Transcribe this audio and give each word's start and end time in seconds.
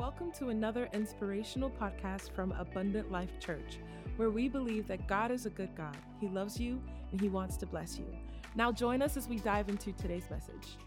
Welcome 0.00 0.32
to 0.38 0.48
another 0.48 0.88
inspirational 0.94 1.68
podcast 1.68 2.30
from 2.30 2.52
Abundant 2.52 3.12
Life 3.12 3.38
Church, 3.38 3.80
where 4.16 4.30
we 4.30 4.48
believe 4.48 4.88
that 4.88 5.06
God 5.06 5.30
is 5.30 5.44
a 5.44 5.50
good 5.50 5.68
God. 5.76 5.94
He 6.18 6.28
loves 6.28 6.58
you 6.58 6.80
and 7.12 7.20
He 7.20 7.28
wants 7.28 7.58
to 7.58 7.66
bless 7.66 7.98
you. 7.98 8.06
Now, 8.54 8.72
join 8.72 9.02
us 9.02 9.18
as 9.18 9.28
we 9.28 9.36
dive 9.36 9.68
into 9.68 9.92
today's 9.92 10.24
message. 10.30 10.78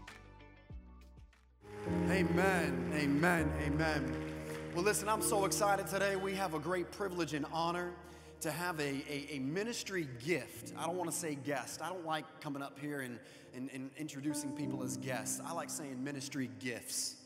Amen, 2.10 2.92
amen, 2.92 3.52
amen. 3.64 4.32
Well, 4.74 4.82
listen, 4.82 5.08
I'm 5.08 5.22
so 5.22 5.44
excited 5.44 5.86
today. 5.86 6.16
We 6.16 6.34
have 6.34 6.54
a 6.54 6.58
great 6.58 6.90
privilege 6.90 7.34
and 7.34 7.46
honor 7.52 7.92
to 8.40 8.50
have 8.50 8.80
a, 8.80 9.04
a, 9.08 9.36
a 9.36 9.38
ministry 9.38 10.08
gift. 10.26 10.72
I 10.76 10.86
don't 10.86 10.96
want 10.96 11.08
to 11.08 11.16
say 11.16 11.36
guest. 11.36 11.82
I 11.82 11.88
don't 11.88 12.04
like 12.04 12.24
coming 12.40 12.62
up 12.62 12.80
here 12.80 13.02
and, 13.02 13.20
and, 13.54 13.70
and 13.72 13.92
introducing 13.96 14.50
people 14.56 14.82
as 14.82 14.96
guests. 14.96 15.40
I 15.46 15.52
like 15.52 15.70
saying 15.70 16.02
ministry 16.02 16.50
gifts. 16.58 17.23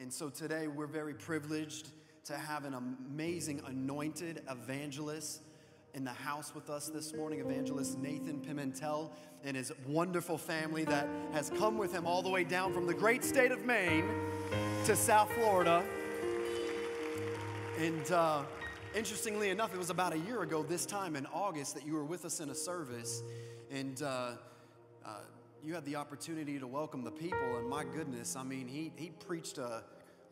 And 0.00 0.12
so 0.12 0.30
today 0.30 0.68
we're 0.68 0.86
very 0.86 1.12
privileged 1.12 1.88
to 2.26 2.36
have 2.36 2.64
an 2.64 2.74
amazing 2.74 3.60
anointed 3.66 4.42
evangelist 4.48 5.42
in 5.92 6.04
the 6.04 6.12
house 6.12 6.54
with 6.54 6.70
us 6.70 6.86
this 6.86 7.12
morning, 7.14 7.40
evangelist 7.40 7.98
Nathan 7.98 8.40
Pimentel 8.40 9.10
and 9.42 9.56
his 9.56 9.72
wonderful 9.88 10.38
family 10.38 10.84
that 10.84 11.08
has 11.32 11.50
come 11.50 11.76
with 11.76 11.92
him 11.92 12.06
all 12.06 12.22
the 12.22 12.28
way 12.28 12.44
down 12.44 12.72
from 12.72 12.86
the 12.86 12.94
great 12.94 13.24
state 13.24 13.50
of 13.50 13.64
Maine 13.64 14.04
to 14.84 14.94
South 14.94 15.32
Florida. 15.32 15.82
And 17.80 18.12
uh, 18.12 18.42
interestingly 18.94 19.50
enough, 19.50 19.74
it 19.74 19.78
was 19.78 19.90
about 19.90 20.12
a 20.12 20.18
year 20.18 20.42
ago, 20.42 20.62
this 20.62 20.86
time 20.86 21.16
in 21.16 21.26
August, 21.26 21.74
that 21.74 21.84
you 21.84 21.94
were 21.94 22.04
with 22.04 22.24
us 22.24 22.38
in 22.38 22.50
a 22.50 22.54
service. 22.54 23.24
And 23.72 24.00
uh, 24.00 24.34
uh, 25.04 25.10
you 25.68 25.74
had 25.74 25.84
the 25.84 25.96
opportunity 25.96 26.58
to 26.58 26.66
welcome 26.66 27.04
the 27.04 27.10
people, 27.10 27.58
and 27.58 27.68
my 27.68 27.84
goodness, 27.84 28.36
I 28.36 28.42
mean, 28.42 28.66
he, 28.66 28.90
he 28.96 29.10
preached 29.10 29.58
a, 29.58 29.82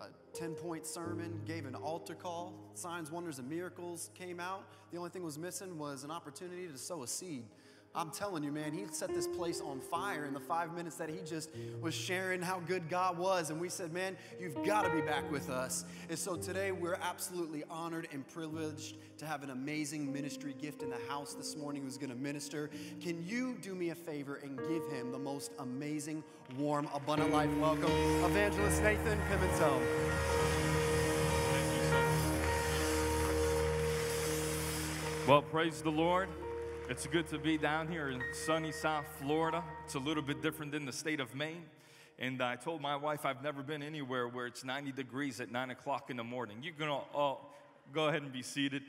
a 0.01 0.07
10 0.33 0.55
point 0.55 0.87
sermon, 0.87 1.43
gave 1.45 1.67
an 1.67 1.75
altar 1.75 2.15
call, 2.15 2.55
signs, 2.73 3.11
wonders, 3.11 3.39
and 3.39 3.47
miracles 3.47 4.09
came 4.15 4.41
out. 4.41 4.65
The 4.93 4.97
only 4.97 5.10
thing 5.10 5.23
was 5.23 5.38
missing 5.38 5.77
was 5.77 6.05
an 6.05 6.10
opportunity 6.10 6.66
to 6.69 6.79
sow 6.79 7.02
a 7.02 7.07
seed. 7.07 7.45
I'm 7.97 8.11
telling 8.11 8.45
you, 8.45 8.52
man, 8.52 8.75
he 8.75 8.85
set 8.91 9.15
this 9.15 9.27
place 9.27 9.63
on 9.63 9.80
fire 9.80 10.27
in 10.27 10.35
the 10.35 10.41
five 10.41 10.75
minutes 10.75 10.97
that 10.97 11.09
he 11.09 11.21
just 11.25 11.49
was 11.80 11.95
sharing 11.95 12.43
how 12.43 12.61
good 12.61 12.91
God 12.91 13.16
was. 13.16 13.49
And 13.49 13.59
we 13.59 13.71
said, 13.71 13.91
man, 13.91 14.19
you've 14.38 14.63
got 14.66 14.83
to 14.83 14.91
be 14.91 15.01
back 15.01 15.30
with 15.33 15.49
us. 15.49 15.87
And 16.11 16.19
so 16.19 16.37
today 16.37 16.73
we're 16.73 16.99
absolutely 17.01 17.65
honored 17.71 18.07
and 18.13 18.29
privileged 18.29 18.97
to 19.16 19.25
have 19.25 19.43
an 19.43 19.49
amazing 19.49 20.13
ministry 20.13 20.55
gift 20.61 20.83
in 20.83 20.91
the 20.91 20.99
house 21.09 21.33
this 21.33 21.57
morning 21.57 21.85
who's 21.85 21.97
going 21.97 22.11
to 22.11 22.16
minister. 22.16 22.69
Can 23.01 23.27
you 23.27 23.57
do 23.63 23.75
me 23.75 23.88
a 23.88 23.95
favor 23.95 24.41
and 24.43 24.59
give 24.59 24.87
him 24.91 25.10
the 25.10 25.19
most 25.19 25.53
amazing, 25.59 26.23
warm, 26.59 26.91
abundant 26.95 27.33
life 27.33 27.49
welcome? 27.59 27.91
Evangelist 28.27 28.83
Nathan 28.83 29.19
Pimentel. 29.31 29.81
Well, 35.27 35.41
praise 35.41 35.81
the 35.81 35.91
Lord. 35.91 36.29
It's 36.88 37.04
good 37.09 37.26
to 37.30 37.38
be 37.38 37.59
down 37.59 37.88
here 37.88 38.10
in 38.10 38.23
sunny 38.32 38.70
South 38.70 39.06
Florida. 39.20 39.65
It's 39.84 39.96
a 39.96 39.98
little 39.98 40.23
bit 40.23 40.40
different 40.40 40.70
than 40.70 40.87
the 40.87 40.92
state 40.92 41.18
of 41.18 41.34
Maine. 41.34 41.65
And 42.16 42.40
I 42.40 42.54
told 42.54 42.80
my 42.80 42.95
wife 42.95 43.26
I've 43.26 43.42
never 43.42 43.65
been 43.65 43.82
anywhere 43.82 44.29
where 44.29 44.46
it's 44.46 44.65
90 44.65 44.92
degrees 44.92 45.40
at 45.40 45.51
9 45.51 45.70
o'clock 45.70 46.10
in 46.10 46.16
the 46.16 46.23
morning. 46.23 46.59
You 46.62 46.73
can 46.73 46.87
all, 46.87 47.09
all 47.12 47.54
go 47.92 48.07
ahead 48.07 48.23
and 48.23 48.32
be 48.32 48.42
seated. 48.42 48.82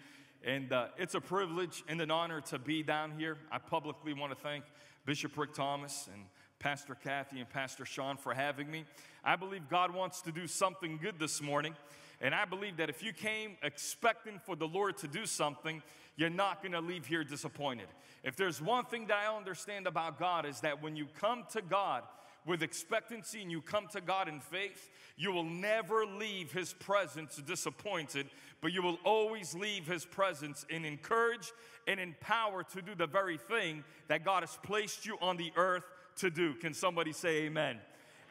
And 0.46 0.72
uh, 0.72 0.90
it's 1.00 1.16
a 1.16 1.20
privilege 1.20 1.84
and 1.88 2.00
an 2.00 2.12
honor 2.12 2.40
to 2.42 2.60
be 2.60 2.84
down 2.84 3.14
here. 3.18 3.40
I 3.52 3.58
publicly 3.58 4.14
want 4.14 4.32
to 4.32 4.38
thank 4.44 4.64
Bishop 5.08 5.36
Rick 5.36 5.56
Thomas 5.56 6.08
and 6.14 6.22
Pastor 6.60 6.94
Kathy 6.94 7.40
and 7.40 7.50
Pastor 7.50 7.84
Sean 7.84 8.16
for 8.16 8.36
having 8.36 8.70
me. 8.70 8.86
I 9.24 9.38
believe 9.38 9.70
God 9.72 9.92
wants 9.92 10.22
to 10.22 10.32
do 10.32 10.46
something 10.46 11.00
good 11.02 11.18
this 11.18 11.42
morning. 11.42 11.74
And 12.22 12.34
I 12.34 12.46
believe 12.46 12.78
that 12.78 12.90
if 12.90 13.04
you 13.04 13.14
came 13.14 13.58
expecting 13.62 14.40
for 14.40 14.56
the 14.56 14.68
Lord 14.68 14.98
to 14.98 15.08
do 15.08 15.26
something, 15.26 15.84
you're 16.16 16.30
not 16.30 16.64
going 16.64 16.72
to 16.72 16.82
leave 16.82 17.06
here 17.06 17.24
disappointed. 17.24 17.88
If 18.24 18.36
there's 18.36 18.62
one 18.62 18.86
thing 18.86 19.06
that 19.08 19.18
I 19.18 19.36
understand 19.36 19.86
about 19.86 20.20
God 20.20 20.46
is 20.46 20.62
that 20.62 20.82
when 20.82 20.96
you 20.96 21.08
come 21.20 21.44
to 21.52 21.62
God 21.62 22.04
with 22.46 22.64
expectancy 22.64 23.42
and 23.42 23.52
you 23.52 23.62
come 23.62 23.88
to 23.92 24.02
God 24.02 24.28
in 24.28 24.40
faith, 24.40 24.90
you 25.16 25.32
will 25.32 25.44
never 25.44 26.06
leave 26.06 26.52
his 26.52 26.74
presence 26.74 27.36
disappointed, 27.36 28.28
but 28.62 28.72
you 28.72 28.82
will 28.82 28.98
always 29.04 29.54
leave 29.54 29.86
his 29.86 30.06
presence 30.06 30.66
in 30.70 30.86
encouraged 30.86 31.52
and 31.88 32.00
empowered 32.00 32.70
to 32.70 32.82
do 32.82 32.96
the 32.96 33.08
very 33.08 33.38
thing 33.38 33.84
that 34.08 34.26
God 34.26 34.42
has 34.42 34.58
placed 34.64 35.06
you 35.06 35.18
on 35.22 35.38
the 35.38 35.52
earth 35.56 35.84
to 36.18 36.32
do. 36.32 36.56
Can 36.56 36.74
somebody 36.74 37.14
say 37.14 37.44
amen? 37.44 37.78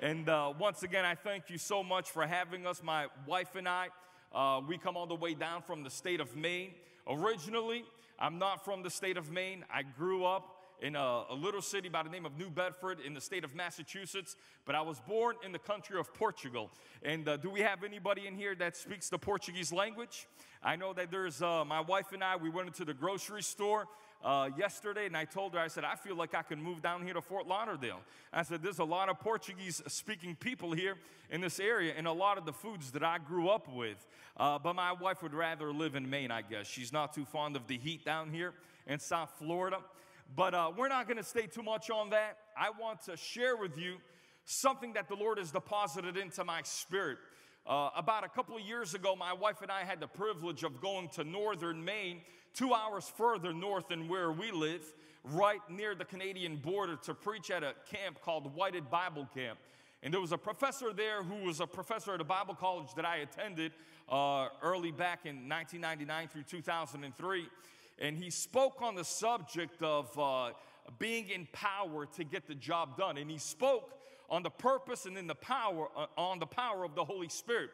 And 0.01 0.29
uh, 0.29 0.53
once 0.59 0.83
again, 0.83 1.07
I 1.07 1.15
thank 1.15 1.49
you 1.49 1.57
so 1.57 1.83
much 1.83 2.11
for 2.11 2.27
having 2.27 2.67
us. 2.67 2.83
My 2.83 3.07
wife 3.27 3.57
and 3.57 3.67
I, 3.67 3.89
uh, 4.31 4.61
we 4.69 4.77
come 4.77 4.95
all 4.95 5.07
the 5.07 5.15
way 5.15 5.33
down 5.33 5.63
from 5.63 5.85
the 5.85 5.89
state 5.89 6.21
of 6.21 6.37
Maine. 6.37 6.73
Originally, 7.09 7.83
I'm 8.19 8.39
not 8.39 8.63
from 8.63 8.83
the 8.83 8.91
state 8.91 9.17
of 9.17 9.31
Maine. 9.31 9.65
I 9.73 9.85
grew 9.85 10.27
up 10.27 10.61
in 10.83 10.97
a, 10.97 11.25
a, 11.31 11.35
little 11.35 11.63
city 11.63 11.89
by 11.89 12.03
the 12.03 12.11
name 12.11 12.27
of 12.27 12.37
New 12.37 12.51
Bedford 12.51 13.01
in 13.01 13.15
the 13.15 13.23
state 13.23 13.43
of 13.43 13.55
Massachusetts, 13.55 14.37
but 14.67 14.75
I 14.75 14.83
was 14.83 15.01
born 15.01 15.37
in 15.43 15.53
the 15.53 15.59
country 15.59 15.99
of 15.99 16.13
Portugal. 16.13 16.71
And 17.03 17.27
uh, 17.27 17.39
do 17.39 17.49
we 17.49 17.61
have 17.61 17.83
anybody 17.83 18.27
in 18.27 18.35
here 18.35 18.55
that 18.57 18.77
speaks 18.77 19.09
the 19.09 19.19
Portuguese 19.19 19.73
language? 19.73 20.27
I 20.63 20.77
know 20.77 20.93
that 20.93 21.11
there's 21.11 21.41
uh, 21.41 21.65
my 21.65 21.81
wife 21.81 22.13
and 22.13 22.23
I, 22.23 22.37
we 22.37 22.51
went 22.51 22.67
into 22.67 22.85
the 22.85 22.93
grocery 22.93 23.43
store 23.43 23.87
uh, 24.27 24.51
yesterday 24.59 25.07
and 25.07 25.17
I 25.17 25.25
told 25.25 25.55
her, 25.55 25.61
I 25.61 25.69
said, 25.69 25.85
I 25.85 25.95
feel 25.95 26.17
like 26.17 26.35
I 26.35 26.43
can 26.43 26.61
move 26.61 26.83
down 26.83 27.05
here 27.05 27.15
to 27.15 27.23
Fort 27.23 27.47
Lauderdale. 27.47 28.01
I 28.33 28.43
said, 28.43 28.61
there's 28.61 28.81
a 28.81 28.85
lot 28.85 29.09
of 29.09 29.21
Portuguese 29.21 29.81
speaking 29.87 30.35
people 30.35 30.73
here 30.73 30.97
in 31.31 31.41
this 31.41 31.61
area 31.61 31.95
and 31.97 32.09
a 32.09 32.13
lot 32.13 32.37
of 32.37 32.45
the 32.45 32.53
foods 32.53 32.91
that 32.91 33.05
I 33.05 33.19
grew 33.19 33.49
up 33.49 33.73
with. 33.73 34.05
Uh, 34.37 34.59
but 34.59 34.75
my 34.75 34.93
wife 34.93 35.23
would 35.23 35.33
rather 35.33 35.73
live 35.73 35.95
in 35.95 36.11
Maine, 36.11 36.33
I 36.33 36.43
guess. 36.43 36.67
She's 36.67 36.93
not 36.93 37.15
too 37.15 37.25
fond 37.25 37.55
of 37.55 37.69
the 37.69 37.79
heat 37.79 38.05
down 38.05 38.33
here 38.33 38.53
in 38.89 38.99
South 38.99 39.33
Florida. 39.39 39.79
But 40.35 40.55
uh, 40.55 40.73
we're 40.77 40.89
not 40.89 41.07
going 41.07 41.19
to 41.19 41.23
stay 41.23 41.47
too 41.47 41.63
much 41.63 41.89
on 41.89 42.11
that. 42.11 42.39
I 42.59 42.71
want 42.71 43.03
to 43.03 43.17
share 43.17 43.57
with 43.57 43.79
you 43.79 43.99
something 44.45 44.95
that 44.95 45.09
the 45.09 45.15
Lord 45.15 45.39
has 45.39 45.53
deposited 45.53 46.17
into 46.17 46.45
my 46.45 46.63
spirit. 46.65 47.19
Uh, 47.65 47.91
about 47.97 48.25
a 48.25 48.29
couple 48.29 48.57
of 48.57 48.63
years 48.63 48.95
ago, 48.95 49.15
my 49.15 49.33
wife 49.33 49.63
and 49.63 49.71
I 49.71 49.85
had 49.85 50.01
the 50.01 50.09
privilege 50.09 50.65
of 50.65 50.81
going 50.81 51.11
to 51.11 51.23
northern 51.23 51.85
Maine 51.85 52.23
two 52.57 52.73
hours 52.73 53.13
further 53.17 53.53
north 53.53 53.89
than 53.89 54.09
where 54.09 54.33
we 54.33 54.51
live, 54.51 54.83
right 55.25 55.61
near 55.69 55.95
the 55.95 56.05
Canadian 56.05 56.57
border, 56.57 56.97
to 56.97 57.15
preach 57.15 57.51
at 57.51 57.63
a 57.63 57.75
camp 57.93 58.21
called 58.23 58.55
Whited 58.55 58.91
Bible 58.91 59.29
Camp. 59.35 59.59
And 60.03 60.13
there 60.13 60.21
was 60.21 60.33
a 60.33 60.39
professor 60.39 60.93
there 60.93 61.23
who 61.23 61.47
was 61.47 61.61
a 61.61 61.67
professor 61.67 62.15
at 62.15 62.21
a 62.21 62.25
Bible 62.25 62.55
college 62.55 62.89
that 62.97 63.05
I 63.05 63.19
attended 63.19 63.73
uh, 64.09 64.49
early 64.63 64.91
back 64.91 65.27
in 65.27 65.49
1999 65.49 66.29
through 66.29 66.45
2003. 66.45 67.49
And 67.99 68.17
he 68.17 68.31
spoke 68.31 68.83
on 68.83 68.95
the 68.95 69.05
subject 69.05 69.83
of 69.83 70.19
uh, 70.19 70.51
being 70.99 71.29
empowered 71.31 72.13
to 72.13 72.25
get 72.25 72.47
the 72.47 72.55
job 72.55 72.97
done. 72.97 73.19
And 73.19 73.31
he 73.31 73.39
spoke 73.39 73.91
on 74.31 74.43
the 74.43 74.51
purpose 74.51 75.07
and 75.07 75.17
in 75.19 75.27
the 75.27 75.35
power, 75.35 75.89
uh, 75.97 76.07
on 76.17 76.39
the 76.39 76.47
power 76.47 76.85
of 76.85 76.95
the 76.95 77.05
Holy 77.05 77.29
Spirit. 77.29 77.71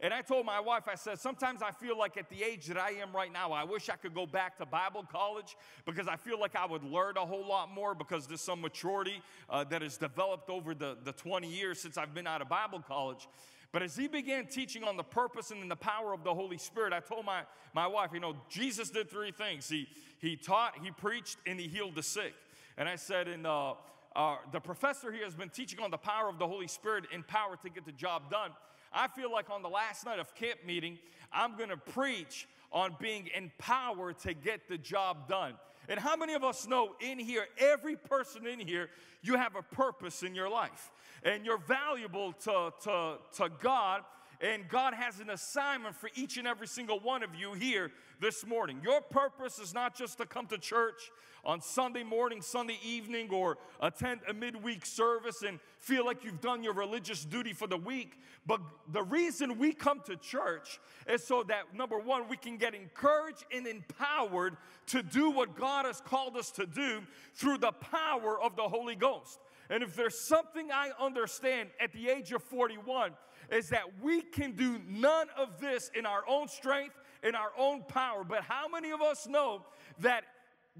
And 0.00 0.12
I 0.12 0.20
told 0.20 0.44
my 0.44 0.60
wife, 0.60 0.84
I 0.88 0.94
said, 0.94 1.18
sometimes 1.18 1.62
I 1.62 1.70
feel 1.70 1.98
like 1.98 2.18
at 2.18 2.28
the 2.28 2.42
age 2.42 2.66
that 2.66 2.76
I 2.76 2.90
am 2.90 3.14
right 3.14 3.32
now, 3.32 3.52
I 3.52 3.64
wish 3.64 3.88
I 3.88 3.96
could 3.96 4.14
go 4.14 4.26
back 4.26 4.58
to 4.58 4.66
Bible 4.66 5.06
college 5.10 5.56
because 5.86 6.06
I 6.06 6.16
feel 6.16 6.38
like 6.38 6.54
I 6.54 6.66
would 6.66 6.84
learn 6.84 7.16
a 7.16 7.24
whole 7.24 7.46
lot 7.46 7.72
more 7.72 7.94
because 7.94 8.26
there's 8.26 8.42
some 8.42 8.60
maturity 8.60 9.22
uh, 9.48 9.64
that 9.64 9.80
has 9.80 9.96
developed 9.96 10.50
over 10.50 10.74
the, 10.74 10.98
the 11.02 11.12
20 11.12 11.48
years 11.48 11.80
since 11.80 11.96
I've 11.96 12.14
been 12.14 12.26
out 12.26 12.42
of 12.42 12.48
Bible 12.48 12.84
college. 12.86 13.26
But 13.72 13.82
as 13.82 13.96
he 13.96 14.06
began 14.06 14.46
teaching 14.46 14.84
on 14.84 14.96
the 14.96 15.02
purpose 15.02 15.50
and 15.50 15.70
the 15.70 15.76
power 15.76 16.12
of 16.12 16.24
the 16.24 16.32
Holy 16.32 16.58
Spirit, 16.58 16.92
I 16.92 17.00
told 17.00 17.24
my, 17.24 17.42
my 17.74 17.86
wife, 17.86 18.10
you 18.12 18.20
know, 18.20 18.36
Jesus 18.48 18.90
did 18.90 19.10
three 19.10 19.32
things. 19.32 19.68
He, 19.68 19.88
he 20.18 20.36
taught, 20.36 20.74
he 20.82 20.90
preached, 20.90 21.38
and 21.46 21.58
he 21.58 21.68
healed 21.68 21.94
the 21.94 22.02
sick. 22.02 22.34
And 22.78 22.88
I 22.88 22.96
said, 22.96 23.28
and 23.28 23.46
uh, 23.46 23.74
uh, 24.14 24.36
the 24.52 24.60
professor 24.60 25.10
here 25.10 25.24
has 25.24 25.34
been 25.34 25.50
teaching 25.50 25.80
on 25.80 25.90
the 25.90 25.98
power 25.98 26.28
of 26.28 26.38
the 26.38 26.46
Holy 26.46 26.68
Spirit 26.68 27.04
and 27.12 27.26
power 27.26 27.56
to 27.62 27.68
get 27.68 27.84
the 27.84 27.92
job 27.92 28.30
done. 28.30 28.50
I 28.96 29.08
feel 29.08 29.30
like 29.30 29.50
on 29.50 29.62
the 29.62 29.68
last 29.68 30.06
night 30.06 30.18
of 30.18 30.34
camp 30.34 30.60
meeting, 30.66 30.98
I'm 31.30 31.56
going 31.56 31.68
to 31.68 31.76
preach 31.76 32.48
on 32.72 32.96
being 32.98 33.28
empowered 33.36 34.18
to 34.20 34.32
get 34.32 34.68
the 34.68 34.78
job 34.78 35.28
done. 35.28 35.54
And 35.88 36.00
how 36.00 36.16
many 36.16 36.32
of 36.32 36.42
us 36.42 36.66
know 36.66 36.96
in 37.00 37.18
here, 37.18 37.46
every 37.58 37.96
person 37.96 38.46
in 38.46 38.58
here, 38.58 38.88
you 39.22 39.36
have 39.36 39.54
a 39.54 39.62
purpose 39.62 40.22
in 40.22 40.34
your 40.34 40.48
life 40.48 40.90
and 41.22 41.44
you're 41.44 41.58
valuable 41.58 42.32
to, 42.32 42.72
to, 42.84 43.18
to 43.36 43.50
God 43.60 44.02
and 44.40 44.68
God 44.68 44.94
has 44.94 45.20
an 45.20 45.30
assignment 45.30 45.96
for 45.96 46.10
each 46.14 46.36
and 46.36 46.46
every 46.46 46.66
single 46.66 47.00
one 47.00 47.22
of 47.22 47.34
you 47.34 47.54
here 47.54 47.90
this 48.20 48.46
morning. 48.46 48.80
Your 48.82 49.00
purpose 49.00 49.58
is 49.58 49.72
not 49.72 49.96
just 49.96 50.18
to 50.18 50.26
come 50.26 50.46
to 50.48 50.58
church 50.58 51.10
on 51.44 51.60
Sunday 51.60 52.02
morning, 52.02 52.42
Sunday 52.42 52.78
evening, 52.84 53.30
or 53.30 53.56
attend 53.80 54.20
a 54.28 54.34
midweek 54.34 54.84
service 54.84 55.42
and 55.42 55.60
feel 55.78 56.04
like 56.04 56.24
you've 56.24 56.40
done 56.40 56.62
your 56.62 56.74
religious 56.74 57.24
duty 57.24 57.52
for 57.52 57.68
the 57.68 57.76
week. 57.76 58.18
But 58.46 58.60
the 58.92 59.02
reason 59.02 59.58
we 59.58 59.72
come 59.72 60.00
to 60.06 60.16
church 60.16 60.80
is 61.08 61.24
so 61.24 61.44
that 61.44 61.74
number 61.74 61.98
one, 61.98 62.28
we 62.28 62.36
can 62.36 62.56
get 62.56 62.74
encouraged 62.74 63.44
and 63.54 63.66
empowered 63.66 64.56
to 64.88 65.02
do 65.02 65.30
what 65.30 65.56
God 65.56 65.84
has 65.84 66.00
called 66.00 66.36
us 66.36 66.50
to 66.52 66.66
do 66.66 67.00
through 67.34 67.58
the 67.58 67.72
power 67.72 68.40
of 68.40 68.56
the 68.56 68.68
Holy 68.68 68.96
Ghost. 68.96 69.38
And 69.70 69.82
if 69.82 69.96
there's 69.96 70.18
something 70.18 70.70
I 70.70 70.90
understand 71.00 71.70
at 71.80 71.92
the 71.92 72.08
age 72.08 72.32
of 72.32 72.42
41, 72.42 73.12
is 73.50 73.68
that 73.70 74.00
we 74.02 74.22
can 74.22 74.52
do 74.52 74.78
none 74.88 75.28
of 75.36 75.60
this 75.60 75.90
in 75.94 76.06
our 76.06 76.22
own 76.28 76.48
strength, 76.48 76.94
in 77.22 77.34
our 77.34 77.52
own 77.56 77.82
power. 77.82 78.24
But 78.24 78.42
how 78.42 78.68
many 78.68 78.90
of 78.90 79.00
us 79.00 79.26
know 79.26 79.64
that 80.00 80.24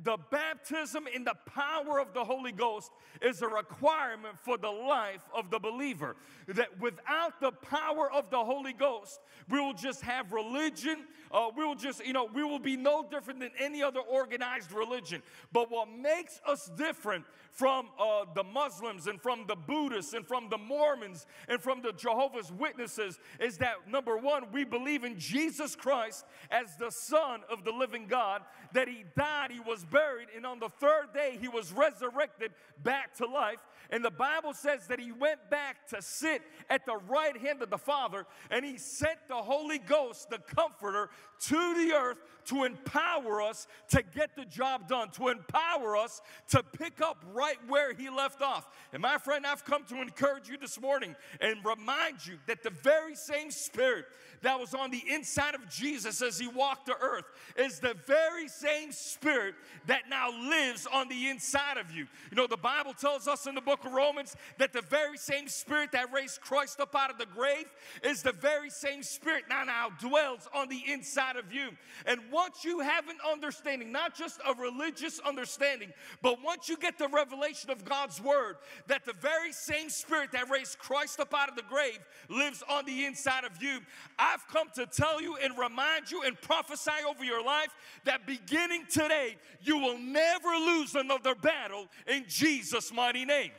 the 0.03 0.19
baptism 0.31 1.07
in 1.13 1.25
the 1.25 1.35
power 1.47 1.99
of 1.99 2.13
the 2.13 2.23
Holy 2.23 2.53
Ghost 2.53 2.91
is 3.23 3.41
a 3.41 3.49
requirement 3.49 4.39
for 4.39 4.59
the 4.59 4.71
life 4.71 5.23
of 5.35 5.51
the 5.51 5.59
believer. 5.59 6.17
That 6.49 6.79
without 6.81 7.41
the 7.41 7.53
power 7.53 8.13
of 8.13 8.31
the 8.31 8.45
Holy 8.45 8.75
Ghost, 8.75 9.21
we 9.49 9.59
will 9.59 9.73
just 9.73 10.03
have 10.03 10.33
religion. 10.33 11.05
Uh, 11.33 11.49
we 11.57 11.65
will 11.65 11.75
just, 11.75 12.05
you 12.05 12.13
know, 12.13 12.29
we 12.33 12.45
will 12.45 12.59
be 12.59 12.77
no 12.77 13.07
different 13.11 13.41
than 13.41 13.51
any 13.59 13.83
other 13.83 14.01
organized 14.01 14.71
religion. 14.73 15.23
But 15.53 15.71
what 15.71 15.89
makes 15.89 16.41
us 16.47 16.71
different 16.77 17.25
from 17.51 17.89
uh, 17.99 18.27
the 18.35 18.45
Muslims 18.45 19.07
and 19.07 19.21
from 19.21 19.45
the 19.49 19.57
Buddhists 19.57 20.13
and 20.13 20.27
from 20.27 20.51
the 20.51 20.59
Mormons 20.59 21.27
and 21.49 21.61
from 21.61 21.81
the 21.81 21.93
Jehovah's 21.93 22.53
Witnesses 22.53 23.19
is 23.41 23.57
that 23.59 23.89
number 23.89 24.19
one, 24.19 24.53
we 24.53 24.65
believe 24.65 25.05
in 25.05 25.19
Jesus 25.19 25.75
Christ 25.75 26.27
as 26.51 26.77
the 26.77 26.91
Son 26.91 27.41
of 27.51 27.65
the 27.65 27.73
living 27.73 28.07
God, 28.07 28.43
that 28.75 28.89
He 28.89 29.05
died, 29.17 29.51
He 29.51 29.61
was 29.61 29.86
buried, 29.91 30.29
and 30.35 30.47
on 30.47 30.59
the 30.59 30.69
third 30.69 31.13
day 31.15 31.39
He 31.41 31.49
was 31.49 31.73
resurrected 31.73 32.53
back 32.83 33.17
to 33.17 33.27
life. 33.27 33.59
And 33.91 34.05
the 34.05 34.11
Bible 34.11 34.53
says 34.53 34.87
that 34.89 34.99
He 34.99 35.13
went 35.13 35.51
back 35.51 35.87
to 35.89 36.03
sit 36.03 36.43
at 36.69 36.87
the 36.87 36.97
right 37.09 37.37
hand 37.37 37.63
of 37.63 37.71
the 37.71 37.79
Father 37.79 38.27
and 38.51 38.65
He 38.65 38.79
sent 38.79 39.19
the 39.29 39.37
Holy 39.37 39.79
Ghost, 39.79 40.31
the 40.31 40.39
Comforter, 40.39 41.11
to 41.39 41.75
the 41.75 41.95
earth 41.95 42.19
to 42.47 42.65
empower 42.65 43.43
us 43.43 43.67
to 43.89 44.03
get 44.15 44.35
the 44.37 44.45
job 44.45 44.89
done, 44.89 45.11
to 45.11 45.29
empower 45.29 45.97
us 45.97 46.23
to 46.49 46.63
pick 46.63 47.01
up 47.01 47.25
right 47.33 47.59
where 47.69 47.93
He 47.93 48.09
left 48.09 48.43
off. 48.43 48.69
And 48.93 49.03
my 49.03 49.19
friend, 49.19 49.47
I've 49.47 49.65
come 49.65 49.85
to 49.85 50.01
encourage 50.01 50.49
you 50.49 50.57
this 50.57 50.81
morning 50.81 51.15
and 51.41 51.57
remind 51.65 52.27
you 52.27 52.39
that 52.47 52.63
the 52.63 52.71
very 52.71 53.15
same 53.15 53.51
Spirit 53.51 54.07
that 54.43 54.59
was 54.59 54.75
on 54.75 54.91
the 54.91 55.03
inside 55.09 55.55
of 55.55 55.69
Jesus 55.69 56.23
as 56.23 56.39
He 56.39 56.49
walked 56.49 56.87
the 56.87 56.97
earth 57.01 57.25
is 57.57 57.81
the 57.81 57.95
very 58.07 58.49
same 58.49 58.93
Spirit 58.93 59.55
that 59.87 60.03
now 60.09 60.31
lives 60.31 60.87
on 60.93 61.09
the 61.09 61.29
inside 61.29 61.77
of 61.77 61.91
you. 61.91 62.07
You 62.31 62.37
know, 62.37 62.47
the 62.47 62.57
Bible 62.57 62.93
tells 62.93 63.29
us 63.29 63.47
in 63.47 63.55
the 63.55 63.61
book 63.61 63.76
of 63.85 63.93
Romans 63.93 64.37
that 64.59 64.73
the 64.73 64.83
very 64.83 65.17
same 65.17 65.49
Spirit 65.49 65.93
that 65.93 66.13
raised 66.13 66.41
Christ 66.41 66.81
up 66.81 66.95
out 66.95 67.11
of 67.11 67.19
the 67.19 67.27
grave 67.27 67.67
is 68.03 68.23
the 68.23 68.33
very 68.33 68.71
same 68.71 69.03
Spirit 69.03 69.45
now 69.49 69.65
now 69.65 69.89
dwells 70.01 70.49
on 70.55 70.69
the 70.69 70.83
inside 70.87 71.37
of 71.37 71.53
you. 71.53 71.71
And 72.07 72.21
once 72.31 72.65
you 72.65 72.81
have 72.81 73.09
an 73.09 73.17
understanding, 73.31 73.93
not 73.93 74.15
just 74.15 74.41
a 74.47 74.55
religious 74.55 75.19
understanding, 75.21 75.93
but 76.23 76.43
once 76.43 76.69
you 76.69 76.77
get 76.77 76.99
the 76.99 77.09
revelation 77.09 77.71
of 77.71 77.85
God's 77.85 78.21
word, 78.21 78.57
that 78.87 79.05
the 79.05 79.13
very 79.15 79.53
same 79.53 79.91
spirit 79.91 80.33
that 80.33 80.51
raised 80.51 80.79
Christ 80.79 81.21
up 81.21 81.35
out 81.35 81.49
of 81.49 81.57
the 81.57 81.63
grave 81.63 81.99
lives 82.29 82.63
on 82.69 82.85
the 82.85 83.05
inside 83.05 83.45
of 83.45 83.63
you, 83.63 83.81
I've 84.19 84.47
come 84.49 84.69
to 84.75 84.87
tell 84.87 85.21
you 85.21 85.37
and 85.37 85.59
remind 85.59 86.11
you 86.11 86.23
and 86.23 86.41
prophesy 86.41 86.91
over 87.09 87.25
your 87.25 87.45
life 87.45 87.75
that 88.05 88.27
beginning 88.27 88.85
today, 88.91 89.37
you 89.63 89.79
will 89.79 89.99
never 89.99 90.49
lose 90.49 90.95
another 90.95 91.35
battle 91.35 91.89
in 92.07 92.25
Jesus' 92.29 92.93
mighty 92.93 93.25
name. 93.25 93.51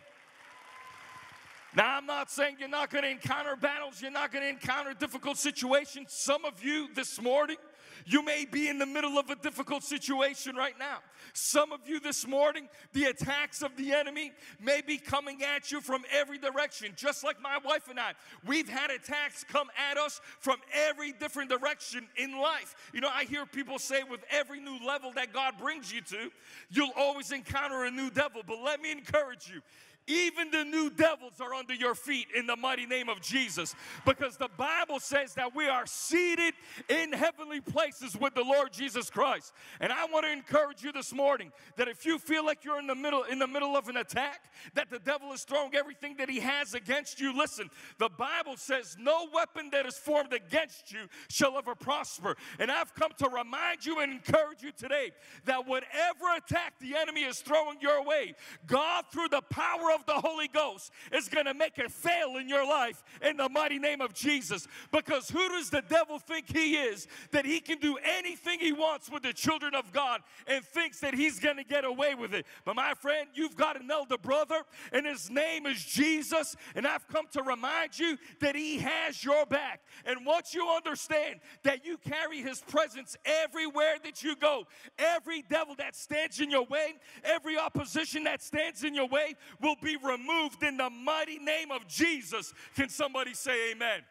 Now, 1.78 1.98
I'm 1.98 2.08
not 2.08 2.32
saying 2.32 2.56
you're 2.60 2.68
not 2.68 2.90
going 2.90 3.04
to 3.04 3.10
encounter 3.12 3.56
battles, 3.56 4.02
you're 4.02 4.10
not 4.10 4.32
going 4.32 4.44
to 4.44 4.50
encounter 4.50 4.96
difficult 4.96 5.38
situations. 5.38 6.08
Some 6.12 6.44
of 6.44 6.64
you 6.64 6.88
this 6.96 7.22
morning, 7.22 7.58
you 8.04 8.26
may 8.26 8.46
be 8.52 8.68
in 8.68 8.80
the 8.80 8.86
middle 8.88 9.20
of 9.20 9.30
a 9.30 9.36
difficult 9.36 9.84
situation 9.84 10.56
right 10.56 10.74
now. 10.80 10.98
Some 11.34 11.72
of 11.72 11.82
you 11.86 12.00
this 12.00 12.26
morning, 12.26 12.68
the 12.94 13.06
attacks 13.06 13.62
of 13.62 13.76
the 13.78 13.94
enemy 13.94 14.32
may 14.60 14.82
be 14.82 14.98
coming 14.98 15.44
at 15.44 15.72
you 15.72 15.80
from 15.80 16.02
every 16.12 16.40
direction, 16.40 16.94
just 16.96 17.24
like 17.24 17.40
my 17.40 17.60
wife 17.64 17.90
and 17.90 18.00
I. 18.00 18.14
We've 18.44 18.68
had 18.68 18.90
attacks 18.90 19.44
come 19.44 19.68
at 19.92 20.00
us 20.00 20.20
from 20.40 20.58
every 20.74 21.12
different 21.12 21.52
direction 21.52 22.08
in 22.18 22.40
life. 22.40 22.74
You 22.92 23.02
know, 23.02 23.12
I 23.14 23.26
hear 23.26 23.46
people 23.46 23.78
say 23.78 24.02
with 24.10 24.22
every 24.32 24.60
new 24.60 24.80
level 24.84 25.12
that 25.14 25.32
God 25.32 25.60
brings 25.60 25.94
you 25.94 26.02
to, 26.02 26.32
you'll 26.72 26.94
always 26.98 27.32
encounter 27.32 27.84
a 27.84 27.92
new 27.92 28.10
devil. 28.10 28.42
But 28.48 28.64
let 28.64 28.82
me 28.82 28.92
encourage 28.92 29.48
you 29.48 29.62
even 30.08 30.50
the 30.52 30.64
new 30.64 30.90
devils 30.90 31.40
are 31.40 31.54
under 31.54 31.74
your 31.74 31.94
feet 31.94 32.28
in 32.36 32.48
the 32.48 32.56
mighty 32.56 32.86
name 32.86 33.10
of 33.10 33.22
Jesus. 33.22 33.76
Because 34.06 34.38
the 34.38 34.50
Bible 34.58 35.00
says 35.00 35.34
that 35.36 35.56
we 35.56 35.68
are 35.68 35.86
seated 35.86 36.54
in 36.90 37.12
heavenly 37.12 37.62
places 37.62 38.18
with 38.18 38.34
the 38.34 38.44
Lord 38.44 38.72
Jesus 38.72 39.10
Christ. 39.10 39.54
And 39.80 39.92
I 39.92 40.06
want 40.06 40.26
to 40.26 40.32
encourage 40.32 40.84
you 40.84 40.92
this 40.92 41.14
morning 41.14 41.52
that 41.76 41.88
if 41.88 42.06
you 42.06 42.18
feel 42.18 42.46
like 42.46 42.64
you're 42.64 42.80
in 42.80 42.88
the 42.88 42.96
middle 42.96 43.24
in 43.24 43.40
the 43.40 43.48
middle 43.48 43.76
of 43.76 43.90
an 43.90 43.98
attack, 43.98 44.42
that 44.74 44.90
the 44.90 45.00
devil 45.00 45.34
is 45.34 45.44
throwing 45.44 45.76
everything 45.76 46.16
that 46.18 46.30
he 46.30 46.40
has 46.40 46.74
against 46.74 47.20
you, 47.20 47.38
listen, 47.38 47.70
the 47.98 48.10
Bible 48.10 48.56
says 48.56 48.96
no 49.00 49.28
weapon 49.34 49.70
that 49.72 49.86
is 49.86 49.98
formed 49.98 50.34
against 50.34 50.92
you 50.92 51.08
shall 51.30 51.58
ever 51.58 51.76
prosper. 51.76 52.36
And 52.60 52.72
I've 52.72 52.94
come 52.96 53.12
to 53.18 53.30
remind 53.30 53.86
you 53.86 54.00
and 54.00 54.12
encourage 54.12 54.62
you 54.62 54.72
today 54.72 55.12
that 55.46 55.68
whatever 55.68 56.36
attack 56.38 56.76
the 56.80 56.96
enemy 56.96 57.24
is 57.24 57.40
throwing 57.40 57.78
your 57.82 58.04
way, 58.04 58.36
God 58.66 59.06
through 59.12 59.30
the 59.30 59.42
power 59.50 59.92
of 59.94 59.97
of 59.98 60.06
the 60.06 60.14
Holy 60.14 60.48
Ghost 60.48 60.92
is 61.12 61.28
going 61.28 61.46
to 61.46 61.54
make 61.54 61.78
it 61.78 61.92
fail 61.92 62.38
in 62.38 62.48
your 62.48 62.66
life 62.66 63.04
in 63.22 63.38
the 63.38 63.50
mighty 63.50 63.80
name 63.80 64.02
of 64.02 64.14
Jesus. 64.14 64.68
Because 64.92 65.30
who 65.30 65.48
does 65.50 65.70
the 65.70 65.84
devil 65.90 66.20
think 66.20 66.46
he 66.56 66.76
is 66.76 67.08
that 67.32 67.46
he 67.46 67.60
can 67.60 67.80
do 67.80 67.98
anything 68.04 68.60
he 68.60 68.72
wants 68.72 69.10
with 69.10 69.24
the 69.24 69.34
children 69.34 69.76
of 69.76 69.92
God 69.92 70.22
and 70.48 70.64
thinks 70.64 71.00
that 71.00 71.14
he's 71.14 71.40
going 71.40 71.58
to 71.58 71.64
get 71.64 71.86
away 71.86 72.16
with 72.16 72.34
it? 72.34 72.46
But 72.66 72.76
my 72.76 72.94
friend, 72.94 73.28
you've 73.34 73.56
got 73.56 73.80
an 73.80 73.90
elder 73.90 74.18
brother 74.18 74.62
and 74.92 75.06
his 75.06 75.30
name 75.30 75.66
is 75.66 75.84
Jesus. 75.84 76.56
And 76.76 76.86
I've 76.86 77.08
come 77.08 77.26
to 77.34 77.44
remind 77.44 77.98
you 77.98 78.18
that 78.40 78.56
he 78.56 78.80
has 78.80 79.24
your 79.24 79.46
back. 79.46 79.82
And 80.06 80.26
once 80.26 80.54
you 80.54 80.68
understand 80.70 81.40
that 81.64 81.86
you 81.86 81.98
carry 81.98 82.42
his 82.42 82.62
presence 82.62 83.18
everywhere 83.26 83.96
that 84.04 84.24
you 84.24 84.36
go, 84.36 84.66
every 84.98 85.42
devil 85.42 85.76
that 85.76 85.96
stands 85.96 86.40
in 86.40 86.52
your 86.52 86.66
way, 86.66 86.96
every 87.24 87.58
opposition 87.58 88.24
that 88.26 88.42
stands 88.42 88.84
in 88.84 88.94
your 88.94 89.08
way 89.08 89.36
will 89.62 89.76
be 89.82 89.87
be 89.88 89.96
removed 89.96 90.64
in 90.64 90.76
the 90.76 90.90
mighty 90.90 91.40
name 91.40 91.72
of 91.72 91.88
Jesus. 91.88 92.54
Can 92.76 92.90
somebody 92.90 93.34
say 93.34 93.72
amen? 93.72 94.02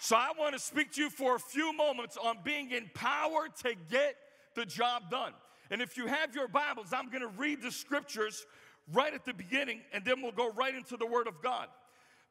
So 0.00 0.16
I 0.16 0.32
want 0.36 0.54
to 0.54 0.58
speak 0.58 0.92
to 0.94 1.02
you 1.02 1.10
for 1.10 1.36
a 1.36 1.38
few 1.38 1.72
moments 1.72 2.18
on 2.20 2.38
being 2.42 2.72
empowered 2.72 3.54
to 3.62 3.74
get 3.88 4.16
the 4.56 4.66
job 4.66 5.10
done. 5.10 5.32
And 5.70 5.80
if 5.80 5.96
you 5.96 6.08
have 6.08 6.34
your 6.34 6.48
Bibles, 6.48 6.88
I'm 6.92 7.08
going 7.08 7.22
to 7.22 7.38
read 7.38 7.62
the 7.62 7.70
scriptures 7.70 8.44
right 8.92 9.14
at 9.14 9.24
the 9.24 9.32
beginning 9.32 9.80
and 9.92 10.04
then 10.04 10.20
we'll 10.20 10.32
go 10.32 10.50
right 10.50 10.74
into 10.74 10.96
the 10.96 11.06
Word 11.06 11.28
of 11.28 11.40
God. 11.40 11.68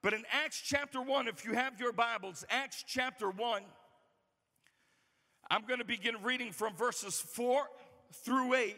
But 0.02 0.14
in 0.14 0.24
Acts 0.44 0.62
chapter 0.62 1.02
1, 1.02 1.30
if 1.30 1.46
you 1.46 1.54
have 1.54 1.80
your 1.80 1.94
Bibles, 1.94 2.44
Acts 2.50 2.84
chapter 2.86 3.30
1, 3.32 3.64
I'm 5.50 5.66
going 5.66 5.80
to 5.80 5.86
begin 5.86 6.16
reading 6.24 6.52
from 6.52 6.76
verses 6.76 7.20
4 7.20 7.64
through 8.12 8.54
8. 8.54 8.76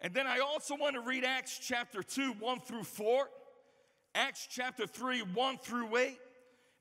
And 0.00 0.14
then 0.14 0.26
I 0.26 0.38
also 0.38 0.76
want 0.76 0.94
to 0.94 1.00
read 1.00 1.24
Acts 1.24 1.58
chapter 1.58 2.02
2, 2.02 2.32
1 2.32 2.60
through 2.60 2.84
4, 2.84 3.28
Acts 4.14 4.46
chapter 4.50 4.86
3, 4.86 5.20
1 5.22 5.58
through 5.58 5.96
8, 5.96 6.18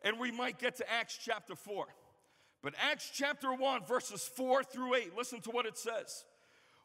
and 0.03 0.19
we 0.19 0.31
might 0.31 0.59
get 0.59 0.75
to 0.77 0.91
Acts 0.91 1.17
chapter 1.23 1.55
4. 1.55 1.85
But 2.61 2.73
Acts 2.79 3.09
chapter 3.13 3.53
1, 3.53 3.85
verses 3.85 4.29
4 4.35 4.63
through 4.63 4.95
8, 4.95 5.17
listen 5.17 5.41
to 5.41 5.51
what 5.51 5.65
it 5.65 5.77
says. 5.77 6.25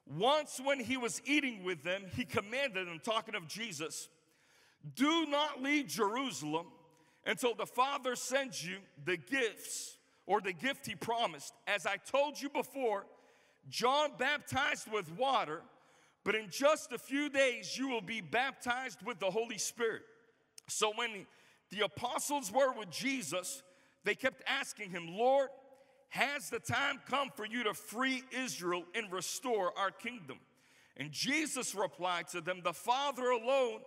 Once 0.07 0.61
when 0.63 0.81
he 0.81 0.97
was 0.97 1.21
eating 1.25 1.65
with 1.65 1.83
them, 1.83 2.03
he 2.17 2.25
commanded 2.25 2.87
them, 2.87 3.01
talking 3.03 3.35
of 3.35 3.47
Jesus, 3.47 4.09
do 4.97 5.27
not 5.27 5.63
leave 5.63 5.87
Jerusalem 5.87 6.67
until 7.27 7.55
the 7.55 7.67
Father 7.67 8.17
sends 8.17 8.67
you 8.67 8.79
the 9.05 9.17
gifts 9.17 9.97
or 10.27 10.41
the 10.41 10.53
gift 10.53 10.87
he 10.87 10.95
promised. 10.95 11.53
As 11.67 11.87
I 11.87 11.97
told 11.97 12.41
you 12.41 12.49
before, 12.49 13.07
John 13.69 14.11
baptized 14.19 14.91
with 14.91 15.11
water 15.17 15.63
but 16.25 16.35
in 16.35 16.49
just 16.51 16.93
a 16.93 16.99
few 16.99 17.29
days, 17.29 17.77
you 17.77 17.89
will 17.89 18.01
be 18.01 18.21
baptized 18.21 18.99
with 19.05 19.19
the 19.19 19.31
Holy 19.31 19.59
Spirit. 19.59 20.03
So 20.69 20.93
when 20.95 21.27
the 21.71 21.85
apostles 21.85 22.53
were 22.53 22.73
with 22.73 22.91
Jesus, 22.91 23.63
they 24.05 24.15
kept 24.15 24.43
asking 24.47 24.91
him, 24.91 25.09
Lord, 25.09 25.49
has 26.11 26.51
the 26.51 26.61
time 26.61 27.01
come 27.09 27.31
for 27.35 27.47
you 27.47 27.65
to 27.65 27.75
free 27.75 28.23
Israel 28.31 28.85
and 28.95 29.11
restore 29.11 29.77
our 29.77 29.91
kingdom? 29.91 30.39
And 30.97 31.11
Jesus 31.11 31.75
replied 31.75 32.29
to 32.29 32.41
them, 32.41 32.61
The 32.63 32.73
Father 32.73 33.31
alone 33.31 33.81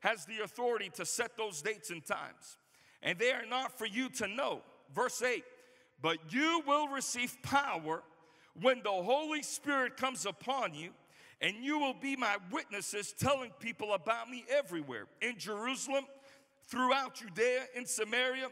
has 0.00 0.26
the 0.26 0.42
authority 0.42 0.90
to 0.94 1.06
set 1.06 1.36
those 1.36 1.62
dates 1.62 1.90
and 1.90 2.04
times, 2.04 2.58
and 3.02 3.18
they 3.18 3.32
are 3.32 3.46
not 3.48 3.78
for 3.78 3.86
you 3.86 4.08
to 4.10 4.26
know. 4.26 4.62
Verse 4.94 5.22
8, 5.22 5.44
but 6.02 6.18
you 6.30 6.62
will 6.66 6.88
receive 6.88 7.36
power 7.42 8.02
when 8.60 8.82
the 8.82 8.90
Holy 8.90 9.42
Spirit 9.42 9.96
comes 9.96 10.26
upon 10.26 10.74
you 10.74 10.90
and 11.40 11.56
you 11.62 11.78
will 11.78 11.94
be 11.94 12.16
my 12.16 12.36
witnesses 12.50 13.14
telling 13.18 13.50
people 13.60 13.94
about 13.94 14.28
me 14.28 14.44
everywhere 14.50 15.06
in 15.20 15.38
Jerusalem, 15.38 16.04
throughout 16.66 17.14
Judea, 17.14 17.62
in 17.74 17.86
Samaria, 17.86 18.48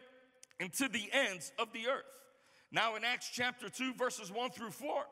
and 0.60 0.72
to 0.74 0.88
the 0.88 1.08
ends 1.12 1.52
of 1.58 1.72
the 1.72 1.88
earth. 1.88 2.04
Now, 2.72 2.96
in 2.96 3.04
Acts 3.04 3.30
chapter 3.32 3.68
2, 3.68 3.94
verses 3.94 4.32
1 4.32 4.50
through 4.50 4.70
4, 4.70 5.04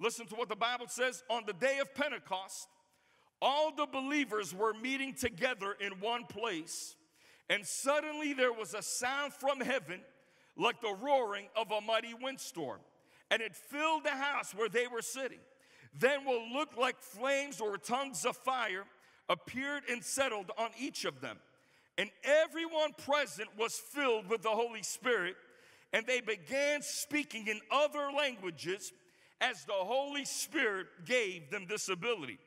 listen 0.00 0.26
to 0.26 0.34
what 0.34 0.48
the 0.48 0.56
Bible 0.56 0.86
says. 0.88 1.22
On 1.30 1.42
the 1.46 1.52
day 1.52 1.78
of 1.80 1.94
Pentecost, 1.94 2.68
all 3.40 3.74
the 3.74 3.86
believers 3.86 4.54
were 4.54 4.74
meeting 4.74 5.14
together 5.14 5.76
in 5.80 5.92
one 6.00 6.24
place. 6.24 6.96
And 7.50 7.66
suddenly 7.66 8.32
there 8.32 8.52
was 8.52 8.74
a 8.74 8.82
sound 8.82 9.32
from 9.32 9.60
heaven 9.60 10.00
like 10.56 10.80
the 10.80 10.94
roaring 11.00 11.46
of 11.56 11.70
a 11.70 11.80
mighty 11.80 12.14
windstorm, 12.14 12.78
and 13.30 13.42
it 13.42 13.54
filled 13.54 14.04
the 14.04 14.10
house 14.10 14.54
where 14.54 14.68
they 14.68 14.86
were 14.86 15.02
sitting. 15.02 15.40
Then 15.98 16.24
will 16.24 16.52
look 16.52 16.76
like 16.76 17.00
flames 17.00 17.60
or 17.60 17.76
tongues 17.76 18.24
of 18.24 18.36
fire 18.36 18.84
appeared 19.28 19.84
and 19.90 20.02
settled 20.02 20.50
on 20.58 20.70
each 20.78 21.04
of 21.04 21.20
them. 21.20 21.38
And 21.96 22.10
everyone 22.24 22.92
present 23.06 23.48
was 23.56 23.76
filled 23.76 24.28
with 24.28 24.42
the 24.42 24.50
Holy 24.50 24.82
Spirit, 24.82 25.36
and 25.92 26.04
they 26.06 26.20
began 26.20 26.82
speaking 26.82 27.46
in 27.46 27.60
other 27.70 28.10
languages 28.16 28.92
as 29.40 29.64
the 29.64 29.72
Holy 29.72 30.24
Spirit 30.24 30.86
gave 31.06 31.50
them 31.50 31.66
this 31.68 31.88
ability. 31.88 32.38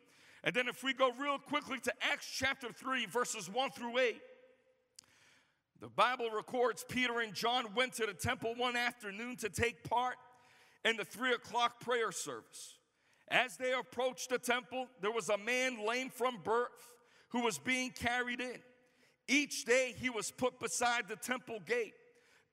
And 0.43 0.53
then, 0.53 0.67
if 0.67 0.83
we 0.83 0.93
go 0.93 1.11
real 1.19 1.39
quickly 1.39 1.79
to 1.79 1.93
Acts 2.01 2.29
chapter 2.37 2.71
3, 2.71 3.05
verses 3.07 3.49
1 3.49 3.71
through 3.71 3.97
8, 3.97 4.21
the 5.79 5.89
Bible 5.89 6.29
records 6.31 6.85
Peter 6.87 7.19
and 7.19 7.33
John 7.33 7.65
went 7.75 7.93
to 7.93 8.05
the 8.05 8.13
temple 8.13 8.53
one 8.57 8.75
afternoon 8.75 9.35
to 9.37 9.49
take 9.49 9.83
part 9.83 10.15
in 10.83 10.97
the 10.97 11.05
three 11.05 11.33
o'clock 11.33 11.79
prayer 11.79 12.11
service. 12.11 12.75
As 13.29 13.57
they 13.57 13.73
approached 13.73 14.29
the 14.29 14.37
temple, 14.37 14.87
there 15.01 15.11
was 15.11 15.29
a 15.29 15.37
man 15.37 15.85
lame 15.85 16.09
from 16.09 16.37
birth 16.43 16.93
who 17.29 17.41
was 17.41 17.57
being 17.57 17.91
carried 17.91 18.39
in. 18.39 18.59
Each 19.27 19.65
day 19.65 19.93
he 19.97 20.09
was 20.09 20.31
put 20.31 20.59
beside 20.59 21.07
the 21.07 21.17
temple 21.17 21.59
gate, 21.65 21.93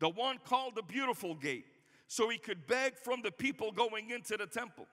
the 0.00 0.08
one 0.08 0.38
called 0.44 0.74
the 0.74 0.82
Beautiful 0.82 1.34
Gate, 1.36 1.66
so 2.08 2.28
he 2.28 2.38
could 2.38 2.66
beg 2.66 2.96
from 2.98 3.22
the 3.22 3.30
people 3.30 3.70
going 3.70 4.10
into 4.10 4.36
the 4.36 4.46
temple. 4.46 4.86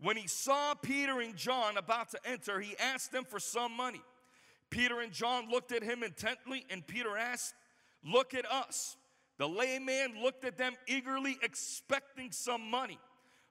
When 0.00 0.16
he 0.16 0.26
saw 0.26 0.74
Peter 0.74 1.20
and 1.20 1.36
John 1.36 1.76
about 1.76 2.10
to 2.12 2.18
enter, 2.24 2.60
he 2.60 2.76
asked 2.78 3.12
them 3.12 3.24
for 3.24 3.38
some 3.38 3.76
money. 3.76 4.00
Peter 4.70 5.00
and 5.00 5.12
John 5.12 5.50
looked 5.50 5.72
at 5.72 5.82
him 5.82 6.02
intently, 6.02 6.64
and 6.70 6.86
Peter 6.86 7.16
asked, 7.16 7.54
Look 8.04 8.32
at 8.32 8.50
us. 8.50 8.96
The 9.38 9.48
layman 9.48 10.22
looked 10.22 10.44
at 10.44 10.56
them 10.56 10.74
eagerly, 10.86 11.36
expecting 11.42 12.32
some 12.32 12.70
money. 12.70 12.98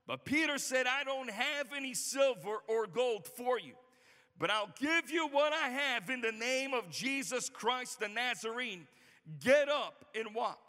But 0.07 0.23
Peter 0.23 0.57
said, 0.57 0.87
I 0.87 1.03
don't 1.03 1.29
have 1.29 1.67
any 1.75 1.93
silver 1.93 2.59
or 2.67 2.87
gold 2.87 3.27
for 3.27 3.59
you, 3.59 3.73
but 4.39 4.49
I'll 4.49 4.73
give 4.79 5.11
you 5.11 5.27
what 5.27 5.51
I 5.51 5.67
have 5.67 6.09
in 6.09 6.21
the 6.21 6.31
name 6.31 6.73
of 6.73 6.89
Jesus 6.89 7.49
Christ 7.49 7.99
the 7.99 8.07
Nazarene. 8.07 8.87
Get 9.41 9.67
up 9.67 10.05
and 10.15 10.33
walk. 10.33 10.59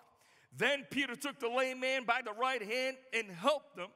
Then 0.56 0.84
Peter 0.90 1.14
took 1.14 1.38
the 1.38 1.48
lame 1.48 1.78
man 1.78 2.04
by 2.04 2.20
the 2.24 2.32
right 2.32 2.60
hand 2.60 2.96
and 3.14 3.30
helped 3.30 3.78
him. 3.78 3.86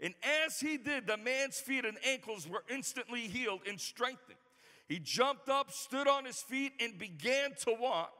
And 0.00 0.14
as 0.46 0.60
he 0.60 0.76
did, 0.76 1.08
the 1.08 1.16
man's 1.16 1.58
feet 1.58 1.84
and 1.84 1.96
ankles 2.06 2.48
were 2.48 2.62
instantly 2.70 3.22
healed 3.22 3.60
and 3.68 3.80
strengthened. 3.80 4.38
He 4.88 5.00
jumped 5.00 5.48
up, 5.48 5.72
stood 5.72 6.06
on 6.06 6.24
his 6.24 6.40
feet, 6.42 6.72
and 6.80 6.98
began 6.98 7.54
to 7.64 7.74
walk. 7.80 8.12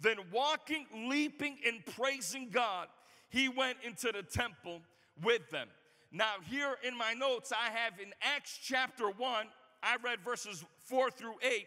Then, 0.00 0.16
walking, 0.30 0.86
leaping, 1.08 1.58
and 1.66 1.84
praising 1.86 2.50
God, 2.50 2.88
he 3.30 3.48
went 3.48 3.78
into 3.82 4.12
the 4.12 4.22
temple 4.22 4.82
with 5.22 5.48
them. 5.50 5.68
Now, 6.16 6.36
here 6.48 6.76
in 6.82 6.96
my 6.96 7.12
notes, 7.12 7.52
I 7.52 7.70
have 7.70 8.00
in 8.00 8.14
Acts 8.22 8.58
chapter 8.62 9.10
1, 9.10 9.46
I 9.82 9.96
read 10.02 10.20
verses 10.24 10.64
4 10.86 11.10
through 11.10 11.34
8. 11.42 11.66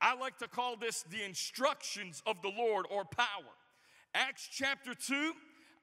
I 0.00 0.16
like 0.16 0.36
to 0.38 0.48
call 0.48 0.74
this 0.74 1.04
the 1.04 1.22
instructions 1.22 2.20
of 2.26 2.42
the 2.42 2.50
Lord 2.58 2.86
or 2.90 3.04
power. 3.04 3.52
Acts 4.12 4.48
chapter 4.50 4.94
2, 4.94 5.32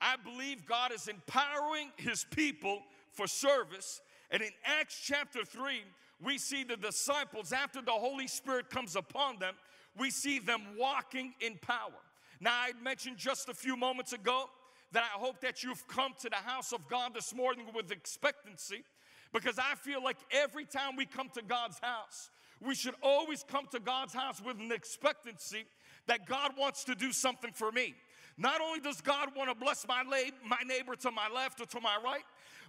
I 0.02 0.16
believe 0.18 0.66
God 0.66 0.92
is 0.92 1.08
empowering 1.08 1.88
his 1.96 2.26
people 2.32 2.82
for 3.14 3.28
service. 3.28 4.02
And 4.30 4.42
in 4.42 4.52
Acts 4.66 5.02
chapter 5.02 5.46
3, 5.46 5.82
we 6.22 6.38
see 6.38 6.66
the 6.66 6.76
disciples, 6.76 7.54
after 7.54 7.82
the 7.82 7.92
Holy 7.92 8.28
Spirit 8.28 8.70
comes 8.70 8.98
upon 8.98 9.40
them, 9.40 9.54
we 9.98 10.10
see 10.10 10.40
them 10.40 10.64
walking 10.78 11.34
in 11.40 11.58
power. 11.62 12.02
Now, 12.42 12.52
I 12.52 12.72
mentioned 12.84 13.16
just 13.16 13.48
a 13.48 13.54
few 13.54 13.78
moments 13.78 14.12
ago 14.12 14.50
that 14.92 15.04
I 15.04 15.20
hope 15.20 15.40
that 15.42 15.64
you've 15.64 15.88
come 15.88 16.14
to 16.22 16.30
the 16.30 16.36
house 16.36 16.74
of 16.74 16.88
God 16.88 17.14
this 17.14 17.34
morning 17.34 17.68
with 17.74 17.92
expectancy 17.92 18.84
because 19.34 19.58
I 19.58 19.76
feel 19.76 20.04
like 20.04 20.18
every 20.32 20.66
time 20.66 20.96
we 20.98 21.06
come 21.06 21.30
to 21.36 21.42
God's 21.42 21.80
house, 21.80 22.30
we 22.60 22.76
should 22.76 22.96
always 23.02 23.44
come 23.44 23.66
to 23.72 23.80
God's 23.80 24.14
house 24.14 24.42
with 24.44 24.60
an 24.60 24.72
expectancy 24.72 25.66
that 26.08 26.26
God 26.26 26.52
wants 26.58 26.84
to 26.86 26.96
do 26.96 27.12
something 27.12 27.52
for 27.54 27.72
me. 27.72 27.96
Not 28.38 28.62
only 28.62 28.80
does 28.80 29.02
God 29.02 29.30
want 29.36 29.50
to 29.50 29.56
bless 29.56 29.88
my, 29.88 30.04
lab, 30.04 30.34
my 30.46 30.62
neighbor 30.66 30.96
to 30.98 31.12
my 31.12 31.30
left 31.34 31.62
or 31.62 31.66
to 31.68 31.80
my 31.80 31.98
right, 32.04 32.24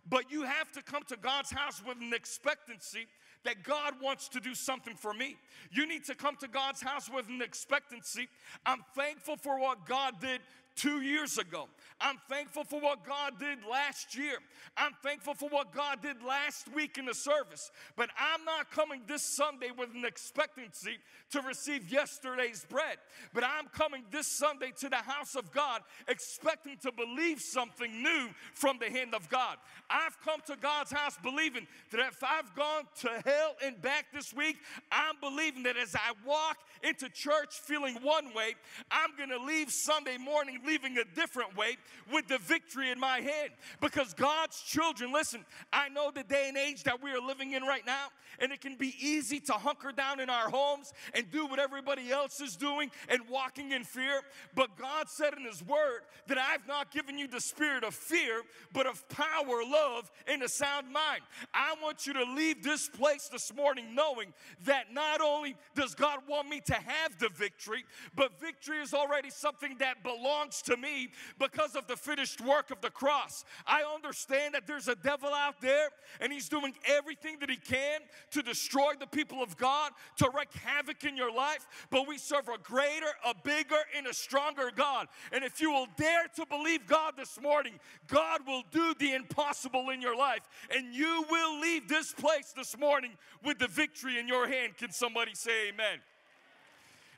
but 0.09 0.31
you 0.31 0.43
have 0.43 0.73
to 0.73 0.83
come 0.83 1.03
to 1.09 1.17
God's 1.17 1.51
house 1.51 1.83
with 1.87 1.99
an 2.01 2.13
expectancy 2.13 3.07
that 3.45 3.63
God 3.63 3.95
wants 4.01 4.29
to 4.31 4.41
do 4.41 4.55
something 4.55 4.95
for 4.95 5.13
me. 5.13 5.37
You 5.71 5.87
need 5.87 6.05
to 6.05 6.15
come 6.15 6.37
to 6.37 6.49
God's 6.49 6.83
house 6.83 7.11
with 7.11 7.29
an 7.29 7.43
expectancy. 7.43 8.29
I'm 8.65 8.85
thankful 8.95 9.37
for 9.37 9.59
what 9.59 9.87
God 9.87 10.21
did 10.21 10.41
two 10.75 11.03
years 11.03 11.39
ago. 11.39 11.69
I'm 12.01 12.17
thankful 12.29 12.65
for 12.65 12.81
what 12.81 13.05
God 13.05 13.39
did 13.39 13.59
last 13.71 14.17
year. 14.17 14.37
I'm 14.77 14.93
thankful 15.03 15.35
for 15.35 15.49
what 15.49 15.73
God 15.73 16.03
did 16.03 16.23
last 16.23 16.73
week 16.75 16.99
in 16.99 17.05
the 17.05 17.15
service. 17.15 17.71
But 17.97 18.11
I'm 18.19 18.45
not 18.45 18.71
coming 18.71 19.03
this 19.07 19.23
Sunday 19.23 19.71
with 19.77 19.91
an 19.95 20.05
expectancy 20.05 20.99
to 21.31 21.41
receive 21.43 21.93
yesterday's 21.93 22.65
bread. 22.69 22.99
But 23.33 23.45
I'm 23.45 23.69
coming 23.69 24.05
this 24.11 24.27
Sunday 24.27 24.73
to 24.81 24.89
the 24.89 24.97
house 24.97 25.35
of 25.35 25.53
God 25.53 25.83
expecting 26.09 26.77
to 26.79 26.93
believe 26.93 27.41
something 27.41 28.03
new 28.03 28.31
from 28.55 28.79
the 28.79 28.91
hand 28.91 29.15
of 29.15 29.29
God. 29.29 29.59
I've 29.91 30.21
come 30.23 30.41
to 30.47 30.57
God's 30.61 30.91
house 30.91 31.17
believing 31.23 31.67
that 31.91 32.01
if 32.01 32.23
I've 32.25 32.55
gone 32.55 32.85
to 33.01 33.23
hell 33.33 33.57
and 33.65 33.81
back 33.81 34.07
this 34.13 34.33
week, 34.35 34.57
I'm 34.91 35.17
believing 35.21 35.63
that 35.65 35.77
as 35.77 35.95
I 35.95 36.13
walk 36.27 36.59
into 36.83 37.09
church 37.09 37.61
feeling 37.61 37.95
one 38.03 38.35
way, 38.35 38.55
I'm 38.91 39.11
going 39.17 39.31
to 39.31 39.45
leave 39.45 39.71
Sunday 39.71 40.19
morning 40.19 40.61
leaving 40.67 40.99
a 40.99 41.05
different 41.15 41.57
way 41.57 41.77
with 42.13 42.29
the 42.29 42.39
victory 42.39 42.91
in 42.91 42.99
my 42.99 43.19
hand. 43.19 43.51
Because 43.81 44.15
God's 44.15 44.61
children, 44.61 45.13
listen, 45.13 45.45
I 45.73 45.89
know 45.89 46.11
the 46.11 46.25
day 46.25 46.47
and 46.49 46.57
age 46.57 46.83
that 46.85 47.03
we 47.03 47.11
are 47.11 47.21
living 47.21 47.53
in 47.53 47.63
right 47.63 47.87
now, 47.87 48.09
and 48.41 48.53
it 48.53 48.61
can 48.61 48.77
be 48.77 48.95
easy 48.99 49.41
to 49.41 49.53
hunker 49.53 49.93
down 49.93 50.21
in 50.21 50.31
our 50.31 50.49
homes 50.49 50.93
and 51.15 51.31
do 51.31 51.47
what 51.47 51.59
everybody 51.59 52.11
else 52.11 52.41
is 52.41 52.57
doing 52.57 52.91
and 53.09 53.21
walking 53.29 53.73
in 53.73 53.85
fear. 53.85 54.23
But 54.55 54.77
God 54.77 55.09
said 55.09 55.35
in 55.35 55.45
His 55.45 55.63
Word 55.63 56.01
that 56.29 56.39
I've 56.39 56.67
not 56.67 56.91
given 56.91 57.19
you 57.19 57.29
the 57.29 57.41
spirit 57.41 57.85
of 57.85 57.95
fear, 57.95 58.43
but 58.73 58.87
of 58.87 59.07
power, 59.09 59.63
love, 59.67 60.11
and 60.27 60.43
a 60.43 60.49
sound 60.49 60.91
mind. 60.93 61.23
I 61.55 61.75
want 61.83 62.07
you 62.07 62.13
to 62.15 62.25
leave 62.25 62.63
this 62.63 62.89
place 62.89 63.22
this 63.29 63.55
morning 63.55 63.95
knowing 63.95 64.33
that 64.65 64.93
not 64.93 65.21
only 65.21 65.57
does 65.75 65.95
God 65.95 66.21
want 66.29 66.49
me 66.49 66.61
to 66.67 66.75
have 66.75 67.19
the 67.19 67.29
victory, 67.29 67.85
but 68.15 68.41
victory 68.41 68.79
is 68.79 68.95
already 68.95 69.31
something 69.31 69.77
that 69.79 70.03
belongs 70.03 70.63
to 70.63 70.77
me 70.77 71.11
because 71.39 71.75
of 71.77 71.87
the 71.87 71.97
finished 71.97 72.41
work 72.41 72.71
of 72.71 72.81
the 72.81 72.91
cross. 72.91 73.45
I 73.67 73.83
understand 73.95 74.55
that 74.55 74.67
there's 74.67 74.89
a 74.89 74.97
devil 74.97 75.31
out 75.31 75.61
there 75.61 75.89
and 76.21 76.33
he's 76.33 76.49
doing 76.49 76.75
everything 76.87 77.39
that 77.41 77.51
he 77.51 77.57
can 77.57 78.01
to 78.33 78.43
destroy 78.43 78.93
the 78.99 79.07
people 79.07 79.43
of 79.43 79.57
God, 79.57 79.93
to 80.17 80.31
wreak 80.37 80.53
havoc 80.53 81.05
in 81.05 81.17
your 81.17 81.33
life, 81.33 81.67
but 81.91 82.07
we 82.07 82.19
serve 82.19 82.49
a 82.49 82.59
greater, 82.59 83.07
a 83.25 83.35
bigger, 83.43 83.79
and 83.97 84.07
a 84.07 84.15
stronger 84.15 84.71
God. 84.75 85.09
And 85.33 85.45
if 85.45 85.61
you 85.61 85.71
will 85.71 85.89
dare 85.97 86.29
to 86.37 86.47
believe 86.47 86.87
God 86.87 87.15
this 87.17 87.41
morning, 87.41 87.79
God 88.07 88.41
will 88.47 88.63
do 88.71 88.95
the 88.99 89.15
impossible 89.15 89.91
in 89.91 90.01
your 90.01 90.17
life, 90.17 90.43
and 90.75 90.95
you 90.95 91.25
will 91.31 91.61
leave 91.61 91.89
this 91.89 92.13
place 92.13 92.53
this 92.55 92.77
morning 92.79 93.12
with 93.45 93.59
the 93.59 93.69
victory 93.69 94.19
in 94.19 94.29
your 94.29 94.47
hand. 94.49 94.77
Can 94.77 94.91
somebody 94.91 95.35
say 95.35 95.69
amen? 95.69 95.99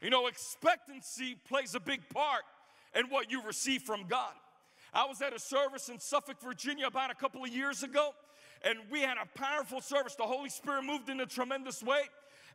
You 0.01 0.11
know, 0.11 0.27
expectancy 0.27 1.37
plays 1.49 1.75
a 1.75 1.81
big 1.81 2.09
part 2.11 2.43
in 2.95 3.07
what 3.07 3.31
you 3.31 3.43
receive 3.43 3.83
from 3.83 4.07
God. 4.07 4.33
I 4.93 5.07
was 5.07 5.21
at 5.23 5.35
a 5.35 5.39
service 5.39 5.89
in 5.89 5.99
Suffolk, 5.99 6.41
Virginia 6.41 6.87
about 6.87 7.11
a 7.11 7.15
couple 7.15 7.43
of 7.43 7.51
years 7.51 7.83
ago, 7.83 8.15
and 8.63 8.79
we 8.91 9.01
had 9.01 9.17
a 9.19 9.39
powerful 9.39 9.81
service. 9.81 10.15
The 10.15 10.25
Holy 10.25 10.51
Spirit 10.51 10.85
moved 10.85 11.09
in 11.09 11.21
a 11.21 11.27
tremendous 11.27 11.83
way. 11.83 12.03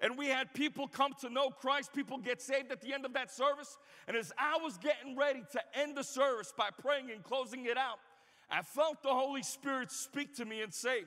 And 0.01 0.17
we 0.17 0.27
had 0.27 0.53
people 0.53 0.87
come 0.87 1.13
to 1.21 1.29
know 1.29 1.49
Christ, 1.49 1.91
people 1.93 2.17
get 2.17 2.41
saved 2.41 2.71
at 2.71 2.81
the 2.81 2.93
end 2.93 3.05
of 3.05 3.13
that 3.13 3.31
service. 3.31 3.77
And 4.07 4.15
as 4.15 4.31
I 4.37 4.57
was 4.63 4.77
getting 4.77 5.17
ready 5.17 5.43
to 5.51 5.61
end 5.77 5.97
the 5.97 6.03
service 6.03 6.53
by 6.57 6.69
praying 6.81 7.11
and 7.11 7.21
closing 7.21 7.65
it 7.65 7.77
out, 7.77 7.99
I 8.49 8.61
felt 8.61 9.03
the 9.03 9.09
Holy 9.09 9.43
Spirit 9.43 9.91
speak 9.91 10.35
to 10.37 10.45
me 10.45 10.61
and 10.61 10.73
say, 10.73 11.03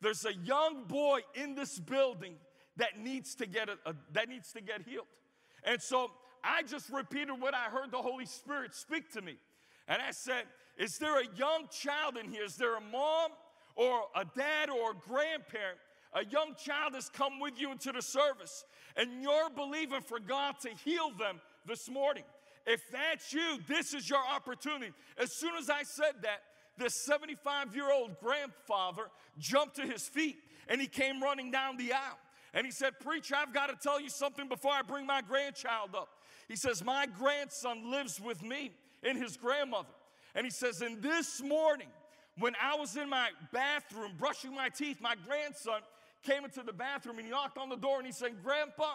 There's 0.00 0.24
a 0.24 0.34
young 0.34 0.84
boy 0.84 1.20
in 1.34 1.54
this 1.54 1.78
building 1.78 2.34
that 2.76 2.98
needs 2.98 3.34
to 3.36 3.46
get, 3.46 3.68
a, 3.68 3.76
a, 3.84 3.94
that 4.12 4.28
needs 4.28 4.52
to 4.52 4.60
get 4.60 4.82
healed. 4.82 5.06
And 5.64 5.80
so 5.80 6.10
I 6.42 6.62
just 6.62 6.90
repeated 6.90 7.32
what 7.38 7.54
I 7.54 7.64
heard 7.64 7.90
the 7.90 7.98
Holy 7.98 8.26
Spirit 8.26 8.74
speak 8.74 9.12
to 9.12 9.20
me. 9.20 9.36
And 9.88 10.00
I 10.00 10.12
said, 10.12 10.44
Is 10.78 10.98
there 10.98 11.20
a 11.20 11.24
young 11.36 11.68
child 11.70 12.16
in 12.16 12.30
here? 12.30 12.44
Is 12.44 12.56
there 12.56 12.76
a 12.76 12.80
mom 12.80 13.32
or 13.76 14.02
a 14.16 14.24
dad 14.24 14.70
or 14.70 14.92
a 14.92 14.94
grandparent? 14.94 15.78
A 16.14 16.24
young 16.24 16.54
child 16.56 16.94
has 16.94 17.08
come 17.08 17.38
with 17.38 17.60
you 17.60 17.70
into 17.70 17.92
the 17.92 18.02
service, 18.02 18.64
and 18.96 19.22
you're 19.22 19.50
believing 19.50 20.00
for 20.00 20.18
God 20.18 20.56
to 20.62 20.70
heal 20.84 21.12
them 21.16 21.40
this 21.66 21.88
morning. 21.88 22.24
If 22.66 22.80
that's 22.90 23.32
you, 23.32 23.58
this 23.68 23.94
is 23.94 24.10
your 24.10 24.18
opportunity. 24.18 24.92
As 25.18 25.32
soon 25.32 25.54
as 25.56 25.70
I 25.70 25.84
said 25.84 26.14
that, 26.22 26.40
the 26.80 26.90
75 26.90 27.74
year 27.74 27.92
old 27.92 28.18
grandfather 28.20 29.04
jumped 29.38 29.76
to 29.76 29.82
his 29.82 30.08
feet 30.08 30.38
and 30.68 30.80
he 30.80 30.86
came 30.86 31.22
running 31.22 31.50
down 31.50 31.76
the 31.76 31.92
aisle. 31.92 32.18
And 32.52 32.66
he 32.66 32.72
said, 32.72 32.98
Preacher, 33.00 33.36
I've 33.36 33.54
got 33.54 33.68
to 33.68 33.76
tell 33.80 34.00
you 34.00 34.08
something 34.08 34.48
before 34.48 34.72
I 34.72 34.82
bring 34.82 35.06
my 35.06 35.22
grandchild 35.22 35.94
up. 35.94 36.08
He 36.48 36.56
says, 36.56 36.84
My 36.84 37.06
grandson 37.06 37.90
lives 37.90 38.20
with 38.20 38.42
me 38.42 38.72
and 39.02 39.16
his 39.16 39.36
grandmother. 39.36 39.88
And 40.34 40.44
he 40.44 40.50
says, 40.50 40.80
And 40.80 41.00
this 41.00 41.40
morning, 41.42 41.88
when 42.38 42.54
I 42.60 42.74
was 42.76 42.96
in 42.96 43.08
my 43.08 43.28
bathroom 43.52 44.12
brushing 44.18 44.54
my 44.54 44.68
teeth, 44.68 45.00
my 45.00 45.14
grandson 45.26 45.80
came 46.22 46.44
into 46.44 46.62
the 46.62 46.72
bathroom 46.72 47.18
and 47.18 47.26
he 47.26 47.30
knocked 47.30 47.58
on 47.58 47.68
the 47.68 47.76
door 47.76 47.98
and 47.98 48.06
he 48.06 48.12
said, 48.12 48.42
Grandpa, 48.42 48.94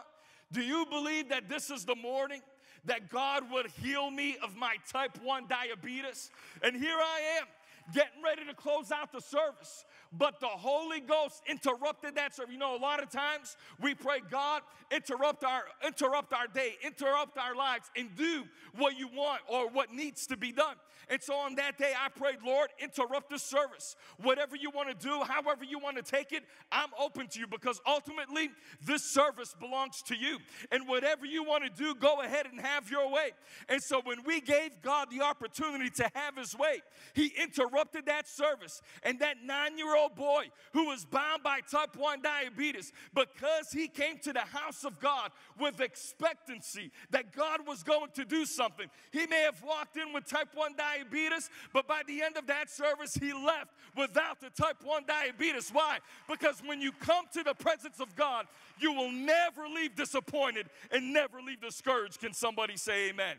do 0.51 0.61
you 0.61 0.85
believe 0.89 1.29
that 1.29 1.49
this 1.49 1.69
is 1.69 1.85
the 1.85 1.95
morning 1.95 2.41
that 2.85 3.09
God 3.09 3.49
would 3.51 3.67
heal 3.81 4.11
me 4.11 4.37
of 4.43 4.55
my 4.55 4.75
type 4.91 5.17
1 5.23 5.45
diabetes? 5.47 6.29
And 6.61 6.75
here 6.75 6.97
I 6.97 7.39
am 7.39 7.45
getting 7.93 8.23
ready 8.23 8.45
to 8.45 8.53
close 8.53 8.91
out 8.91 9.11
the 9.11 9.21
service. 9.21 9.85
But 10.17 10.39
the 10.39 10.47
Holy 10.47 11.01
Ghost 11.01 11.43
interrupted 11.47 12.15
that 12.15 12.35
service. 12.35 12.53
You 12.53 12.59
know, 12.59 12.75
a 12.75 12.79
lot 12.79 13.03
of 13.03 13.09
times 13.09 13.57
we 13.81 13.93
pray, 13.93 14.19
God, 14.29 14.61
interrupt 14.91 15.43
our 15.43 15.63
interrupt 15.85 16.33
our 16.33 16.47
day, 16.47 16.75
interrupt 16.83 17.37
our 17.37 17.55
lives, 17.55 17.91
and 17.95 18.15
do 18.15 18.43
what 18.77 18.97
you 18.97 19.07
want 19.07 19.41
or 19.47 19.69
what 19.69 19.93
needs 19.93 20.27
to 20.27 20.37
be 20.37 20.51
done. 20.51 20.75
And 21.09 21.21
so 21.21 21.35
on 21.35 21.55
that 21.55 21.77
day, 21.77 21.93
I 21.99 22.09
prayed, 22.09 22.37
Lord, 22.43 22.69
interrupt 22.79 23.29
the 23.29 23.37
service. 23.37 23.95
Whatever 24.21 24.55
you 24.55 24.71
want 24.71 24.87
to 24.89 25.07
do, 25.07 25.21
however 25.21 25.63
you 25.63 25.77
want 25.77 25.97
to 25.97 26.03
take 26.03 26.31
it, 26.31 26.43
I'm 26.71 26.89
open 26.99 27.27
to 27.27 27.39
you 27.39 27.45
because 27.45 27.79
ultimately 27.85 28.49
this 28.83 29.03
service 29.03 29.53
belongs 29.59 30.01
to 30.03 30.15
you. 30.15 30.39
And 30.71 30.87
whatever 30.87 31.25
you 31.25 31.43
want 31.43 31.63
to 31.63 31.69
do, 31.69 31.93
go 31.93 32.21
ahead 32.21 32.47
and 32.49 32.59
have 32.59 32.89
your 32.89 33.11
way. 33.11 33.31
And 33.69 33.83
so 33.83 34.01
when 34.03 34.23
we 34.25 34.41
gave 34.41 34.81
God 34.81 35.09
the 35.11 35.23
opportunity 35.23 35.89
to 35.91 36.09
have 36.15 36.37
his 36.37 36.57
way, 36.57 36.81
he 37.13 37.31
interrupted 37.39 37.74
that 38.05 38.27
service. 38.27 38.81
And 39.03 39.19
that 39.19 39.37
nine 39.43 39.77
year 39.77 39.95
old 39.95 40.15
boy 40.15 40.45
who 40.73 40.85
was 40.85 41.05
bound 41.05 41.43
by 41.43 41.59
type 41.59 41.95
1 41.95 42.21
diabetes, 42.21 42.91
because 43.13 43.71
he 43.71 43.87
came 43.87 44.17
to 44.19 44.33
the 44.33 44.39
house 44.39 44.83
of 44.83 44.99
God 44.99 45.31
with 45.59 45.81
expectancy 45.81 46.91
that 47.11 47.35
God 47.35 47.67
was 47.67 47.83
going 47.83 48.11
to 48.15 48.25
do 48.25 48.45
something, 48.45 48.87
he 49.11 49.25
may 49.27 49.41
have 49.41 49.61
walked 49.63 49.97
in 49.97 50.13
with 50.13 50.25
type 50.25 50.49
1 50.53 50.75
diabetes 50.75 50.85
diabetes, 50.95 51.49
but 51.73 51.87
by 51.87 52.01
the 52.07 52.21
end 52.21 52.37
of 52.37 52.47
that 52.47 52.69
service, 52.69 53.15
he 53.15 53.33
left 53.33 53.71
without 53.95 54.39
the 54.39 54.49
type 54.49 54.77
1 54.83 55.03
diabetes. 55.07 55.69
Why? 55.71 55.99
Because 56.27 56.61
when 56.65 56.81
you 56.81 56.91
come 56.91 57.25
to 57.33 57.43
the 57.43 57.53
presence 57.53 57.99
of 57.99 58.15
God, 58.15 58.47
you 58.79 58.93
will 58.93 59.11
never 59.11 59.67
leave 59.67 59.95
disappointed 59.95 60.67
and 60.91 61.13
never 61.13 61.41
leave 61.41 61.61
discouraged. 61.61 62.19
Can 62.19 62.33
somebody 62.33 62.77
say 62.77 63.09
amen? 63.09 63.37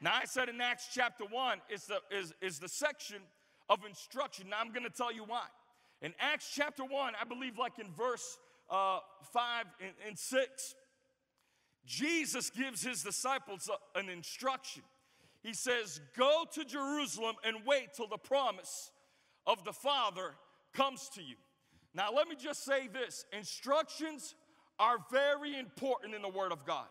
Now, 0.00 0.12
I 0.14 0.24
said 0.24 0.48
in 0.48 0.60
Acts 0.60 0.88
chapter 0.92 1.24
1 1.24 1.58
is 1.68 1.84
the, 1.84 1.98
is, 2.10 2.32
is 2.40 2.58
the 2.58 2.68
section 2.68 3.18
of 3.68 3.84
instruction. 3.86 4.48
Now, 4.48 4.56
I'm 4.60 4.72
going 4.72 4.84
to 4.84 4.90
tell 4.90 5.12
you 5.12 5.24
why. 5.24 5.44
In 6.00 6.14
Acts 6.18 6.50
chapter 6.54 6.82
1, 6.84 7.12
I 7.20 7.24
believe, 7.24 7.58
like 7.58 7.78
in 7.78 7.92
verse 7.92 8.38
uh, 8.70 9.00
5 9.32 9.66
and, 9.80 9.92
and 10.08 10.18
6, 10.18 10.74
Jesus 11.84 12.48
gives 12.50 12.82
his 12.82 13.02
disciples 13.02 13.68
an 13.94 14.08
instruction. 14.08 14.82
He 15.42 15.52
says, 15.52 16.00
Go 16.16 16.44
to 16.54 16.64
Jerusalem 16.64 17.36
and 17.44 17.58
wait 17.66 17.92
till 17.94 18.08
the 18.08 18.18
promise 18.18 18.90
of 19.46 19.64
the 19.64 19.72
Father 19.72 20.32
comes 20.72 21.10
to 21.14 21.22
you. 21.22 21.36
Now, 21.94 22.10
let 22.14 22.28
me 22.28 22.36
just 22.36 22.64
say 22.64 22.88
this 22.88 23.26
instructions 23.36 24.34
are 24.78 24.96
very 25.10 25.58
important 25.58 26.14
in 26.14 26.22
the 26.22 26.28
Word 26.28 26.52
of 26.52 26.64
God. 26.64 26.86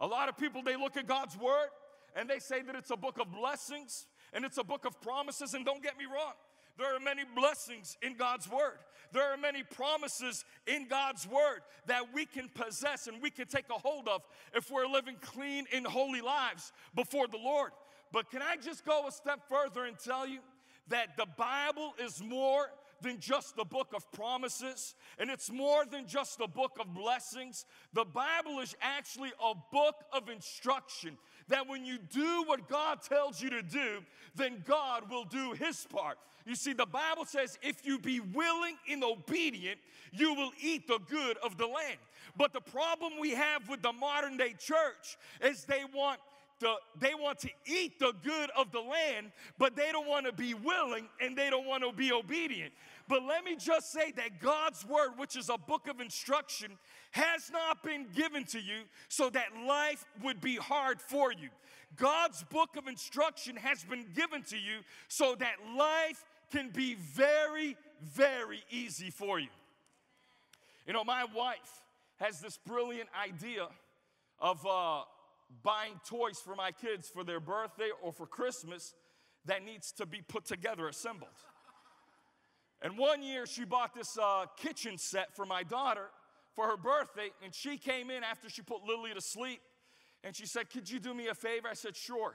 A 0.00 0.06
lot 0.06 0.28
of 0.28 0.36
people, 0.36 0.62
they 0.64 0.74
look 0.74 0.96
at 0.96 1.06
God's 1.06 1.38
Word 1.38 1.68
and 2.16 2.28
they 2.28 2.38
say 2.38 2.62
that 2.62 2.74
it's 2.74 2.90
a 2.90 2.96
book 2.96 3.18
of 3.20 3.32
blessings 3.32 4.06
and 4.32 4.44
it's 4.44 4.58
a 4.58 4.64
book 4.64 4.84
of 4.84 5.00
promises. 5.00 5.54
And 5.54 5.64
don't 5.64 5.82
get 5.82 5.98
me 5.98 6.04
wrong, 6.04 6.34
there 6.78 6.94
are 6.94 7.00
many 7.00 7.22
blessings 7.34 7.96
in 8.02 8.16
God's 8.16 8.48
Word. 8.48 8.78
There 9.12 9.30
are 9.30 9.36
many 9.36 9.62
promises 9.62 10.44
in 10.66 10.88
God's 10.88 11.26
Word 11.28 11.60
that 11.86 12.14
we 12.14 12.24
can 12.24 12.48
possess 12.54 13.06
and 13.06 13.20
we 13.20 13.30
can 13.30 13.46
take 13.46 13.66
a 13.70 13.78
hold 13.78 14.08
of 14.08 14.22
if 14.54 14.70
we're 14.70 14.86
living 14.86 15.16
clean 15.20 15.66
and 15.72 15.86
holy 15.86 16.22
lives 16.22 16.72
before 16.94 17.28
the 17.28 17.38
Lord. 17.38 17.72
But 18.10 18.30
can 18.30 18.42
I 18.42 18.56
just 18.56 18.84
go 18.84 19.06
a 19.06 19.12
step 19.12 19.40
further 19.48 19.84
and 19.84 19.98
tell 19.98 20.26
you 20.26 20.40
that 20.88 21.16
the 21.16 21.26
Bible 21.36 21.94
is 22.02 22.22
more 22.22 22.66
than 23.02 23.18
just 23.18 23.56
the 23.56 23.64
book 23.64 23.88
of 23.94 24.10
promises, 24.12 24.94
and 25.18 25.30
it's 25.30 25.50
more 25.50 25.84
than 25.84 26.06
just 26.06 26.40
a 26.40 26.48
book 26.48 26.78
of 26.80 26.94
blessings. 26.94 27.66
The 27.92 28.04
Bible 28.04 28.60
is 28.60 28.74
actually 28.80 29.32
a 29.44 29.54
book 29.72 29.96
of 30.12 30.28
instruction 30.28 31.18
that 31.48 31.68
when 31.68 31.84
you 31.84 31.98
do 31.98 32.44
what 32.46 32.68
God 32.68 33.02
tells 33.02 33.42
you 33.42 33.50
to 33.50 33.62
do, 33.62 33.98
then 34.34 34.62
God 34.66 35.10
will 35.10 35.24
do 35.24 35.52
his 35.52 35.86
part. 35.90 36.18
You 36.46 36.54
see, 36.54 36.72
the 36.72 36.86
Bible 36.86 37.24
says, 37.24 37.58
if 37.62 37.84
you 37.86 37.98
be 37.98 38.20
willing 38.20 38.76
and 38.90 39.04
obedient, 39.04 39.78
you 40.12 40.34
will 40.34 40.50
eat 40.60 40.86
the 40.88 40.98
good 41.08 41.36
of 41.38 41.56
the 41.56 41.66
land. 41.66 41.98
But 42.36 42.52
the 42.52 42.60
problem 42.60 43.14
we 43.20 43.30
have 43.30 43.68
with 43.68 43.82
the 43.82 43.92
modern 43.92 44.36
day 44.36 44.54
church 44.58 45.18
is 45.42 45.64
they 45.64 45.82
want 45.94 46.20
the, 46.62 46.74
they 46.98 47.14
want 47.14 47.40
to 47.40 47.50
eat 47.66 47.98
the 47.98 48.14
good 48.22 48.50
of 48.56 48.70
the 48.70 48.80
land, 48.80 49.32
but 49.58 49.76
they 49.76 49.90
don't 49.92 50.06
want 50.06 50.26
to 50.26 50.32
be 50.32 50.54
willing 50.54 51.08
and 51.20 51.36
they 51.36 51.50
don't 51.50 51.66
want 51.66 51.82
to 51.82 51.92
be 51.92 52.12
obedient. 52.12 52.72
But 53.08 53.24
let 53.24 53.44
me 53.44 53.56
just 53.56 53.92
say 53.92 54.12
that 54.12 54.40
God's 54.40 54.86
word, 54.86 55.10
which 55.16 55.36
is 55.36 55.50
a 55.50 55.58
book 55.58 55.88
of 55.88 56.00
instruction, 56.00 56.78
has 57.10 57.50
not 57.52 57.82
been 57.82 58.06
given 58.14 58.44
to 58.44 58.60
you 58.60 58.82
so 59.08 59.28
that 59.30 59.48
life 59.66 60.04
would 60.22 60.40
be 60.40 60.56
hard 60.56 61.00
for 61.00 61.32
you. 61.32 61.48
God's 61.96 62.44
book 62.44 62.76
of 62.78 62.86
instruction 62.86 63.56
has 63.56 63.82
been 63.82 64.06
given 64.14 64.42
to 64.44 64.56
you 64.56 64.78
so 65.08 65.34
that 65.34 65.56
life 65.76 66.24
can 66.52 66.70
be 66.70 66.94
very, 66.94 67.76
very 68.00 68.62
easy 68.70 69.10
for 69.10 69.40
you. 69.40 69.48
You 70.86 70.92
know, 70.92 71.04
my 71.04 71.26
wife 71.34 71.82
has 72.18 72.40
this 72.40 72.56
brilliant 72.64 73.08
idea 73.20 73.66
of 74.40 74.64
uh, 74.64 75.02
buying 75.62 76.00
toys 76.06 76.38
for 76.38 76.54
my 76.54 76.72
kids 76.72 77.08
for 77.08 77.24
their 77.24 77.40
birthday 77.40 77.90
or 78.02 78.12
for 78.12 78.26
Christmas 78.26 78.94
that 79.44 79.64
needs 79.64 79.92
to 79.92 80.06
be 80.06 80.20
put 80.22 80.44
together, 80.44 80.88
assembled. 80.88 81.30
And 82.80 82.98
one 82.98 83.22
year 83.22 83.46
she 83.46 83.64
bought 83.64 83.94
this 83.94 84.18
uh, 84.18 84.46
kitchen 84.56 84.98
set 84.98 85.34
for 85.36 85.46
my 85.46 85.62
daughter 85.62 86.08
for 86.54 86.66
her 86.66 86.76
birthday, 86.76 87.30
and 87.42 87.54
she 87.54 87.78
came 87.78 88.10
in 88.10 88.24
after 88.24 88.50
she 88.50 88.62
put 88.62 88.84
Lily 88.84 89.14
to 89.14 89.20
sleep, 89.20 89.60
and 90.24 90.34
she 90.34 90.46
said, 90.46 90.70
Could 90.70 90.90
you 90.90 90.98
do 90.98 91.14
me 91.14 91.28
a 91.28 91.34
favor? 91.34 91.68
I 91.68 91.74
said, 91.74 91.96
Sure. 91.96 92.34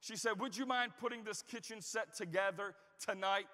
She 0.00 0.16
said, 0.16 0.38
Would 0.40 0.56
you 0.56 0.66
mind 0.66 0.92
putting 1.00 1.24
this 1.24 1.42
kitchen 1.42 1.80
set 1.80 2.14
together 2.14 2.74
tonight 3.04 3.46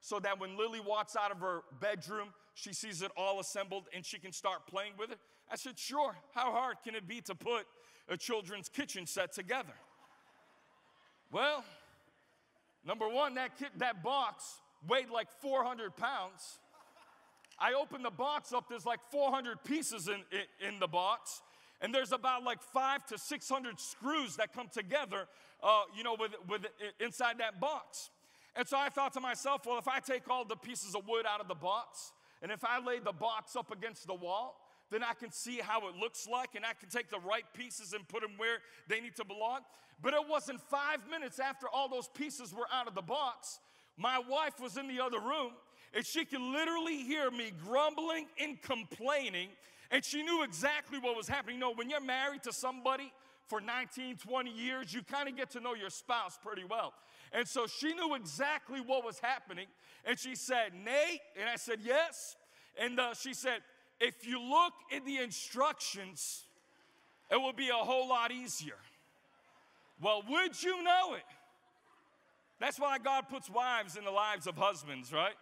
so 0.00 0.18
that 0.20 0.40
when 0.40 0.56
Lily 0.56 0.80
walks 0.80 1.16
out 1.16 1.30
of 1.30 1.40
her 1.40 1.62
bedroom, 1.80 2.28
she 2.54 2.72
sees 2.72 3.02
it 3.02 3.10
all 3.16 3.40
assembled 3.40 3.88
and 3.94 4.04
she 4.04 4.18
can 4.18 4.32
start 4.32 4.66
playing 4.66 4.92
with 4.98 5.10
it? 5.10 5.18
I 5.50 5.56
said, 5.56 5.78
Sure. 5.78 6.16
How 6.34 6.52
hard 6.52 6.76
can 6.84 6.94
it 6.94 7.06
be 7.06 7.20
to 7.22 7.34
put 7.34 7.66
a 8.08 8.16
children's 8.16 8.68
kitchen 8.68 9.06
set 9.06 9.32
together? 9.32 9.74
Well, 11.30 11.64
number 12.86 13.08
one, 13.08 13.34
that, 13.34 13.58
kit, 13.58 13.70
that 13.78 14.02
box 14.02 14.60
weighed 14.88 15.10
like 15.10 15.28
400 15.40 15.96
pounds. 15.96 16.58
I 17.58 17.74
opened 17.74 18.04
the 18.04 18.10
box 18.10 18.52
up, 18.52 18.68
there's 18.68 18.86
like 18.86 19.00
400 19.10 19.64
pieces 19.64 20.08
in, 20.08 20.22
in, 20.32 20.74
in 20.74 20.80
the 20.80 20.86
box, 20.86 21.42
and 21.80 21.94
there's 21.94 22.12
about 22.12 22.44
like 22.44 22.62
five 22.62 23.04
to 23.06 23.18
600 23.18 23.80
screws 23.80 24.36
that 24.36 24.52
come 24.52 24.68
together, 24.72 25.26
uh, 25.62 25.82
you 25.96 26.04
know, 26.04 26.16
with, 26.18 26.32
with 26.48 26.66
inside 27.00 27.38
that 27.38 27.60
box. 27.60 28.10
And 28.56 28.66
so 28.66 28.76
I 28.76 28.88
thought 28.88 29.12
to 29.14 29.20
myself, 29.20 29.66
well, 29.66 29.78
if 29.78 29.86
I 29.86 30.00
take 30.00 30.28
all 30.28 30.44
the 30.44 30.56
pieces 30.56 30.94
of 30.94 31.06
wood 31.06 31.26
out 31.26 31.40
of 31.40 31.48
the 31.48 31.54
box, 31.54 32.12
and 32.42 32.50
if 32.50 32.64
I 32.64 32.84
lay 32.84 32.98
the 32.98 33.12
box 33.12 33.56
up 33.56 33.70
against 33.72 34.06
the 34.06 34.14
wall, 34.14 34.56
then 34.90 35.02
I 35.02 35.12
can 35.14 35.30
see 35.30 35.58
how 35.62 35.88
it 35.88 35.96
looks 35.96 36.26
like 36.26 36.54
and 36.54 36.64
I 36.64 36.72
can 36.72 36.88
take 36.88 37.10
the 37.10 37.18
right 37.20 37.44
pieces 37.54 37.92
and 37.92 38.06
put 38.08 38.22
them 38.22 38.32
where 38.36 38.58
they 38.88 39.00
need 39.00 39.16
to 39.16 39.24
belong. 39.24 39.60
But 40.00 40.14
it 40.14 40.28
wasn't 40.28 40.60
five 40.60 41.00
minutes 41.10 41.38
after 41.38 41.66
all 41.68 41.88
those 41.88 42.08
pieces 42.08 42.54
were 42.54 42.66
out 42.72 42.88
of 42.88 42.94
the 42.94 43.02
box. 43.02 43.58
My 43.96 44.18
wife 44.18 44.60
was 44.60 44.76
in 44.76 44.88
the 44.88 45.00
other 45.00 45.18
room 45.18 45.52
and 45.94 46.04
she 46.04 46.24
could 46.24 46.40
literally 46.40 46.98
hear 47.02 47.30
me 47.30 47.52
grumbling 47.64 48.26
and 48.40 48.60
complaining. 48.62 49.48
And 49.90 50.04
she 50.04 50.22
knew 50.22 50.42
exactly 50.42 50.98
what 50.98 51.16
was 51.16 51.28
happening. 51.28 51.56
You 51.56 51.60
know, 51.60 51.72
when 51.74 51.90
you're 51.90 52.00
married 52.00 52.42
to 52.44 52.52
somebody 52.52 53.12
for 53.46 53.60
19, 53.60 54.16
20 54.16 54.50
years, 54.50 54.92
you 54.92 55.02
kind 55.02 55.28
of 55.28 55.36
get 55.36 55.50
to 55.50 55.60
know 55.60 55.74
your 55.74 55.90
spouse 55.90 56.38
pretty 56.42 56.64
well. 56.64 56.92
And 57.32 57.46
so 57.46 57.66
she 57.66 57.94
knew 57.94 58.14
exactly 58.14 58.80
what 58.80 59.04
was 59.04 59.18
happening. 59.18 59.66
And 60.04 60.18
she 60.18 60.34
said, 60.34 60.72
Nate, 60.74 61.20
and 61.38 61.48
I 61.48 61.56
said, 61.56 61.78
yes. 61.82 62.36
And 62.80 63.00
uh, 63.00 63.14
she 63.14 63.34
said, 63.34 63.60
if 64.00 64.26
you 64.26 64.40
look 64.40 64.72
in 64.90 65.04
the 65.04 65.18
instructions, 65.18 66.44
it 67.30 67.36
will 67.36 67.52
be 67.52 67.68
a 67.68 67.74
whole 67.74 68.08
lot 68.08 68.30
easier. 68.30 68.78
Well, 70.00 70.22
would 70.28 70.62
you 70.62 70.82
know 70.82 71.14
it? 71.14 71.24
That's 72.60 72.78
why 72.78 72.98
God 72.98 73.28
puts 73.28 73.48
wives 73.50 73.96
in 73.96 74.04
the 74.04 74.10
lives 74.10 74.46
of 74.46 74.56
husbands, 74.56 75.12
right? 75.12 75.34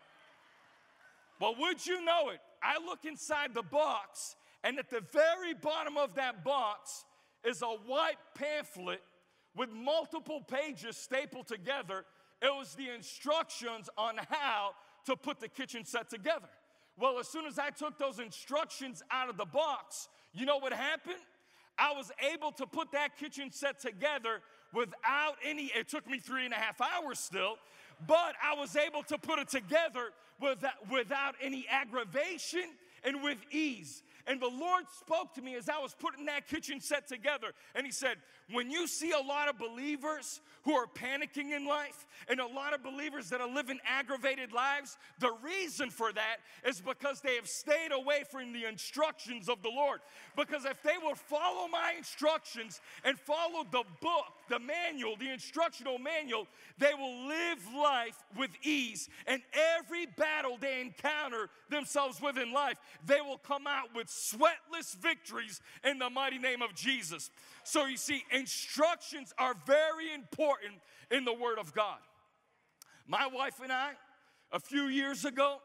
Well, 1.40 1.54
would 1.58 1.86
you 1.86 2.04
know 2.04 2.30
it? 2.30 2.40
I 2.62 2.78
look 2.84 3.04
inside 3.04 3.54
the 3.54 3.62
box, 3.62 4.36
and 4.64 4.78
at 4.78 4.90
the 4.90 5.02
very 5.12 5.54
bottom 5.54 5.96
of 5.96 6.14
that 6.14 6.44
box 6.44 7.04
is 7.44 7.62
a 7.62 7.66
white 7.66 8.16
pamphlet 8.34 9.02
with 9.54 9.70
multiple 9.70 10.40
pages 10.40 10.96
stapled 10.96 11.46
together. 11.46 12.04
It 12.42 12.52
was 12.54 12.74
the 12.74 12.94
instructions 12.94 13.88
on 13.96 14.16
how 14.28 14.72
to 15.06 15.16
put 15.16 15.40
the 15.40 15.48
kitchen 15.48 15.84
set 15.84 16.10
together. 16.10 16.48
Well, 16.98 17.18
as 17.18 17.28
soon 17.28 17.46
as 17.46 17.58
I 17.58 17.70
took 17.70 17.98
those 17.98 18.18
instructions 18.18 19.02
out 19.10 19.28
of 19.28 19.36
the 19.36 19.44
box, 19.44 20.08
you 20.32 20.46
know 20.46 20.58
what 20.58 20.72
happened? 20.72 21.20
I 21.78 21.92
was 21.92 22.10
able 22.32 22.52
to 22.52 22.66
put 22.66 22.92
that 22.92 23.18
kitchen 23.18 23.52
set 23.52 23.80
together 23.80 24.40
without 24.72 25.36
any, 25.44 25.70
it 25.74 25.88
took 25.88 26.08
me 26.08 26.18
three 26.18 26.44
and 26.44 26.54
a 26.54 26.56
half 26.56 26.80
hours 26.80 27.18
still, 27.18 27.56
but 28.06 28.34
I 28.42 28.54
was 28.58 28.76
able 28.76 29.02
to 29.04 29.18
put 29.18 29.38
it 29.38 29.48
together 29.48 30.10
without, 30.40 30.90
without 30.90 31.34
any 31.42 31.66
aggravation 31.70 32.64
and 33.04 33.22
with 33.22 33.38
ease. 33.50 34.02
And 34.26 34.40
the 34.40 34.48
Lord 34.48 34.84
spoke 34.98 35.34
to 35.34 35.42
me 35.42 35.54
as 35.54 35.68
I 35.68 35.78
was 35.78 35.94
putting 35.94 36.26
that 36.26 36.48
kitchen 36.48 36.80
set 36.80 37.06
together. 37.06 37.52
And 37.74 37.86
He 37.86 37.92
said, 37.92 38.16
When 38.52 38.70
you 38.70 38.86
see 38.86 39.10
a 39.10 39.20
lot 39.20 39.48
of 39.48 39.58
believers 39.58 40.40
who 40.66 40.72
are 40.72 40.86
panicking 40.86 41.56
in 41.56 41.64
life 41.64 42.06
and 42.28 42.40
a 42.40 42.46
lot 42.46 42.74
of 42.74 42.82
believers 42.82 43.28
that 43.30 43.40
are 43.40 43.48
living 43.48 43.78
aggravated 43.86 44.52
lives, 44.52 44.98
the 45.20 45.32
reason 45.42 45.90
for 45.90 46.12
that 46.12 46.38
is 46.66 46.80
because 46.80 47.20
they 47.20 47.36
have 47.36 47.48
stayed 47.48 47.92
away 47.92 48.24
from 48.30 48.52
the 48.52 48.64
instructions 48.64 49.48
of 49.48 49.62
the 49.62 49.68
Lord. 49.68 50.00
Because 50.36 50.64
if 50.64 50.82
they 50.82 50.96
will 51.02 51.14
follow 51.14 51.68
my 51.68 51.94
instructions 51.96 52.80
and 53.04 53.18
follow 53.18 53.64
the 53.70 53.84
book, 54.00 54.26
the 54.48 54.58
manual, 54.58 55.16
the 55.16 55.32
instructional 55.32 55.98
manual, 55.98 56.48
they 56.78 56.94
will 56.98 57.28
live 57.28 57.58
life 57.74 58.24
with 58.36 58.50
ease. 58.62 59.08
And 59.26 59.42
every 59.78 60.06
battle 60.06 60.56
they 60.60 60.80
encounter 60.80 61.48
themselves 61.70 62.20
with 62.20 62.38
in 62.38 62.52
life, 62.52 62.78
they 63.04 63.20
will 63.20 63.38
come 63.38 63.66
out 63.66 63.94
with 63.94 64.08
sweatless 64.08 64.96
victories 64.96 65.60
in 65.84 65.98
the 65.98 66.10
mighty 66.10 66.38
name 66.38 66.62
of 66.62 66.74
Jesus. 66.74 67.30
So 67.66 67.86
you 67.86 67.96
see, 67.96 68.22
instructions 68.30 69.34
are 69.38 69.56
very 69.66 70.14
important 70.14 70.74
in 71.10 71.24
the 71.24 71.32
Word 71.32 71.58
of 71.58 71.74
God. 71.74 71.98
My 73.08 73.26
wife 73.26 73.58
and 73.60 73.72
I, 73.72 73.94
a 74.52 74.60
few 74.60 74.84
years 74.84 75.24
ago, 75.24 75.56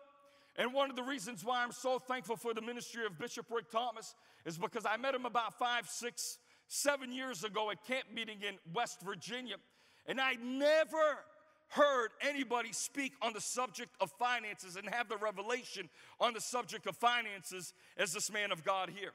and 0.58 0.74
one 0.74 0.90
of 0.90 0.96
the 0.96 1.04
reasons 1.04 1.46
why 1.46 1.62
I'm 1.64 1.72
so 1.72 2.00
thankful 2.00 2.38
for 2.38 2.56
the 2.56 2.62
ministry 2.62 3.06
of 3.06 3.20
Bishop 3.20 3.46
Rick 3.52 3.70
Thomas 3.70 4.16
is 4.48 4.58
because 4.58 4.84
I 4.84 4.98
met 4.98 5.14
him 5.14 5.28
about 5.28 5.60
five, 5.60 5.88
six, 5.88 6.40
seven 6.68 7.12
years 7.12 7.44
ago 7.44 7.70
at 7.70 7.86
camp 7.86 8.06
meeting 8.12 8.40
in 8.42 8.56
West 8.74 9.02
Virginia. 9.04 9.58
And 10.08 10.20
I 10.20 10.34
never 10.42 11.20
heard 11.68 12.10
anybody 12.20 12.74
speak 12.74 13.14
on 13.22 13.34
the 13.34 13.42
subject 13.42 13.92
of 14.02 14.10
finances 14.18 14.76
and 14.76 14.90
have 14.90 15.08
the 15.08 15.18
revelation 15.18 15.88
on 16.20 16.34
the 16.34 16.42
subject 16.42 16.88
of 16.88 16.98
finances 16.98 17.74
as 17.96 18.12
this 18.12 18.32
man 18.32 18.52
of 18.52 18.64
God 18.64 18.90
here. 18.90 19.12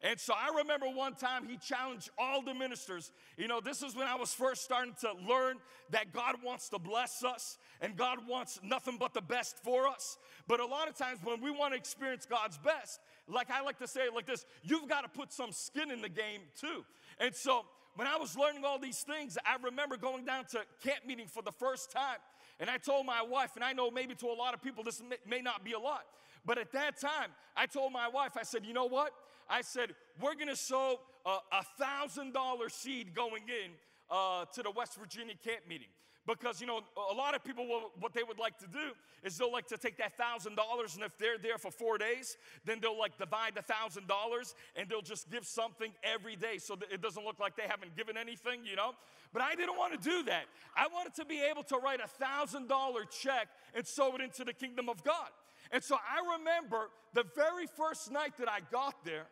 And 0.00 0.18
so 0.20 0.32
I 0.32 0.56
remember 0.56 0.86
one 0.86 1.14
time 1.14 1.48
he 1.48 1.56
challenged 1.56 2.10
all 2.16 2.40
the 2.40 2.54
ministers. 2.54 3.10
You 3.36 3.48
know, 3.48 3.60
this 3.60 3.82
is 3.82 3.96
when 3.96 4.06
I 4.06 4.14
was 4.14 4.32
first 4.32 4.62
starting 4.62 4.94
to 5.00 5.12
learn 5.28 5.56
that 5.90 6.12
God 6.12 6.36
wants 6.44 6.68
to 6.68 6.78
bless 6.78 7.24
us 7.24 7.58
and 7.80 7.96
God 7.96 8.18
wants 8.28 8.60
nothing 8.62 8.96
but 8.98 9.12
the 9.12 9.20
best 9.20 9.58
for 9.64 9.88
us. 9.88 10.16
But 10.46 10.60
a 10.60 10.66
lot 10.66 10.88
of 10.88 10.96
times 10.96 11.18
when 11.24 11.40
we 11.40 11.50
want 11.50 11.72
to 11.72 11.78
experience 11.78 12.26
God's 12.26 12.58
best, 12.58 13.00
like 13.26 13.50
I 13.50 13.60
like 13.62 13.78
to 13.78 13.88
say 13.88 14.02
it 14.02 14.14
like 14.14 14.26
this, 14.26 14.46
you've 14.62 14.88
got 14.88 15.02
to 15.02 15.08
put 15.08 15.32
some 15.32 15.50
skin 15.50 15.90
in 15.90 16.00
the 16.00 16.08
game 16.08 16.42
too. 16.58 16.84
And 17.18 17.34
so 17.34 17.64
when 17.96 18.06
I 18.06 18.16
was 18.16 18.36
learning 18.36 18.64
all 18.64 18.78
these 18.78 19.00
things, 19.00 19.36
I 19.44 19.56
remember 19.64 19.96
going 19.96 20.24
down 20.24 20.44
to 20.50 20.60
camp 20.84 21.06
meeting 21.06 21.26
for 21.26 21.42
the 21.42 21.52
first 21.52 21.90
time. 21.90 22.18
And 22.60 22.70
I 22.70 22.76
told 22.78 23.04
my 23.04 23.22
wife, 23.22 23.52
and 23.56 23.64
I 23.64 23.72
know 23.72 23.90
maybe 23.90 24.14
to 24.16 24.26
a 24.26 24.34
lot 24.34 24.54
of 24.54 24.62
people 24.62 24.84
this 24.84 25.02
may, 25.02 25.16
may 25.28 25.40
not 25.40 25.64
be 25.64 25.72
a 25.72 25.78
lot, 25.78 26.02
but 26.44 26.58
at 26.58 26.72
that 26.72 27.00
time, 27.00 27.30
I 27.56 27.66
told 27.66 27.92
my 27.92 28.08
wife, 28.08 28.32
I 28.38 28.44
said, 28.44 28.64
you 28.64 28.72
know 28.72 28.86
what? 28.86 29.12
I 29.48 29.62
said, 29.62 29.94
we're 30.20 30.34
gonna 30.34 30.56
sow 30.56 31.00
a 31.26 31.64
thousand 31.78 32.32
dollar 32.32 32.68
seed 32.68 33.14
going 33.14 33.42
in 33.42 33.72
uh, 34.10 34.44
to 34.54 34.62
the 34.62 34.70
West 34.70 34.98
Virginia 34.98 35.34
camp 35.44 35.60
meeting. 35.68 35.88
Because, 36.26 36.60
you 36.60 36.66
know, 36.66 36.80
a 37.10 37.14
lot 37.14 37.34
of 37.34 37.42
people, 37.42 37.66
will, 37.66 37.90
what 38.00 38.12
they 38.12 38.22
would 38.22 38.38
like 38.38 38.58
to 38.58 38.66
do 38.66 38.92
is 39.24 39.38
they'll 39.38 39.50
like 39.50 39.66
to 39.68 39.78
take 39.78 39.96
that 39.96 40.14
thousand 40.18 40.56
dollars, 40.56 40.94
and 40.94 41.02
if 41.02 41.16
they're 41.16 41.38
there 41.38 41.56
for 41.56 41.70
four 41.70 41.96
days, 41.96 42.36
then 42.66 42.80
they'll 42.82 42.98
like 42.98 43.16
divide 43.16 43.54
the 43.54 43.62
thousand 43.62 44.06
dollars 44.06 44.54
and 44.76 44.90
they'll 44.90 45.00
just 45.00 45.30
give 45.30 45.46
something 45.46 45.90
every 46.02 46.36
day 46.36 46.58
so 46.58 46.76
it 46.92 47.00
doesn't 47.00 47.24
look 47.24 47.40
like 47.40 47.56
they 47.56 47.66
haven't 47.66 47.96
given 47.96 48.18
anything, 48.18 48.60
you 48.64 48.76
know? 48.76 48.92
But 49.32 49.40
I 49.40 49.54
didn't 49.54 49.78
want 49.78 50.00
to 50.00 50.08
do 50.08 50.22
that. 50.24 50.44
I 50.76 50.86
wanted 50.92 51.14
to 51.14 51.24
be 51.24 51.40
able 51.40 51.62
to 51.64 51.76
write 51.78 52.00
a 52.04 52.08
thousand 52.08 52.68
dollar 52.68 53.04
check 53.06 53.48
and 53.74 53.86
sow 53.86 54.14
it 54.14 54.20
into 54.20 54.44
the 54.44 54.52
kingdom 54.52 54.90
of 54.90 55.02
God. 55.04 55.30
And 55.70 55.82
so 55.82 55.96
I 55.96 56.38
remember 56.38 56.90
the 57.14 57.24
very 57.34 57.66
first 57.66 58.12
night 58.12 58.36
that 58.38 58.50
I 58.50 58.60
got 58.70 59.02
there, 59.04 59.26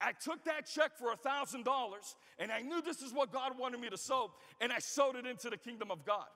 I 0.00 0.12
took 0.12 0.44
that 0.44 0.66
check 0.66 0.96
for 0.98 1.12
a 1.12 1.16
$1,000 1.16 1.64
and 2.38 2.52
I 2.52 2.60
knew 2.60 2.82
this 2.82 3.00
is 3.00 3.12
what 3.12 3.32
God 3.32 3.58
wanted 3.58 3.80
me 3.80 3.88
to 3.88 3.96
sow, 3.96 4.32
and 4.60 4.72
I 4.72 4.78
sowed 4.78 5.16
it 5.16 5.26
into 5.26 5.50
the 5.50 5.56
kingdom 5.56 5.90
of 5.90 6.04
God. 6.04 6.26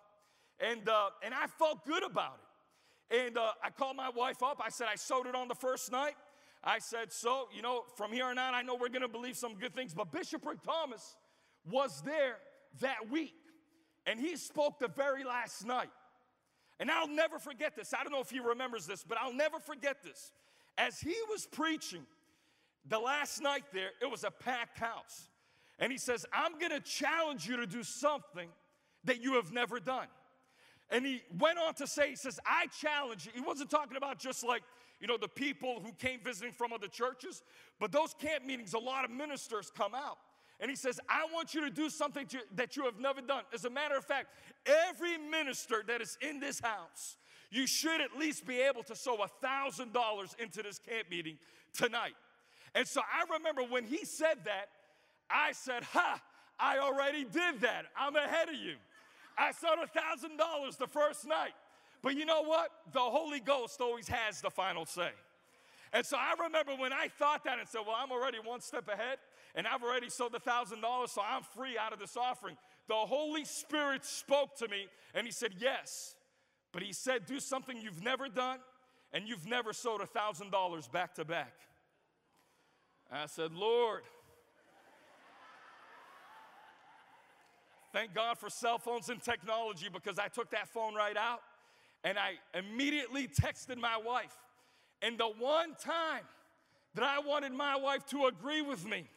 And, 0.60 0.88
uh, 0.88 1.10
and 1.22 1.34
I 1.34 1.46
felt 1.46 1.84
good 1.86 2.04
about 2.04 2.38
it. 2.40 3.26
And 3.26 3.38
uh, 3.38 3.52
I 3.62 3.70
called 3.70 3.96
my 3.96 4.10
wife 4.10 4.42
up. 4.42 4.60
I 4.64 4.68
said, 4.68 4.88
I 4.90 4.96
sowed 4.96 5.26
it 5.26 5.34
on 5.34 5.48
the 5.48 5.54
first 5.54 5.90
night. 5.90 6.14
I 6.62 6.78
said, 6.78 7.12
So, 7.12 7.48
you 7.54 7.62
know, 7.62 7.84
from 7.96 8.12
here 8.12 8.26
on 8.26 8.38
out, 8.38 8.54
I 8.54 8.62
know 8.62 8.74
we're 8.74 8.88
going 8.88 9.02
to 9.02 9.08
believe 9.08 9.36
some 9.36 9.54
good 9.54 9.74
things. 9.74 9.94
But 9.94 10.12
Bishop 10.12 10.44
Rick 10.44 10.62
Thomas 10.62 11.16
was 11.70 12.02
there 12.04 12.36
that 12.80 13.10
week, 13.10 13.34
and 14.06 14.20
he 14.20 14.36
spoke 14.36 14.78
the 14.78 14.88
very 14.88 15.24
last 15.24 15.64
night. 15.64 15.90
And 16.80 16.90
I'll 16.90 17.08
never 17.08 17.38
forget 17.38 17.74
this. 17.76 17.94
I 17.98 18.02
don't 18.02 18.12
know 18.12 18.20
if 18.20 18.30
he 18.30 18.40
remembers 18.40 18.86
this, 18.86 19.04
but 19.04 19.18
I'll 19.20 19.32
never 19.32 19.58
forget 19.58 20.02
this. 20.02 20.32
As 20.76 21.00
he 21.00 21.14
was 21.30 21.46
preaching, 21.46 22.06
the 22.88 22.98
last 22.98 23.42
night 23.42 23.64
there, 23.72 23.90
it 24.00 24.10
was 24.10 24.24
a 24.24 24.30
packed 24.30 24.78
house. 24.78 25.28
And 25.78 25.92
he 25.92 25.98
says, 25.98 26.26
I'm 26.32 26.58
gonna 26.58 26.80
challenge 26.80 27.46
you 27.46 27.56
to 27.58 27.66
do 27.66 27.82
something 27.82 28.48
that 29.04 29.22
you 29.22 29.34
have 29.34 29.52
never 29.52 29.78
done. 29.78 30.08
And 30.90 31.04
he 31.04 31.22
went 31.38 31.58
on 31.58 31.74
to 31.74 31.86
say, 31.86 32.10
he 32.10 32.16
says, 32.16 32.40
I 32.46 32.66
challenge 32.66 33.26
you. 33.26 33.32
He 33.34 33.40
wasn't 33.40 33.70
talking 33.70 33.96
about 33.96 34.18
just 34.18 34.42
like, 34.42 34.62
you 35.00 35.06
know, 35.06 35.18
the 35.18 35.28
people 35.28 35.80
who 35.84 35.92
came 35.92 36.20
visiting 36.20 36.52
from 36.52 36.72
other 36.72 36.88
churches, 36.88 37.42
but 37.78 37.92
those 37.92 38.14
camp 38.14 38.44
meetings, 38.44 38.74
a 38.74 38.78
lot 38.78 39.04
of 39.04 39.10
ministers 39.10 39.70
come 39.70 39.94
out. 39.94 40.18
And 40.60 40.68
he 40.68 40.76
says, 40.76 40.98
I 41.08 41.26
want 41.32 41.54
you 41.54 41.60
to 41.60 41.70
do 41.70 41.88
something 41.88 42.26
to, 42.28 42.38
that 42.56 42.76
you 42.76 42.84
have 42.84 42.98
never 42.98 43.20
done. 43.20 43.44
As 43.54 43.64
a 43.64 43.70
matter 43.70 43.96
of 43.96 44.04
fact, 44.04 44.28
every 44.66 45.16
minister 45.16 45.84
that 45.86 46.00
is 46.00 46.18
in 46.20 46.40
this 46.40 46.58
house, 46.58 47.16
you 47.50 47.66
should 47.66 48.00
at 48.00 48.18
least 48.18 48.44
be 48.44 48.60
able 48.60 48.82
to 48.84 48.96
sow 48.96 49.22
a 49.22 49.28
$1,000 49.44 50.40
into 50.40 50.62
this 50.62 50.80
camp 50.80 51.10
meeting 51.10 51.38
tonight. 51.72 52.14
And 52.74 52.86
so 52.86 53.00
I 53.00 53.32
remember 53.34 53.62
when 53.62 53.84
he 53.84 54.04
said 54.04 54.38
that, 54.44 54.66
I 55.30 55.52
said, 55.52 55.84
Ha, 55.84 56.20
I 56.58 56.78
already 56.78 57.24
did 57.24 57.60
that. 57.60 57.86
I'm 57.96 58.16
ahead 58.16 58.48
of 58.48 58.54
you. 58.54 58.74
I 59.36 59.52
sold 59.52 59.78
a 59.78 59.98
$1,000 59.98 60.78
the 60.78 60.86
first 60.86 61.26
night. 61.26 61.52
But 62.02 62.16
you 62.16 62.24
know 62.24 62.42
what? 62.42 62.70
The 62.92 63.00
Holy 63.00 63.40
Ghost 63.40 63.80
always 63.80 64.08
has 64.08 64.40
the 64.40 64.50
final 64.50 64.86
say. 64.86 65.10
And 65.92 66.04
so 66.04 66.16
I 66.16 66.34
remember 66.42 66.72
when 66.76 66.92
I 66.92 67.08
thought 67.08 67.44
that 67.44 67.58
and 67.58 67.68
said, 67.68 67.80
Well, 67.86 67.96
I'm 67.98 68.12
already 68.12 68.38
one 68.42 68.60
step 68.60 68.88
ahead 68.88 69.18
and 69.54 69.66
I've 69.66 69.82
already 69.82 70.10
sold 70.10 70.32
the 70.32 70.38
thousand 70.38 70.82
dollars, 70.82 71.12
so 71.12 71.22
I'm 71.22 71.42
free 71.42 71.78
out 71.78 71.92
of 71.92 71.98
this 71.98 72.16
offering. 72.16 72.56
The 72.88 72.94
Holy 72.94 73.44
Spirit 73.44 74.04
spoke 74.04 74.56
to 74.58 74.68
me 74.68 74.86
and 75.14 75.26
He 75.26 75.32
said, 75.32 75.54
Yes. 75.58 76.14
But 76.72 76.82
He 76.82 76.92
said, 76.92 77.26
Do 77.26 77.40
something 77.40 77.80
you've 77.80 78.02
never 78.02 78.28
done 78.28 78.58
and 79.12 79.26
you've 79.26 79.46
never 79.46 79.72
sold 79.72 80.00
a 80.00 80.06
thousand 80.06 80.50
dollars 80.50 80.88
back 80.88 81.14
to 81.14 81.24
back. 81.24 81.54
I 83.10 83.26
said, 83.26 83.52
Lord, 83.52 84.02
thank 87.92 88.14
God 88.14 88.38
for 88.38 88.50
cell 88.50 88.78
phones 88.78 89.08
and 89.08 89.22
technology 89.22 89.88
because 89.92 90.18
I 90.18 90.28
took 90.28 90.50
that 90.50 90.68
phone 90.68 90.94
right 90.94 91.16
out 91.16 91.40
and 92.04 92.18
I 92.18 92.34
immediately 92.56 93.26
texted 93.26 93.78
my 93.78 93.96
wife. 93.96 94.36
And 95.00 95.16
the 95.16 95.26
one 95.26 95.74
time 95.82 96.24
that 96.94 97.04
I 97.04 97.18
wanted 97.20 97.52
my 97.52 97.76
wife 97.76 98.04
to 98.06 98.26
agree 98.26 98.60
with 98.60 98.84
me, 98.84 99.08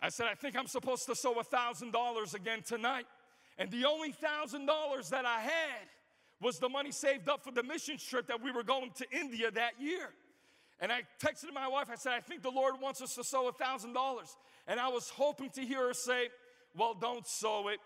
I 0.00 0.08
said, 0.08 0.26
I 0.30 0.34
think 0.34 0.56
I'm 0.56 0.66
supposed 0.66 1.04
to 1.06 1.14
sow 1.14 1.38
a 1.38 1.44
$1,000 1.44 2.34
again 2.34 2.62
tonight. 2.66 3.06
And 3.58 3.70
the 3.70 3.84
only 3.84 4.12
$1,000 4.12 5.08
that 5.10 5.26
I 5.26 5.40
had 5.40 5.88
was 6.40 6.58
the 6.58 6.68
money 6.68 6.90
saved 6.90 7.28
up 7.28 7.44
for 7.44 7.50
the 7.50 7.62
mission 7.62 7.98
trip 7.98 8.26
that 8.28 8.42
we 8.42 8.50
were 8.50 8.62
going 8.62 8.92
to 8.96 9.06
India 9.10 9.50
that 9.50 9.72
year. 9.78 10.10
And 10.80 10.90
I 10.90 11.02
texted 11.22 11.52
my 11.52 11.68
wife, 11.68 11.88
I 11.90 11.96
said, 11.96 12.12
I 12.12 12.20
think 12.20 12.42
the 12.42 12.50
Lord 12.50 12.74
wants 12.80 13.02
us 13.02 13.14
to 13.16 13.24
sow 13.24 13.48
a 13.48 13.52
$1,000. 13.52 13.94
And 14.66 14.80
I 14.80 14.88
was 14.88 15.10
hoping 15.10 15.50
to 15.50 15.60
hear 15.60 15.88
her 15.88 15.94
say, 15.94 16.28
Well, 16.76 16.94
don't 16.94 17.26
sow 17.26 17.68
it. 17.68 17.78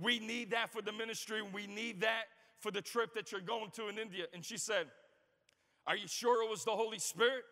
We 0.00 0.18
need 0.18 0.52
that 0.52 0.72
for 0.72 0.80
the 0.80 0.92
ministry. 0.92 1.42
We 1.42 1.66
need 1.66 2.00
that 2.02 2.24
for 2.60 2.70
the 2.70 2.80
trip 2.80 3.14
that 3.14 3.32
you're 3.32 3.40
going 3.40 3.70
to 3.72 3.88
in 3.88 3.98
India. 3.98 4.24
And 4.32 4.44
she 4.44 4.56
said, 4.56 4.86
Are 5.86 5.96
you 5.96 6.08
sure 6.08 6.44
it 6.44 6.50
was 6.50 6.64
the 6.64 6.70
Holy 6.70 6.98
Spirit? 6.98 7.44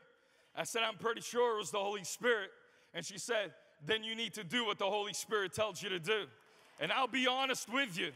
I 0.56 0.64
said, 0.64 0.82
I'm 0.82 0.96
pretty 0.96 1.20
sure 1.20 1.56
it 1.56 1.58
was 1.58 1.70
the 1.70 1.78
Holy 1.78 2.04
Spirit. 2.04 2.50
And 2.94 3.04
she 3.04 3.18
said, 3.18 3.52
then 3.86 4.02
you 4.02 4.14
need 4.14 4.34
to 4.34 4.44
do 4.44 4.64
what 4.64 4.78
the 4.78 4.86
Holy 4.86 5.12
Spirit 5.12 5.52
tells 5.52 5.82
you 5.82 5.88
to 5.90 5.98
do. 5.98 6.24
And 6.80 6.92
I'll 6.92 7.06
be 7.06 7.26
honest 7.26 7.72
with 7.72 7.98
you, 7.98 8.10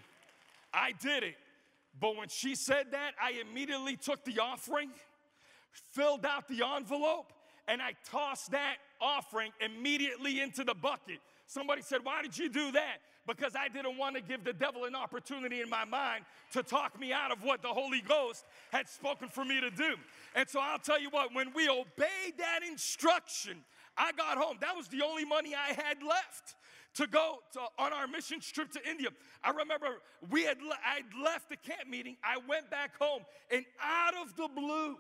I 0.73 0.93
did 1.01 1.23
it. 1.23 1.37
But 2.01 2.17
when 2.17 2.29
she 2.29 2.55
said 2.55 2.87
that, 2.93 3.13
I 3.23 3.43
immediately 3.49 3.97
took 3.97 4.25
the 4.25 4.41
offering, 4.41 4.91
filled 5.93 6.25
out 6.25 6.49
the 6.49 6.65
envelope, 6.77 7.33
and 7.69 7.81
I 7.81 7.93
tossed 8.11 8.51
that 8.53 8.77
offering 9.01 9.53
immediately 9.61 10.41
into 10.41 10.65
the 10.65 10.75
bucket. 10.75 11.19
Somebody 11.47 11.83
said, 11.83 12.01
Why 12.03 12.23
did 12.23 12.37
you 12.37 12.49
do 12.49 12.73
that? 12.73 12.99
because 13.27 13.55
I 13.55 13.69
didn't 13.69 13.99
want 13.99 14.17
to 14.17 14.23
give 14.23 14.45
the 14.45 14.53
devil 14.53 14.85
an 14.85 14.95
opportunity 14.95 15.61
in 15.61 15.69
my 15.69 15.85
mind 15.85 16.25
to 16.53 16.63
talk 16.63 16.99
me 16.99 17.13
out 17.13 17.31
of 17.31 17.43
what 17.43 17.63
the 17.63 17.69
Holy 17.69 18.01
Ghost 18.01 18.45
had 18.71 18.89
spoken 18.89 19.29
for 19.29 19.45
me 19.45 19.61
to 19.61 19.71
do. 19.71 19.95
And 20.35 20.49
so 20.49 20.61
I'll 20.61 20.79
tell 20.79 21.01
you 21.01 21.11
what, 21.11 21.35
when 21.35 21.53
we 21.55 21.69
obeyed 21.69 22.39
that 22.39 22.61
instruction, 22.69 23.59
I 23.97 24.13
got 24.13 24.39
home. 24.39 24.57
That 24.61 24.77
was 24.77 24.89
the 24.89 25.03
only 25.03 25.25
money 25.25 25.55
I 25.55 25.73
had 25.73 26.03
left 26.03 26.57
to 26.95 27.07
go 27.07 27.39
to, 27.53 27.61
on 27.79 27.93
our 27.93 28.07
mission 28.07 28.41
trip 28.41 28.71
to 28.73 28.81
India. 28.89 29.09
I 29.43 29.51
remember 29.51 29.87
we 30.31 30.45
had 30.45 30.59
I'd 30.87 31.05
left 31.23 31.49
the 31.49 31.57
camp 31.57 31.89
meeting. 31.89 32.17
I 32.23 32.37
went 32.49 32.71
back 32.71 32.99
home, 33.01 33.23
and 33.51 33.65
out 33.83 34.15
of 34.23 34.37
the 34.37 34.49
blue, 34.55 34.97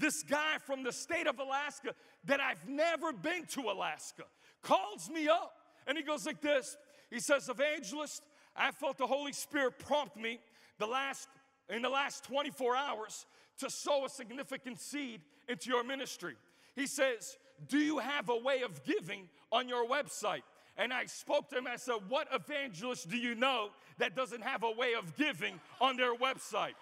this 0.00 0.22
guy 0.22 0.56
from 0.66 0.82
the 0.82 0.92
state 0.92 1.26
of 1.26 1.38
Alaska 1.38 1.94
that 2.24 2.40
I've 2.40 2.66
never 2.66 3.12
been 3.12 3.44
to 3.50 3.70
Alaska 3.70 4.24
calls 4.62 5.08
me 5.10 5.28
up, 5.28 5.52
and 5.86 5.96
he 5.96 6.02
goes 6.02 6.26
like 6.26 6.40
this. 6.40 6.76
He 7.10 7.20
says, 7.20 7.48
"Evangelist, 7.48 8.22
I 8.56 8.72
felt 8.72 8.98
the 8.98 9.06
Holy 9.06 9.32
Spirit 9.32 9.78
prompt 9.78 10.16
me 10.16 10.40
the 10.78 10.86
last 10.86 11.28
in 11.68 11.82
the 11.82 11.88
last 11.88 12.24
24 12.24 12.74
hours 12.74 13.26
to 13.58 13.70
sow 13.70 14.06
a 14.06 14.08
significant 14.08 14.80
seed 14.80 15.22
into 15.48 15.70
your 15.70 15.84
ministry." 15.84 16.36
He 16.74 16.86
says, 16.86 17.36
"Do 17.68 17.78
you 17.78 17.98
have 17.98 18.28
a 18.30 18.36
way 18.36 18.62
of 18.62 18.82
giving 18.84 19.28
on 19.52 19.68
your 19.68 19.86
website?" 19.86 20.42
And 20.80 20.94
I 20.94 21.04
spoke 21.04 21.50
to 21.50 21.58
him. 21.58 21.66
I 21.66 21.76
said, 21.76 21.96
What 22.08 22.28
evangelist 22.32 23.10
do 23.10 23.18
you 23.18 23.34
know 23.34 23.70
that 23.98 24.16
doesn't 24.16 24.40
have 24.40 24.62
a 24.62 24.70
way 24.70 24.94
of 24.94 25.14
giving 25.14 25.60
on 25.78 25.98
their 25.98 26.14
website? 26.14 26.72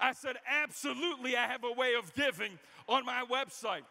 I 0.00 0.12
said, 0.12 0.36
Absolutely, 0.46 1.36
I 1.36 1.46
have 1.46 1.64
a 1.64 1.72
way 1.72 1.94
of 1.94 2.14
giving 2.14 2.58
on 2.88 3.04
my 3.04 3.24
website. 3.30 3.82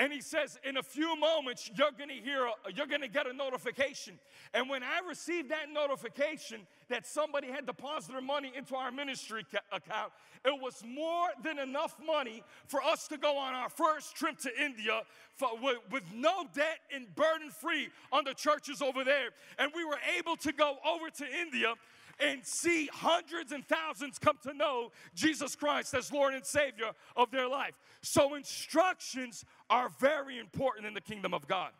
And 0.00 0.12
he 0.12 0.20
says, 0.20 0.60
in 0.62 0.76
a 0.76 0.82
few 0.82 1.16
moments, 1.16 1.68
you're 1.76 1.90
gonna 1.98 2.12
hear, 2.12 2.48
you're 2.72 2.86
gonna 2.86 3.08
get 3.08 3.26
a 3.26 3.32
notification. 3.32 4.16
And 4.54 4.70
when 4.70 4.84
I 4.84 5.00
received 5.08 5.50
that 5.50 5.72
notification 5.72 6.60
that 6.88 7.04
somebody 7.04 7.48
had 7.48 7.66
deposited 7.66 8.20
money 8.20 8.52
into 8.56 8.76
our 8.76 8.92
ministry 8.92 9.44
ca- 9.50 9.58
account, 9.76 10.12
it 10.44 10.62
was 10.62 10.84
more 10.86 11.26
than 11.42 11.58
enough 11.58 11.96
money 12.06 12.44
for 12.68 12.80
us 12.80 13.08
to 13.08 13.18
go 13.18 13.36
on 13.36 13.54
our 13.54 13.68
first 13.68 14.14
trip 14.14 14.38
to 14.38 14.64
India 14.64 15.02
for, 15.34 15.50
with, 15.60 15.78
with 15.90 16.04
no 16.14 16.44
debt 16.54 16.78
and 16.94 17.12
burden 17.16 17.50
free 17.50 17.88
on 18.12 18.22
the 18.22 18.34
churches 18.34 18.80
over 18.80 19.02
there. 19.02 19.30
And 19.58 19.72
we 19.74 19.84
were 19.84 19.98
able 20.16 20.36
to 20.36 20.52
go 20.52 20.76
over 20.86 21.10
to 21.10 21.40
India 21.40 21.74
and 22.20 22.44
see 22.44 22.88
hundreds 22.92 23.52
and 23.52 23.66
thousands 23.66 24.18
come 24.18 24.38
to 24.42 24.52
know 24.52 24.90
Jesus 25.14 25.54
Christ 25.54 25.94
as 25.94 26.12
Lord 26.12 26.34
and 26.34 26.44
Savior 26.44 26.90
of 27.16 27.30
their 27.30 27.48
life. 27.48 27.74
So, 28.02 28.34
instructions 28.34 29.44
are 29.70 29.88
very 30.00 30.38
important 30.38 30.86
in 30.86 30.94
the 30.94 31.00
kingdom 31.00 31.34
of 31.34 31.46
God. 31.46 31.70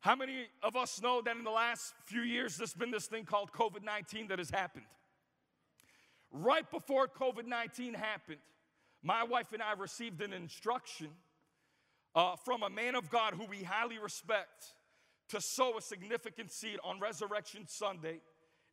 How 0.00 0.14
many 0.14 0.46
of 0.62 0.76
us 0.76 1.02
know 1.02 1.20
that 1.22 1.36
in 1.36 1.42
the 1.42 1.50
last 1.50 1.94
few 2.04 2.20
years 2.20 2.56
there's 2.56 2.74
been 2.74 2.90
this 2.90 3.06
thing 3.06 3.24
called 3.24 3.50
COVID 3.52 3.82
19 3.84 4.28
that 4.28 4.38
has 4.38 4.50
happened? 4.50 4.86
Right 6.30 6.70
before 6.70 7.08
COVID 7.08 7.46
19 7.46 7.94
happened, 7.94 8.38
my 9.02 9.24
wife 9.24 9.52
and 9.52 9.62
I 9.62 9.72
received 9.72 10.22
an 10.22 10.32
instruction 10.32 11.08
uh, 12.14 12.36
from 12.36 12.62
a 12.62 12.70
man 12.70 12.94
of 12.94 13.10
God 13.10 13.34
who 13.34 13.46
we 13.46 13.62
highly 13.62 13.98
respect 13.98 14.74
to 15.28 15.40
sow 15.40 15.76
a 15.76 15.82
significant 15.82 16.52
seed 16.52 16.78
on 16.84 17.00
Resurrection 17.00 17.64
Sunday 17.66 18.20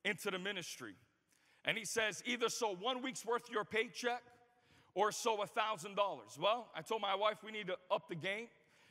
into 0.03 0.31
the 0.31 0.39
ministry. 0.39 0.95
And 1.65 1.77
he 1.77 1.85
says, 1.85 2.21
either 2.25 2.49
sow 2.49 2.75
one 2.75 3.01
week's 3.01 3.25
worth 3.25 3.47
of 3.47 3.53
your 3.53 3.63
paycheck 3.63 4.21
or 4.95 5.11
sow 5.11 5.41
a 5.41 5.47
$1,000. 5.47 5.95
Well, 6.39 6.67
I 6.75 6.81
told 6.81 7.01
my 7.01 7.15
wife 7.15 7.37
we 7.43 7.51
need 7.51 7.67
to 7.67 7.77
up 7.89 8.07
the 8.09 8.15
game 8.15 8.47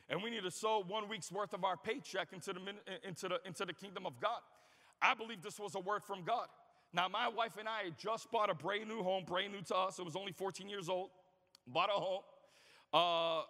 and 0.09 0.21
we 0.21 0.29
need 0.29 0.43
to 0.43 0.51
sow 0.51 0.83
one 0.85 1.07
week's 1.07 1.31
worth 1.31 1.53
of 1.53 1.63
our 1.63 1.77
paycheck 1.77 2.33
into 2.33 2.53
the, 2.53 2.59
into 3.07 3.29
the, 3.29 3.39
into 3.45 3.65
the 3.65 3.73
kingdom 3.73 4.05
of 4.05 4.19
God. 4.19 4.41
I 5.01 5.13
believe 5.13 5.41
this 5.41 5.59
was 5.59 5.75
a 5.75 5.79
word 5.79 6.03
from 6.03 6.23
God. 6.23 6.47
Now, 6.93 7.07
my 7.07 7.27
wife 7.27 7.57
and 7.57 7.67
I 7.67 7.83
had 7.85 7.97
just 7.97 8.31
bought 8.31 8.49
a 8.49 8.53
brand 8.53 8.87
new 8.87 9.01
home, 9.01 9.23
brand 9.25 9.53
new 9.53 9.61
to 9.63 9.75
us. 9.75 9.99
It 9.99 10.05
was 10.05 10.15
only 10.15 10.31
14 10.31 10.69
years 10.69 10.89
old. 10.89 11.09
Bought 11.67 11.89
a 11.89 11.99
home. 11.99 12.21
Uh, 12.93 13.43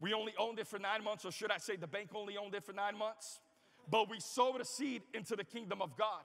we 0.00 0.12
only 0.12 0.32
owned 0.38 0.58
it 0.58 0.66
for 0.66 0.80
nine 0.80 1.04
months, 1.04 1.24
or 1.24 1.30
should 1.30 1.52
I 1.52 1.58
say, 1.58 1.76
the 1.76 1.86
bank 1.86 2.10
only 2.14 2.36
owned 2.36 2.54
it 2.54 2.64
for 2.64 2.72
nine 2.72 2.98
months. 2.98 3.38
But 3.88 4.10
we 4.10 4.18
sowed 4.18 4.60
a 4.60 4.64
seed 4.64 5.02
into 5.14 5.36
the 5.36 5.44
kingdom 5.44 5.80
of 5.80 5.96
God. 5.96 6.22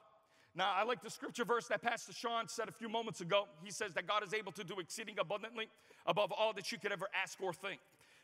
Now, 0.58 0.74
I 0.76 0.84
like 0.84 1.04
the 1.04 1.12
scripture 1.12 1.46
verse 1.46 1.68
that 1.68 1.84
Pastor 1.84 2.12
Sean 2.12 2.48
said 2.48 2.68
a 2.68 2.72
few 2.72 2.90
moments 2.90 3.22
ago. 3.22 3.44
He 3.64 3.70
says 3.70 3.94
that 3.94 4.08
God 4.08 4.24
is 4.26 4.34
able 4.34 4.52
to 4.54 4.64
do 4.64 4.80
exceeding 4.80 5.20
abundantly 5.20 5.70
above 6.08 6.32
all 6.32 6.52
that 6.54 6.72
you 6.72 6.80
could 6.80 6.92
ever 6.92 7.06
ask 7.14 7.40
or 7.44 7.54
think. 7.54 7.80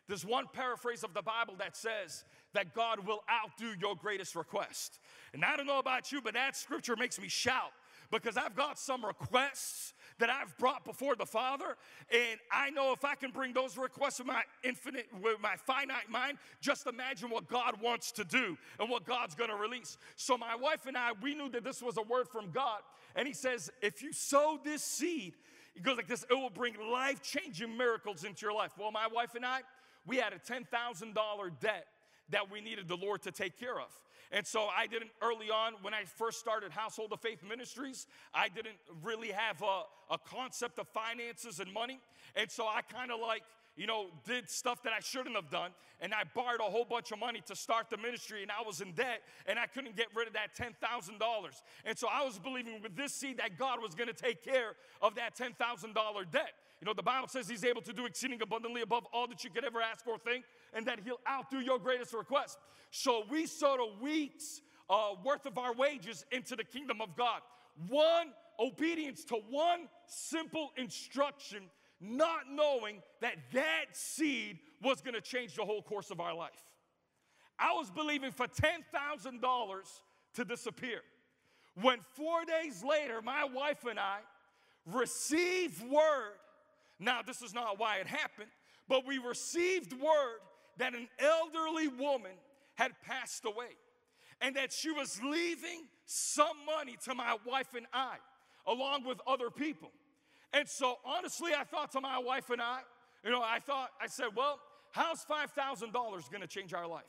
There's 0.07 0.25
one 0.25 0.45
paraphrase 0.51 1.03
of 1.03 1.13
the 1.13 1.21
Bible 1.21 1.53
that 1.59 1.77
says 1.77 2.25
that 2.53 2.73
God 2.73 3.05
will 3.05 3.23
outdo 3.31 3.75
your 3.79 3.95
greatest 3.95 4.35
request. 4.35 4.99
And 5.35 5.45
I 5.45 5.55
don't 5.55 5.67
know 5.67 5.77
about 5.77 6.11
you, 6.11 6.21
but 6.21 6.33
that 6.33 6.55
scripture 6.57 6.95
makes 6.95 7.21
me 7.21 7.27
shout 7.27 7.71
because 8.09 8.35
I've 8.35 8.55
got 8.55 8.79
some 8.79 9.05
requests 9.05 9.93
that 10.19 10.29
I've 10.29 10.55
brought 10.57 10.85
before 10.85 11.15
the 11.15 11.25
Father, 11.25 11.75
and 12.11 12.39
I 12.51 12.69
know 12.69 12.93
if 12.93 13.03
I 13.03 13.15
can 13.15 13.31
bring 13.31 13.53
those 13.53 13.77
requests 13.77 14.19
with 14.19 14.27
my 14.27 14.43
infinite, 14.63 15.07
with 15.21 15.39
my 15.41 15.55
finite 15.55 16.09
mind, 16.09 16.37
just 16.61 16.87
imagine 16.87 17.29
what 17.29 17.47
God 17.47 17.81
wants 17.81 18.11
to 18.13 18.23
do 18.23 18.57
and 18.79 18.89
what 18.89 19.05
God's 19.05 19.35
gonna 19.35 19.55
release. 19.55 19.97
So 20.15 20.37
my 20.37 20.55
wife 20.55 20.85
and 20.85 20.97
I, 20.97 21.11
we 21.21 21.35
knew 21.35 21.49
that 21.49 21.63
this 21.63 21.81
was 21.81 21.97
a 21.97 22.03
word 22.03 22.27
from 22.27 22.51
God, 22.51 22.81
and 23.15 23.27
He 23.27 23.33
says, 23.33 23.71
if 23.81 24.01
you 24.01 24.13
sow 24.13 24.59
this 24.63 24.83
seed, 24.83 25.33
it 25.75 25.83
goes 25.83 25.97
like 25.97 26.07
this, 26.07 26.25
it 26.29 26.33
will 26.33 26.49
bring 26.49 26.75
life-changing 26.91 27.75
miracles 27.75 28.23
into 28.23 28.45
your 28.45 28.53
life. 28.53 28.71
Well, 28.77 28.91
my 28.91 29.07
wife 29.07 29.35
and 29.35 29.45
I, 29.45 29.61
we 30.05 30.17
had 30.17 30.33
a 30.33 30.39
$10,000 30.39 31.59
debt 31.59 31.87
that 32.29 32.51
we 32.51 32.61
needed 32.61 32.87
the 32.87 32.97
Lord 32.97 33.21
to 33.23 33.31
take 33.31 33.59
care 33.59 33.79
of. 33.79 33.87
And 34.33 34.47
so 34.47 34.67
I 34.75 34.87
didn't, 34.87 35.11
early 35.21 35.51
on, 35.51 35.73
when 35.83 35.93
I 35.93 36.05
first 36.05 36.39
started 36.39 36.71
Household 36.71 37.13
of 37.13 37.21
Faith 37.21 37.43
Ministries, 37.47 38.07
I 38.33 38.49
didn't 38.49 38.77
really 39.03 39.27
have 39.27 39.61
a, 39.61 39.83
a 40.11 40.17
concept 40.17 40.79
of 40.79 40.87
finances 40.87 41.59
and 41.59 41.71
money. 41.71 41.99
And 42.35 42.49
so 42.49 42.65
I 42.65 42.81
kind 42.81 43.11
of 43.11 43.19
like, 43.19 43.43
you 43.75 43.85
know, 43.85 44.07
did 44.25 44.49
stuff 44.49 44.81
that 44.83 44.93
I 44.93 45.01
shouldn't 45.01 45.35
have 45.35 45.51
done. 45.51 45.69
And 46.01 46.15
I 46.15 46.23
borrowed 46.33 46.61
a 46.61 46.63
whole 46.63 46.83
bunch 46.83 47.11
of 47.11 47.19
money 47.19 47.41
to 47.45 47.55
start 47.55 47.91
the 47.91 47.97
ministry, 47.97 48.41
and 48.41 48.51
I 48.51 48.65
was 48.65 48.81
in 48.81 48.91
debt, 48.93 49.21
and 49.45 49.59
I 49.59 49.67
couldn't 49.67 49.95
get 49.95 50.07
rid 50.15 50.27
of 50.27 50.33
that 50.33 50.55
$10,000. 50.57 51.21
And 51.85 51.97
so 51.97 52.07
I 52.11 52.25
was 52.25 52.39
believing 52.39 52.81
with 52.81 52.95
this 52.95 53.13
seed 53.13 53.37
that 53.37 53.57
God 53.57 53.81
was 53.81 53.93
gonna 53.93 54.13
take 54.13 54.43
care 54.43 54.73
of 55.01 55.13
that 55.15 55.37
$10,000 55.37 56.31
debt. 56.31 56.53
You 56.81 56.85
know, 56.85 56.93
the 56.93 57.03
Bible 57.03 57.27
says 57.27 57.47
He's 57.47 57.63
able 57.63 57.81
to 57.83 57.93
do 57.93 58.05
exceeding 58.05 58.41
abundantly 58.41 58.81
above 58.81 59.05
all 59.13 59.27
that 59.27 59.43
you 59.43 59.49
could 59.49 59.63
ever 59.63 59.79
ask 59.79 60.05
or 60.07 60.17
think, 60.17 60.43
and 60.73 60.85
that 60.87 60.99
He'll 61.03 61.19
outdo 61.29 61.59
your 61.59 61.79
greatest 61.79 62.13
request. 62.13 62.57
So 62.91 63.23
we 63.29 63.45
sowed 63.45 63.79
a 63.79 64.03
week's 64.03 64.61
uh, 64.89 65.11
worth 65.23 65.45
of 65.45 65.57
our 65.57 65.73
wages 65.73 66.25
into 66.31 66.55
the 66.55 66.63
kingdom 66.63 67.01
of 67.01 67.15
God. 67.15 67.41
One 67.87 68.27
obedience 68.59 69.23
to 69.25 69.35
one 69.49 69.87
simple 70.05 70.71
instruction, 70.77 71.63
not 71.99 72.41
knowing 72.51 73.01
that 73.21 73.35
that 73.53 73.85
seed 73.93 74.59
was 74.81 75.01
going 75.01 75.15
to 75.15 75.21
change 75.21 75.55
the 75.55 75.65
whole 75.65 75.81
course 75.81 76.11
of 76.11 76.19
our 76.19 76.35
life. 76.35 76.51
I 77.57 77.73
was 77.73 77.89
believing 77.89 78.31
for 78.31 78.47
$10,000 78.47 80.01
to 80.35 80.45
disappear. 80.45 81.01
When 81.81 81.99
four 82.13 82.45
days 82.45 82.83
later, 82.83 83.21
my 83.21 83.45
wife 83.45 83.85
and 83.89 83.99
I 83.99 84.19
received 84.85 85.81
word. 85.81 86.33
Now, 86.99 87.21
this 87.25 87.41
is 87.41 87.53
not 87.53 87.79
why 87.79 87.97
it 87.97 88.07
happened, 88.07 88.49
but 88.87 89.05
we 89.05 89.17
received 89.17 89.93
word 89.93 90.39
that 90.77 90.93
an 90.93 91.07
elderly 91.19 91.87
woman 91.87 92.31
had 92.75 92.91
passed 93.05 93.45
away 93.45 93.75
and 94.41 94.55
that 94.55 94.71
she 94.71 94.91
was 94.91 95.21
leaving 95.23 95.87
some 96.05 96.57
money 96.65 96.97
to 97.05 97.15
my 97.15 97.37
wife 97.45 97.73
and 97.75 97.85
I, 97.93 98.15
along 98.67 99.05
with 99.05 99.19
other 99.25 99.49
people. 99.49 99.91
And 100.51 100.67
so, 100.67 100.97
honestly, 101.05 101.51
I 101.57 101.63
thought 101.63 101.91
to 101.93 102.01
my 102.01 102.19
wife 102.19 102.49
and 102.49 102.61
I, 102.61 102.79
you 103.23 103.31
know, 103.31 103.41
I 103.41 103.59
thought, 103.59 103.89
I 104.01 104.07
said, 104.07 104.27
well, 104.35 104.59
how's 104.91 105.25
$5,000 105.25 106.31
gonna 106.31 106.47
change 106.47 106.73
our 106.73 106.87
life? 106.87 107.03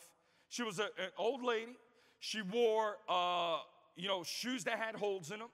She 0.48 0.62
was 0.62 0.78
a, 0.78 0.84
an 0.84 1.10
old 1.18 1.42
lady. 1.42 1.76
She 2.20 2.40
wore, 2.40 2.96
uh, 3.08 3.58
you 3.96 4.08
know, 4.08 4.22
shoes 4.22 4.64
that 4.64 4.78
had 4.78 4.94
holes 4.94 5.30
in 5.30 5.40
them. 5.40 5.48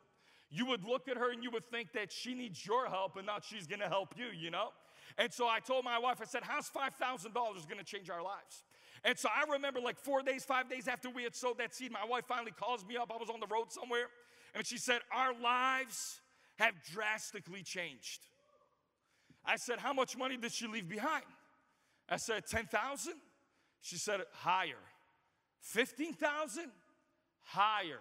You 0.50 0.66
would 0.66 0.84
look 0.84 1.08
at 1.08 1.16
her 1.16 1.32
and 1.32 1.42
you 1.42 1.50
would 1.52 1.68
think 1.70 1.92
that 1.92 2.12
she 2.12 2.34
needs 2.34 2.64
your 2.64 2.86
help 2.86 3.16
and 3.16 3.26
not 3.26 3.44
she's 3.44 3.66
gonna 3.66 3.88
help 3.88 4.14
you, 4.16 4.26
you 4.38 4.50
know? 4.50 4.68
And 5.20 5.30
so 5.30 5.46
I 5.46 5.60
told 5.60 5.84
my 5.84 5.98
wife, 5.98 6.16
I 6.22 6.24
said, 6.24 6.42
How's 6.42 6.70
$5,000 6.70 7.68
gonna 7.68 7.84
change 7.84 8.08
our 8.08 8.22
lives? 8.22 8.64
And 9.04 9.18
so 9.18 9.28
I 9.28 9.50
remember 9.52 9.78
like 9.78 9.98
four 9.98 10.22
days, 10.22 10.44
five 10.44 10.68
days 10.70 10.88
after 10.88 11.10
we 11.10 11.22
had 11.24 11.34
sowed 11.34 11.58
that 11.58 11.74
seed, 11.74 11.92
my 11.92 12.06
wife 12.06 12.24
finally 12.26 12.52
calls 12.52 12.86
me 12.86 12.96
up. 12.96 13.12
I 13.14 13.18
was 13.18 13.28
on 13.28 13.38
the 13.38 13.46
road 13.46 13.70
somewhere, 13.70 14.06
and 14.54 14.66
she 14.66 14.78
said, 14.78 15.00
Our 15.12 15.38
lives 15.38 16.22
have 16.58 16.72
drastically 16.90 17.62
changed. 17.62 18.20
I 19.44 19.56
said, 19.56 19.78
How 19.78 19.92
much 19.92 20.16
money 20.16 20.38
did 20.38 20.52
she 20.52 20.66
leave 20.66 20.88
behind? 20.88 21.24
I 22.08 22.16
said, 22.16 22.46
10,000? 22.46 23.12
She 23.82 23.96
said, 23.96 24.20
Higher. 24.32 24.80
15,000? 25.60 26.64
Higher. 27.42 28.00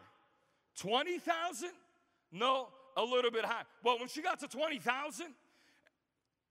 20,000? 0.78 1.70
No, 2.32 2.70
a 2.96 3.04
little 3.04 3.32
bit 3.32 3.44
higher. 3.44 3.66
Well, 3.84 4.00
when 4.00 4.08
she 4.08 4.22
got 4.22 4.40
to 4.40 4.48
20,000, 4.48 5.34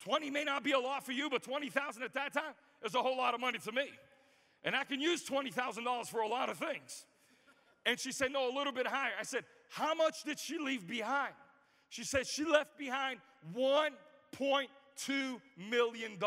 20 0.05 0.31
may 0.31 0.45
not 0.45 0.63
be 0.63 0.73
a 0.73 0.79
lot 0.79 1.05
for 1.05 1.13
you, 1.13 1.29
but 1.29 1.43
20,000 1.43 2.03
at 2.03 2.15
that 2.15 2.33
time 2.33 2.55
is 2.85 2.95
a 2.95 3.03
whole 3.03 3.17
lot 3.17 3.35
of 3.35 3.41
money 3.41 3.59
to 3.59 3.73
me. 3.73 3.89
And 4.65 4.75
I 4.75 4.85
can 4.85 5.01
use 5.01 5.25
$20,000 5.29 6.07
for 6.07 6.21
a 6.21 6.29
lot 6.29 6.49
of 6.49 6.59
things. 6.59 7.05
And 7.87 7.99
she 7.99 8.13
said, 8.13 8.33
No, 8.33 8.53
a 8.53 8.55
little 8.55 8.73
bit 8.73 8.87
higher. 8.87 9.13
I 9.19 9.23
said, 9.23 9.45
How 9.71 9.95
much 9.95 10.25
did 10.25 10.39
she 10.39 10.59
leave 10.59 10.87
behind? 10.87 11.33
She 11.89 12.05
said, 12.05 12.27
She 12.27 12.45
left 12.45 12.77
behind 12.77 13.21
$1.2 13.57 15.41
million. 15.71 16.19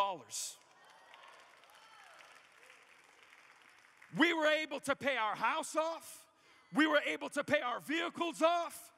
We 4.17 4.33
were 4.33 4.47
able 4.47 4.79
to 4.81 4.95
pay 4.95 5.15
our 5.15 5.35
house 5.35 5.75
off. 5.75 6.25
We 6.73 6.87
were 6.87 7.01
able 7.05 7.29
to 7.29 7.43
pay 7.43 7.59
our 7.61 7.79
vehicles 7.79 8.41
off. 8.41 8.91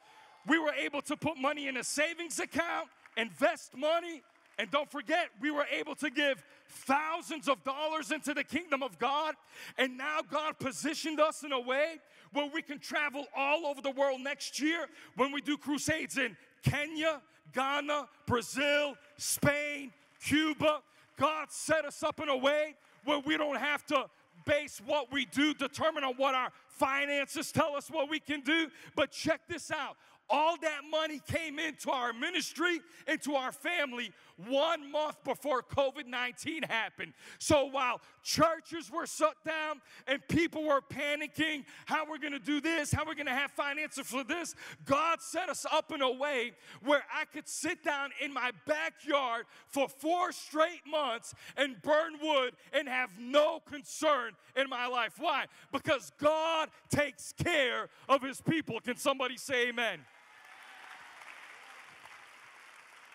We 0.47 0.59
were 0.59 0.73
able 0.73 1.01
to 1.03 1.15
put 1.15 1.37
money 1.37 1.67
in 1.67 1.77
a 1.77 1.83
savings 1.83 2.39
account, 2.39 2.87
invest 3.17 3.75
money, 3.75 4.21
and 4.57 4.69
don't 4.69 4.91
forget, 4.91 5.29
we 5.41 5.51
were 5.51 5.65
able 5.71 5.95
to 5.95 6.09
give 6.09 6.43
thousands 6.67 7.47
of 7.47 7.63
dollars 7.63 8.11
into 8.11 8.33
the 8.33 8.43
kingdom 8.43 8.83
of 8.83 8.99
God. 8.99 9.35
And 9.77 9.97
now 9.97 10.19
God 10.29 10.59
positioned 10.59 11.19
us 11.19 11.43
in 11.43 11.51
a 11.51 11.59
way 11.59 11.95
where 12.33 12.49
we 12.53 12.61
can 12.61 12.79
travel 12.79 13.25
all 13.35 13.65
over 13.65 13.81
the 13.81 13.91
world 13.91 14.21
next 14.21 14.59
year 14.59 14.87
when 15.15 15.31
we 15.31 15.41
do 15.41 15.57
crusades 15.57 16.17
in 16.17 16.37
Kenya, 16.63 17.21
Ghana, 17.53 18.07
Brazil, 18.25 18.95
Spain, 19.17 19.91
Cuba. 20.23 20.81
God 21.17 21.51
set 21.51 21.85
us 21.85 22.03
up 22.03 22.19
in 22.19 22.29
a 22.29 22.37
way 22.37 22.75
where 23.05 23.19
we 23.19 23.37
don't 23.37 23.57
have 23.57 23.85
to 23.87 24.05
base 24.45 24.81
what 24.85 25.11
we 25.11 25.25
do 25.25 25.53
determine 25.53 26.03
on 26.03 26.15
what 26.15 26.35
our 26.35 26.51
finances 26.67 27.51
tell 27.51 27.75
us 27.75 27.89
what 27.89 28.09
we 28.09 28.19
can 28.19 28.41
do. 28.41 28.67
But 28.95 29.11
check 29.11 29.41
this 29.47 29.71
out 29.71 29.95
all 30.29 30.57
that 30.57 30.81
money 30.89 31.21
came 31.27 31.59
into 31.59 31.91
our 31.91 32.13
ministry, 32.13 32.79
into 33.07 33.35
our 33.35 33.51
family, 33.51 34.11
one 34.37 34.91
month 34.91 35.23
before 35.23 35.61
COVID 35.61 36.07
19 36.07 36.63
happened. 36.63 37.13
So 37.39 37.65
while 37.65 38.01
churches 38.23 38.91
were 38.91 39.05
shut 39.05 39.35
down 39.45 39.81
and 40.07 40.25
people 40.27 40.63
were 40.63 40.81
panicking, 40.81 41.65
how 41.85 42.09
we're 42.09 42.17
gonna 42.17 42.39
do 42.39 42.61
this, 42.61 42.91
how 42.91 43.05
we're 43.05 43.15
gonna 43.15 43.31
have 43.31 43.51
finances 43.51 44.07
for 44.07 44.23
this, 44.23 44.55
God 44.85 45.21
set 45.21 45.49
us 45.49 45.65
up 45.71 45.91
in 45.91 46.01
a 46.01 46.11
way 46.11 46.53
where 46.83 47.03
I 47.13 47.25
could 47.25 47.47
sit 47.47 47.83
down 47.83 48.11
in 48.21 48.33
my 48.33 48.51
backyard 48.65 49.45
for 49.67 49.87
four 49.87 50.31
straight 50.31 50.81
months 50.89 51.33
and 51.57 51.81
burn 51.81 52.13
wood 52.21 52.53
and 52.73 52.87
have 52.87 53.11
no 53.19 53.59
concern 53.59 54.33
in 54.55 54.69
my 54.69 54.87
life. 54.87 55.13
Why? 55.19 55.45
Because 55.71 56.11
God 56.19 56.69
takes 56.89 57.33
care 57.33 57.89
of 58.09 58.21
his 58.21 58.41
people. 58.41 58.79
Can 58.79 58.97
somebody 58.97 59.37
say 59.37 59.69
amen? 59.69 59.99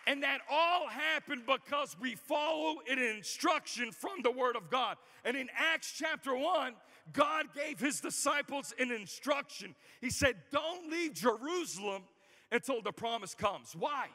And 0.08 0.22
that 0.22 0.38
all 0.50 0.88
happened 0.88 1.42
because 1.46 1.94
we 2.00 2.14
follow 2.14 2.76
an 2.90 2.98
instruction 2.98 3.92
from 3.92 4.22
the 4.22 4.30
Word 4.30 4.56
of 4.56 4.70
God. 4.70 4.96
And 5.22 5.36
in 5.36 5.48
Acts 5.54 5.92
chapter 5.98 6.34
1, 6.34 6.72
God 7.12 7.44
gave 7.54 7.78
his 7.78 8.00
disciples 8.00 8.72
an 8.78 8.90
instruction. 8.90 9.74
He 10.00 10.08
said, 10.08 10.36
Don't 10.50 10.90
leave 10.90 11.12
Jerusalem 11.12 12.04
until 12.50 12.80
the 12.80 12.90
promise 12.90 13.34
comes. 13.34 13.76
Why? 13.78 14.06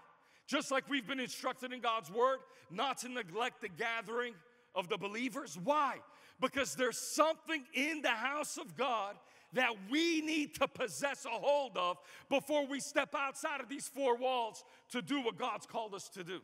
Just 0.48 0.72
like 0.72 0.90
we've 0.90 1.08
been 1.08 1.20
instructed 1.20 1.72
in 1.72 1.80
God's 1.80 2.10
Word 2.10 2.40
not 2.72 2.98
to 3.02 3.10
neglect 3.10 3.62
the 3.62 3.70
gathering 3.70 4.34
of 4.74 4.90
the 4.90 4.98
believers. 4.98 5.60
Why? 5.64 5.98
Because 6.42 6.74
there's 6.74 6.98
something 6.98 7.66
in 7.76 8.02
the 8.02 8.10
house 8.10 8.58
of 8.58 8.76
God 8.76 9.16
that 9.54 9.72
we 9.90 10.22
need 10.22 10.56
to 10.56 10.68
possess 10.68 11.26
a 11.26 11.30
hold 11.30 11.78
of 11.78 11.98
before 12.30 12.66
we 12.68 12.80
step 12.80 13.14
outside 13.16 13.62
of 13.62 13.70
these 13.70 13.88
four 13.88 14.18
walls 14.18 14.64
to 14.92 15.02
do 15.02 15.22
what 15.22 15.38
God's 15.38 15.66
called 15.66 15.94
us 15.94 16.10
to 16.10 16.24
do. 16.24 16.42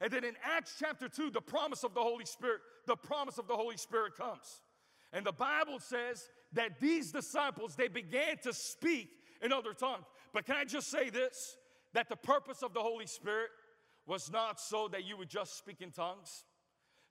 And 0.00 0.12
then 0.12 0.24
in 0.24 0.34
Acts 0.42 0.74
chapter 0.78 1.08
2, 1.08 1.30
the 1.30 1.40
promise 1.40 1.84
of 1.84 1.94
the 1.94 2.00
Holy 2.00 2.24
Spirit, 2.24 2.60
the 2.86 2.96
promise 2.96 3.38
of 3.38 3.46
the 3.46 3.56
Holy 3.56 3.76
Spirit 3.76 4.16
comes. 4.16 4.60
And 5.12 5.24
the 5.24 5.32
Bible 5.32 5.78
says 5.78 6.28
that 6.52 6.80
these 6.80 7.12
disciples, 7.12 7.76
they 7.76 7.88
began 7.88 8.36
to 8.42 8.52
speak 8.52 9.08
in 9.42 9.52
other 9.52 9.72
tongues. 9.72 10.04
But 10.32 10.46
can 10.46 10.56
I 10.56 10.64
just 10.64 10.90
say 10.90 11.10
this? 11.10 11.56
That 11.92 12.08
the 12.08 12.16
purpose 12.16 12.62
of 12.62 12.74
the 12.74 12.80
Holy 12.80 13.06
Spirit 13.06 13.50
was 14.06 14.30
not 14.30 14.60
so 14.60 14.88
that 14.88 15.04
you 15.04 15.16
would 15.16 15.28
just 15.28 15.56
speak 15.56 15.80
in 15.80 15.90
tongues. 15.90 16.44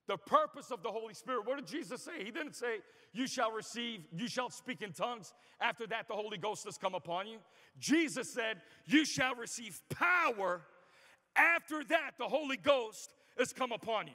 The 0.06 0.18
purpose 0.18 0.70
of 0.70 0.82
the 0.82 0.90
Holy 0.90 1.14
Spirit, 1.14 1.46
what 1.46 1.56
did 1.56 1.66
Jesus 1.66 2.02
say? 2.02 2.22
He 2.22 2.30
didn't 2.30 2.54
say, 2.54 2.78
You 3.12 3.26
shall 3.26 3.52
receive, 3.52 4.04
you 4.12 4.28
shall 4.28 4.50
speak 4.50 4.82
in 4.82 4.92
tongues. 4.92 5.32
After 5.60 5.86
that, 5.86 6.08
the 6.08 6.14
Holy 6.14 6.36
Ghost 6.36 6.64
has 6.66 6.76
come 6.76 6.94
upon 6.94 7.26
you. 7.26 7.38
Jesus 7.78 8.32
said, 8.34 8.60
You 8.84 9.04
shall 9.06 9.34
receive 9.34 9.80
power. 9.88 10.60
After 11.36 11.82
that, 11.84 12.12
the 12.18 12.28
Holy 12.28 12.58
Ghost 12.58 13.14
has 13.38 13.52
come 13.52 13.72
upon 13.72 14.08
you. 14.08 14.12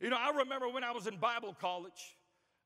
You 0.00 0.10
know, 0.10 0.16
I 0.18 0.30
remember 0.36 0.68
when 0.68 0.84
I 0.84 0.92
was 0.92 1.06
in 1.06 1.16
Bible 1.16 1.56
college, 1.60 2.16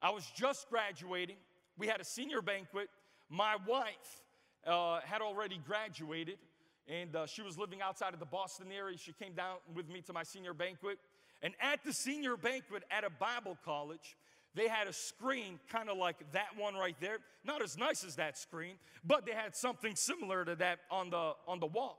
I 0.03 0.11
was 0.11 0.25
just 0.37 0.69
graduating. 0.69 1.37
We 1.79 1.87
had 1.87 2.01
a 2.01 2.05
senior 2.05 2.43
banquet. 2.43 2.89
My 3.31 3.57
wife 3.67 4.23
uh, 4.67 5.01
had 5.01 5.23
already 5.23 5.61
graduated, 5.67 6.39
and 6.89 7.15
uh, 7.15 7.27
she 7.27 7.43
was 7.43 7.57
living 7.57 7.81
outside 7.81 8.15
of 8.15 8.21
the 8.21 8.27
Boston 8.27 8.67
area. 8.77 8.99
She 8.99 9.13
came 9.13 9.33
down 9.35 9.57
with 9.75 9.89
me 9.89 10.03
to 10.03 10.13
my 10.13 10.23
senior 10.23 10.55
banquet. 10.55 10.99
And 11.43 11.55
at 11.61 11.85
the 11.85 11.93
senior 11.93 12.37
banquet 12.37 12.83
at 12.91 13.05
a 13.05 13.11
Bible 13.11 13.59
college, 13.65 14.17
they 14.55 14.69
had 14.69 14.89
a 14.89 14.93
screen 14.93 15.61
kind 15.71 15.89
of 15.89 15.97
like 15.97 16.17
that 16.33 16.57
one 16.57 16.75
right 16.75 16.97
there. 17.01 17.19
Not 17.45 17.63
as 17.63 17.79
nice 17.79 18.05
as 18.05 18.17
that 18.17 18.37
screen, 18.37 18.75
but 19.05 19.25
they 19.25 19.33
had 19.33 19.55
something 19.55 19.95
similar 19.95 20.45
to 20.45 20.57
that 20.57 20.81
on 20.91 21.11
the, 21.11 21.33
on 21.47 21.61
the 21.61 21.67
wall. 21.67 21.99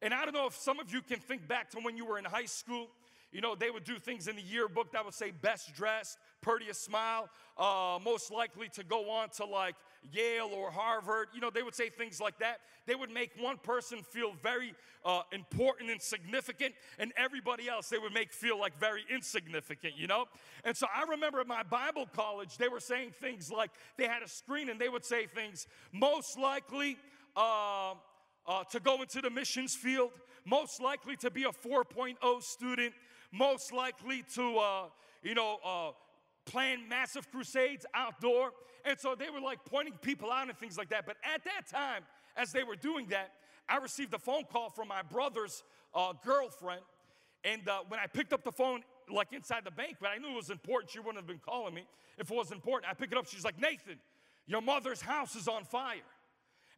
And 0.00 0.14
I 0.14 0.24
don't 0.24 0.34
know 0.34 0.46
if 0.46 0.56
some 0.56 0.80
of 0.80 0.92
you 0.92 1.02
can 1.02 1.18
think 1.18 1.46
back 1.46 1.70
to 1.70 1.80
when 1.80 1.96
you 1.96 2.06
were 2.06 2.18
in 2.18 2.24
high 2.24 2.46
school 2.46 2.88
you 3.32 3.40
know, 3.40 3.54
they 3.54 3.70
would 3.70 3.84
do 3.84 3.98
things 3.98 4.28
in 4.28 4.36
the 4.36 4.42
yearbook 4.42 4.92
that 4.92 5.04
would 5.04 5.14
say 5.14 5.30
best 5.30 5.74
dressed, 5.74 6.18
prettiest 6.42 6.84
smile, 6.84 7.30
uh, 7.56 7.98
most 8.04 8.30
likely 8.30 8.68
to 8.74 8.84
go 8.84 9.10
on 9.10 9.30
to 9.30 9.46
like 9.46 9.74
Yale 10.10 10.50
or 10.54 10.70
Harvard. 10.70 11.28
You 11.34 11.40
know, 11.40 11.50
they 11.50 11.62
would 11.62 11.74
say 11.74 11.88
things 11.88 12.20
like 12.20 12.38
that. 12.38 12.60
They 12.86 12.94
would 12.94 13.10
make 13.10 13.32
one 13.38 13.58
person 13.58 14.02
feel 14.02 14.32
very 14.42 14.74
uh, 15.04 15.22
important 15.32 15.90
and 15.90 16.00
significant, 16.00 16.74
and 16.98 17.12
everybody 17.16 17.68
else 17.68 17.88
they 17.88 17.98
would 17.98 18.12
make 18.12 18.32
feel 18.32 18.58
like 18.58 18.78
very 18.78 19.04
insignificant, 19.12 19.94
you 19.96 20.06
know? 20.06 20.26
And 20.64 20.76
so 20.76 20.86
I 20.94 21.08
remember 21.10 21.40
at 21.40 21.46
my 21.46 21.62
Bible 21.62 22.06
college, 22.14 22.56
they 22.56 22.68
were 22.68 22.80
saying 22.80 23.12
things 23.20 23.50
like 23.50 23.70
they 23.96 24.06
had 24.06 24.22
a 24.22 24.28
screen 24.28 24.68
and 24.68 24.80
they 24.80 24.88
would 24.88 25.04
say 25.04 25.26
things 25.26 25.66
most 25.92 26.38
likely. 26.38 26.96
Uh, 27.36 27.94
uh, 28.46 28.64
to 28.64 28.80
go 28.80 29.00
into 29.02 29.20
the 29.20 29.30
missions 29.30 29.74
field, 29.74 30.10
most 30.44 30.80
likely 30.80 31.16
to 31.16 31.30
be 31.30 31.44
a 31.44 31.50
4.0 31.50 32.42
student, 32.42 32.92
most 33.30 33.72
likely 33.72 34.24
to, 34.34 34.58
uh, 34.58 34.84
you 35.22 35.34
know, 35.34 35.58
uh, 35.64 35.90
plan 36.44 36.88
massive 36.88 37.30
crusades 37.30 37.86
outdoor. 37.94 38.52
And 38.84 38.98
so 38.98 39.14
they 39.14 39.30
were 39.30 39.40
like 39.40 39.64
pointing 39.64 39.94
people 39.94 40.30
out 40.30 40.48
and 40.48 40.58
things 40.58 40.76
like 40.76 40.90
that. 40.90 41.06
But 41.06 41.16
at 41.22 41.44
that 41.44 41.68
time, 41.70 42.02
as 42.36 42.52
they 42.52 42.64
were 42.64 42.76
doing 42.76 43.06
that, 43.08 43.32
I 43.68 43.76
received 43.76 44.12
a 44.14 44.18
phone 44.18 44.44
call 44.50 44.70
from 44.70 44.88
my 44.88 45.02
brother's 45.02 45.62
uh, 45.94 46.12
girlfriend. 46.24 46.82
And 47.44 47.68
uh, 47.68 47.80
when 47.88 48.00
I 48.00 48.06
picked 48.06 48.32
up 48.32 48.44
the 48.44 48.52
phone, 48.52 48.82
like 49.10 49.32
inside 49.32 49.64
the 49.64 49.70
bank, 49.70 49.96
but 50.00 50.10
I 50.10 50.18
knew 50.18 50.30
it 50.30 50.36
was 50.36 50.50
important. 50.50 50.90
She 50.90 50.98
wouldn't 50.98 51.16
have 51.16 51.26
been 51.26 51.40
calling 51.44 51.74
me 51.74 51.86
if 52.18 52.30
it 52.30 52.36
was 52.36 52.52
important. 52.52 52.90
I 52.90 52.94
pick 52.94 53.12
it 53.12 53.18
up. 53.18 53.26
She's 53.26 53.44
like, 53.44 53.60
Nathan, 53.60 53.98
your 54.46 54.62
mother's 54.62 55.00
house 55.00 55.34
is 55.36 55.48
on 55.48 55.64
fire. 55.64 55.96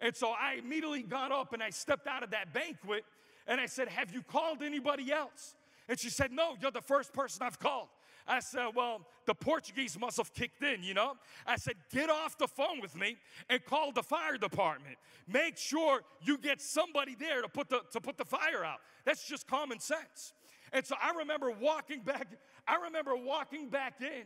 And 0.00 0.14
so 0.14 0.30
I 0.30 0.54
immediately 0.54 1.02
got 1.02 1.32
up 1.32 1.52
and 1.52 1.62
I 1.62 1.70
stepped 1.70 2.06
out 2.06 2.22
of 2.22 2.30
that 2.30 2.52
banquet 2.52 3.04
and 3.46 3.60
I 3.60 3.66
said, 3.66 3.88
Have 3.88 4.12
you 4.12 4.22
called 4.22 4.62
anybody 4.62 5.12
else? 5.12 5.54
And 5.88 5.98
she 5.98 6.10
said, 6.10 6.32
No, 6.32 6.56
you're 6.60 6.70
the 6.70 6.80
first 6.80 7.12
person 7.12 7.42
I've 7.42 7.58
called. 7.58 7.88
I 8.26 8.40
said, 8.40 8.68
Well, 8.74 9.06
the 9.26 9.34
Portuguese 9.34 9.98
must 9.98 10.16
have 10.16 10.32
kicked 10.32 10.62
in, 10.62 10.82
you 10.82 10.94
know? 10.94 11.14
I 11.46 11.56
said, 11.56 11.74
Get 11.92 12.10
off 12.10 12.38
the 12.38 12.48
phone 12.48 12.80
with 12.80 12.96
me 12.96 13.16
and 13.48 13.64
call 13.64 13.92
the 13.92 14.02
fire 14.02 14.38
department. 14.38 14.96
Make 15.28 15.56
sure 15.56 16.02
you 16.22 16.38
get 16.38 16.60
somebody 16.60 17.14
there 17.14 17.42
to 17.42 17.48
put 17.48 17.68
the, 17.68 17.82
to 17.92 18.00
put 18.00 18.16
the 18.16 18.24
fire 18.24 18.64
out. 18.64 18.78
That's 19.04 19.26
just 19.28 19.46
common 19.46 19.78
sense. 19.78 20.32
And 20.72 20.84
so 20.84 20.96
I 21.00 21.12
remember 21.18 21.50
walking 21.50 22.00
back, 22.00 22.26
I 22.66 22.76
remember 22.76 23.14
walking 23.14 23.68
back 23.68 24.00
in 24.00 24.24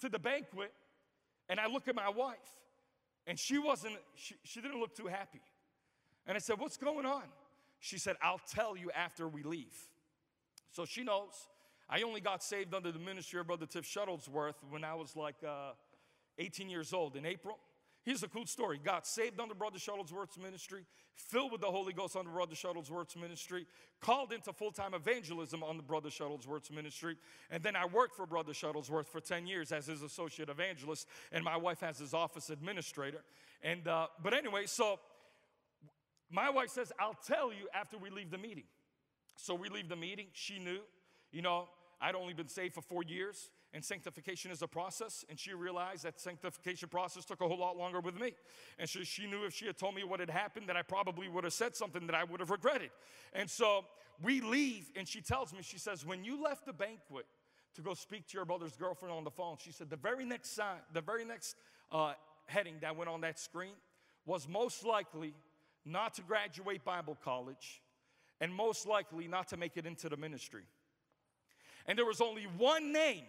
to 0.00 0.08
the 0.08 0.18
banquet, 0.18 0.72
and 1.48 1.58
I 1.58 1.66
look 1.66 1.88
at 1.88 1.94
my 1.94 2.08
wife, 2.08 2.36
and 3.26 3.38
she 3.38 3.58
wasn't, 3.58 3.96
she, 4.14 4.34
she 4.42 4.60
didn't 4.60 4.80
look 4.80 4.94
too 4.94 5.06
happy. 5.06 5.40
And 6.26 6.36
I 6.36 6.40
said, 6.40 6.58
What's 6.58 6.76
going 6.76 7.06
on? 7.06 7.22
She 7.80 7.98
said, 7.98 8.16
I'll 8.20 8.40
tell 8.50 8.76
you 8.76 8.90
after 8.90 9.28
we 9.28 9.44
leave. 9.44 9.76
So 10.72 10.84
she 10.84 11.04
knows. 11.04 11.46
I 11.90 12.02
only 12.02 12.20
got 12.20 12.42
saved 12.42 12.74
under 12.74 12.92
the 12.92 12.98
ministry 12.98 13.40
of 13.40 13.46
Brother 13.46 13.66
Tiff 13.66 13.84
Shuttlesworth 13.84 14.56
when 14.68 14.84
I 14.84 14.94
was 14.94 15.16
like 15.16 15.36
uh, 15.46 15.72
18 16.38 16.68
years 16.68 16.92
old 16.92 17.16
in 17.16 17.24
April. 17.24 17.58
Here's 18.04 18.22
a 18.22 18.28
cool 18.28 18.46
story. 18.46 18.80
Got 18.82 19.06
saved 19.06 19.40
under 19.40 19.54
Brother 19.54 19.78
Shuttlesworth's 19.78 20.38
ministry, 20.38 20.84
filled 21.14 21.52
with 21.52 21.60
the 21.60 21.66
Holy 21.66 21.92
Ghost 21.92 22.16
under 22.16 22.30
Brother 22.30 22.54
Shuttlesworth's 22.54 23.16
ministry, 23.16 23.66
called 24.00 24.32
into 24.32 24.52
full 24.52 24.70
time 24.70 24.94
evangelism 24.94 25.62
the 25.76 25.82
Brother 25.82 26.08
Shuttlesworth's 26.08 26.70
ministry. 26.70 27.16
And 27.50 27.62
then 27.62 27.76
I 27.76 27.86
worked 27.86 28.14
for 28.14 28.24
Brother 28.26 28.52
Shuttlesworth 28.52 29.08
for 29.08 29.20
10 29.20 29.46
years 29.46 29.72
as 29.72 29.86
his 29.86 30.02
associate 30.02 30.48
evangelist, 30.48 31.06
and 31.32 31.44
my 31.44 31.56
wife 31.56 31.82
as 31.82 31.98
his 31.98 32.14
office 32.14 32.50
administrator. 32.50 33.22
And, 33.62 33.86
uh, 33.88 34.06
but 34.22 34.32
anyway, 34.32 34.66
so 34.66 35.00
my 36.30 36.50
wife 36.50 36.70
says, 36.70 36.92
I'll 36.98 37.18
tell 37.26 37.52
you 37.52 37.68
after 37.74 37.98
we 37.98 38.10
leave 38.10 38.30
the 38.30 38.38
meeting. 38.38 38.64
So 39.36 39.54
we 39.54 39.68
leave 39.68 39.88
the 39.88 39.96
meeting. 39.96 40.26
She 40.32 40.58
knew, 40.58 40.80
you 41.30 41.42
know, 41.42 41.68
I'd 42.00 42.14
only 42.14 42.32
been 42.32 42.48
saved 42.48 42.74
for 42.74 42.82
four 42.82 43.02
years. 43.02 43.50
and 43.74 43.84
sanctification 43.84 44.50
is 44.50 44.62
a 44.62 44.66
process. 44.66 45.24
And 45.28 45.38
she 45.38 45.52
realized 45.52 46.04
that 46.04 46.18
sanctification 46.18 46.88
process 46.88 47.24
took 47.24 47.40
a 47.42 47.48
whole 47.48 47.58
lot 47.58 47.76
longer 47.76 48.00
with 48.00 48.18
me. 48.18 48.32
And 48.78 48.88
so 48.88 49.02
she 49.02 49.26
knew 49.26 49.44
if 49.44 49.52
she 49.52 49.66
had 49.66 49.76
told 49.76 49.94
me 49.94 50.04
what 50.04 50.20
had 50.20 50.30
happened, 50.30 50.68
that 50.68 50.76
I 50.76 50.82
probably 50.82 51.28
would 51.28 51.44
have 51.44 51.52
said 51.52 51.76
something 51.76 52.06
that 52.06 52.14
I 52.14 52.24
would 52.24 52.40
have 52.40 52.50
regretted. 52.50 52.90
And 53.34 53.50
so 53.50 53.84
we 54.22 54.40
leave, 54.40 54.90
and 54.96 55.06
she 55.06 55.20
tells 55.20 55.52
me, 55.52 55.60
she 55.62 55.78
says, 55.78 56.06
When 56.06 56.24
you 56.24 56.42
left 56.42 56.64
the 56.64 56.72
banquet 56.72 57.26
to 57.74 57.82
go 57.82 57.94
speak 57.94 58.26
to 58.28 58.38
your 58.38 58.46
brother's 58.46 58.76
girlfriend 58.76 59.14
on 59.14 59.24
the 59.24 59.30
phone, 59.30 59.56
she 59.58 59.70
said, 59.70 59.90
The 59.90 59.96
very 59.96 60.24
next 60.24 60.54
sign, 60.54 60.78
the 60.92 61.02
very 61.02 61.24
next 61.24 61.56
uh, 61.92 62.14
heading 62.46 62.76
that 62.80 62.96
went 62.96 63.10
on 63.10 63.20
that 63.20 63.38
screen 63.38 63.74
was 64.24 64.48
most 64.48 64.84
likely 64.84 65.34
not 65.84 66.14
to 66.14 66.22
graduate 66.22 66.84
Bible 66.84 67.16
college 67.22 67.82
and 68.40 68.54
most 68.54 68.86
likely 68.86 69.28
not 69.28 69.48
to 69.48 69.56
make 69.56 69.76
it 69.76 69.86
into 69.86 70.08
the 70.08 70.16
ministry. 70.16 70.62
And 71.88 71.98
there 71.98 72.04
was 72.04 72.20
only 72.20 72.46
one 72.58 72.92
name 72.92 73.24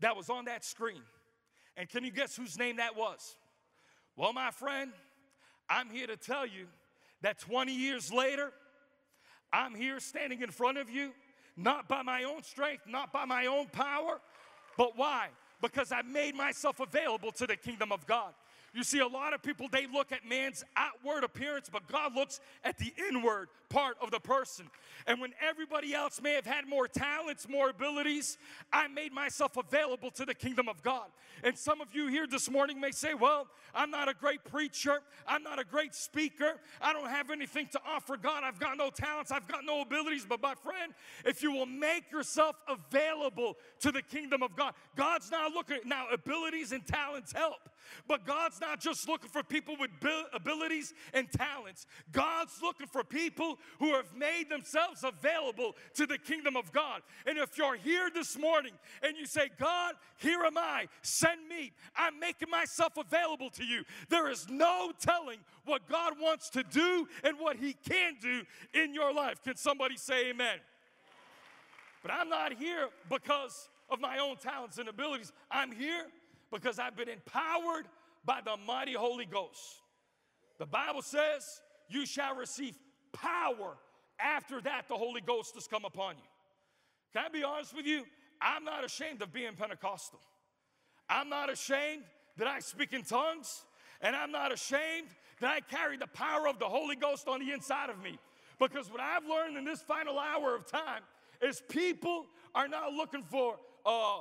that 0.00 0.16
was 0.16 0.30
on 0.30 0.46
that 0.46 0.64
screen. 0.64 1.02
And 1.76 1.88
can 1.88 2.04
you 2.04 2.10
guess 2.10 2.34
whose 2.34 2.58
name 2.58 2.76
that 2.76 2.96
was? 2.96 3.36
Well, 4.16 4.32
my 4.32 4.50
friend, 4.50 4.92
I'm 5.68 5.90
here 5.90 6.06
to 6.06 6.16
tell 6.16 6.46
you 6.46 6.66
that 7.20 7.38
20 7.38 7.72
years 7.72 8.12
later, 8.12 8.50
I'm 9.52 9.74
here 9.74 10.00
standing 10.00 10.40
in 10.40 10.50
front 10.50 10.78
of 10.78 10.88
you, 10.88 11.12
not 11.56 11.86
by 11.86 12.02
my 12.02 12.24
own 12.24 12.42
strength, 12.42 12.84
not 12.88 13.12
by 13.12 13.26
my 13.26 13.46
own 13.46 13.66
power, 13.66 14.20
but 14.78 14.96
why? 14.96 15.28
Because 15.60 15.92
I 15.92 16.00
made 16.02 16.34
myself 16.34 16.80
available 16.80 17.30
to 17.32 17.46
the 17.46 17.56
kingdom 17.56 17.92
of 17.92 18.06
God. 18.06 18.32
You 18.72 18.84
see, 18.84 19.00
a 19.00 19.06
lot 19.06 19.34
of 19.34 19.42
people, 19.42 19.66
they 19.70 19.86
look 19.92 20.12
at 20.12 20.24
man's 20.28 20.64
outward 20.76 21.24
appearance, 21.24 21.68
but 21.70 21.88
God 21.88 22.14
looks 22.14 22.40
at 22.64 22.78
the 22.78 22.92
inward 23.08 23.48
part 23.68 23.96
of 24.00 24.10
the 24.10 24.20
person. 24.20 24.66
And 25.06 25.20
when 25.20 25.32
everybody 25.40 25.92
else 25.94 26.20
may 26.22 26.34
have 26.34 26.46
had 26.46 26.68
more 26.68 26.86
talents, 26.86 27.48
more 27.48 27.70
abilities, 27.70 28.38
I 28.72 28.86
made 28.88 29.12
myself 29.12 29.56
available 29.56 30.10
to 30.12 30.24
the 30.24 30.34
kingdom 30.34 30.68
of 30.68 30.82
God. 30.82 31.06
And 31.42 31.56
some 31.56 31.80
of 31.80 31.94
you 31.94 32.08
here 32.08 32.26
this 32.26 32.50
morning 32.50 32.80
may 32.80 32.90
say, 32.90 33.14
Well, 33.14 33.46
I'm 33.74 33.90
not 33.90 34.08
a 34.08 34.14
great 34.14 34.44
preacher, 34.44 35.00
I'm 35.26 35.42
not 35.42 35.58
a 35.58 35.64
great 35.64 35.94
speaker, 35.94 36.54
I 36.80 36.92
don't 36.92 37.08
have 37.08 37.30
anything 37.30 37.68
to 37.72 37.80
offer 37.86 38.16
God, 38.16 38.42
I've 38.44 38.58
got 38.58 38.76
no 38.76 38.90
talents, 38.90 39.30
I've 39.30 39.48
got 39.48 39.64
no 39.64 39.80
abilities. 39.80 40.26
But 40.28 40.42
my 40.42 40.54
friend, 40.54 40.92
if 41.24 41.42
you 41.42 41.52
will 41.52 41.66
make 41.66 42.10
yourself 42.12 42.56
available 42.68 43.56
to 43.80 43.90
the 43.90 44.02
kingdom 44.02 44.42
of 44.42 44.54
God, 44.54 44.74
God's 44.96 45.30
not 45.30 45.52
looking 45.52 45.78
now, 45.86 46.06
abilities 46.12 46.72
and 46.72 46.86
talents 46.86 47.32
help, 47.32 47.68
but 48.06 48.26
God's 48.26 48.60
not 48.60 48.80
just 48.80 49.08
looking 49.08 49.28
for 49.28 49.42
people 49.42 49.76
with 49.78 49.90
abilities 50.32 50.92
and 51.12 51.30
talents. 51.30 51.86
God's 52.12 52.60
looking 52.62 52.86
for 52.86 53.04
people 53.04 53.58
who 53.78 53.94
have 53.94 54.14
made 54.16 54.48
themselves 54.48 55.04
available 55.04 55.76
to 55.94 56.06
the 56.06 56.18
kingdom 56.18 56.56
of 56.56 56.72
God. 56.72 57.02
And 57.26 57.38
if 57.38 57.56
you're 57.56 57.76
here 57.76 58.10
this 58.12 58.38
morning 58.38 58.72
and 59.02 59.16
you 59.16 59.26
say, 59.26 59.50
God, 59.58 59.94
here 60.16 60.42
am 60.42 60.58
I, 60.58 60.86
send 61.02 61.48
me, 61.48 61.72
I'm 61.96 62.18
making 62.18 62.50
myself 62.50 62.96
available 62.96 63.50
to 63.50 63.64
you, 63.64 63.84
there 64.08 64.30
is 64.30 64.48
no 64.48 64.92
telling 65.00 65.38
what 65.64 65.88
God 65.88 66.14
wants 66.20 66.50
to 66.50 66.62
do 66.62 67.06
and 67.24 67.38
what 67.38 67.56
He 67.56 67.74
can 67.88 68.14
do 68.20 68.42
in 68.74 68.94
your 68.94 69.12
life. 69.12 69.42
Can 69.42 69.56
somebody 69.56 69.96
say 69.96 70.30
amen? 70.30 70.58
But 72.02 72.12
I'm 72.12 72.28
not 72.28 72.54
here 72.54 72.88
because 73.10 73.68
of 73.90 74.00
my 74.00 74.18
own 74.18 74.36
talents 74.36 74.78
and 74.78 74.88
abilities. 74.88 75.32
I'm 75.50 75.72
here 75.72 76.04
because 76.52 76.78
I've 76.78 76.96
been 76.96 77.08
empowered 77.08 77.86
by 78.24 78.40
the 78.44 78.56
mighty 78.66 78.94
Holy 78.94 79.26
Ghost. 79.26 79.80
The 80.58 80.66
Bible 80.66 81.02
says, 81.02 81.60
You 81.88 82.06
shall 82.06 82.34
receive 82.34 82.76
power 83.12 83.76
after 84.18 84.60
that 84.60 84.82
the 84.88 84.96
Holy 84.96 85.20
Ghost 85.20 85.54
has 85.54 85.66
come 85.66 85.84
upon 85.84 86.16
you. 86.16 86.22
Can 87.12 87.24
I 87.24 87.28
be 87.28 87.42
honest 87.42 87.74
with 87.74 87.86
you? 87.86 88.04
I'm 88.40 88.64
not 88.64 88.84
ashamed 88.84 89.22
of 89.22 89.32
being 89.32 89.54
Pentecostal. 89.56 90.20
I'm 91.08 91.28
not 91.28 91.50
ashamed 91.50 92.04
that 92.36 92.46
I 92.46 92.60
speak 92.60 92.92
in 92.92 93.02
tongues, 93.02 93.64
and 94.00 94.14
I'm 94.14 94.30
not 94.30 94.52
ashamed 94.52 95.08
that 95.40 95.50
I 95.50 95.60
carry 95.60 95.96
the 95.96 96.06
power 96.06 96.46
of 96.46 96.58
the 96.58 96.66
Holy 96.66 96.96
Ghost 96.96 97.26
on 97.26 97.40
the 97.40 97.52
inside 97.52 97.90
of 97.90 98.02
me. 98.02 98.18
Because 98.58 98.90
what 98.90 99.00
I've 99.00 99.24
learned 99.26 99.56
in 99.56 99.64
this 99.64 99.82
final 99.82 100.18
hour 100.18 100.54
of 100.54 100.66
time 100.66 101.02
is 101.42 101.62
people 101.68 102.26
are 102.54 102.68
not 102.68 102.92
looking 102.92 103.22
for 103.22 103.56
uh, 103.86 104.18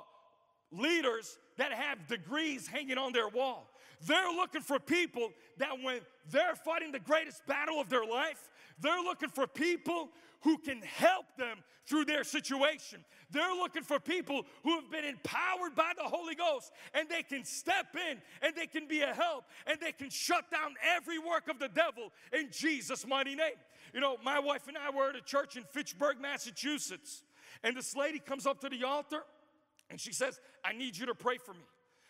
leaders 0.71 1.37
that 1.59 1.71
have 1.73 2.07
degrees 2.07 2.67
hanging 2.67 2.97
on 2.97 3.13
their 3.13 3.29
wall. 3.29 3.69
They're 4.05 4.31
looking 4.31 4.61
for 4.61 4.79
people 4.79 5.29
that 5.57 5.81
when 5.83 5.99
they're 6.31 6.55
fighting 6.55 6.91
the 6.91 6.99
greatest 6.99 7.45
battle 7.45 7.81
of 7.81 7.89
their 7.89 8.05
life, 8.05 8.49
they're 8.79 9.01
looking 9.01 9.29
for 9.29 9.45
people 9.45 10.09
who 10.41 10.57
can 10.57 10.81
help 10.81 11.25
them 11.37 11.57
through 11.85 12.05
their 12.05 12.23
situation. 12.23 13.03
They're 13.31 13.53
looking 13.53 13.83
for 13.83 13.99
people 13.99 14.45
who 14.63 14.75
have 14.79 14.89
been 14.89 15.03
empowered 15.03 15.75
by 15.75 15.91
the 15.97 16.03
Holy 16.03 16.35
Ghost 16.35 16.71
and 16.93 17.09
they 17.09 17.23
can 17.23 17.43
step 17.43 17.87
in 17.95 18.21
and 18.41 18.55
they 18.55 18.67
can 18.67 18.87
be 18.87 19.01
a 19.01 19.13
help 19.13 19.45
and 19.67 19.77
they 19.81 19.91
can 19.91 20.09
shut 20.09 20.49
down 20.49 20.75
every 20.95 21.19
work 21.19 21.49
of 21.49 21.59
the 21.59 21.67
devil 21.67 22.11
in 22.31 22.49
Jesus' 22.51 23.05
mighty 23.05 23.35
name. 23.35 23.55
You 23.93 23.99
know, 23.99 24.17
my 24.23 24.39
wife 24.39 24.67
and 24.67 24.77
I 24.77 24.95
were 24.95 25.09
at 25.09 25.15
a 25.15 25.21
church 25.21 25.57
in 25.57 25.63
Fitchburg, 25.63 26.21
Massachusetts, 26.21 27.23
and 27.63 27.75
this 27.75 27.95
lady 27.95 28.19
comes 28.19 28.45
up 28.45 28.61
to 28.61 28.69
the 28.69 28.83
altar 28.83 29.23
and 29.89 29.99
she 29.99 30.13
says, 30.13 30.39
I 30.63 30.73
need 30.73 30.97
you 30.97 31.05
to 31.07 31.15
pray 31.15 31.37
for 31.37 31.53
me. 31.53 31.65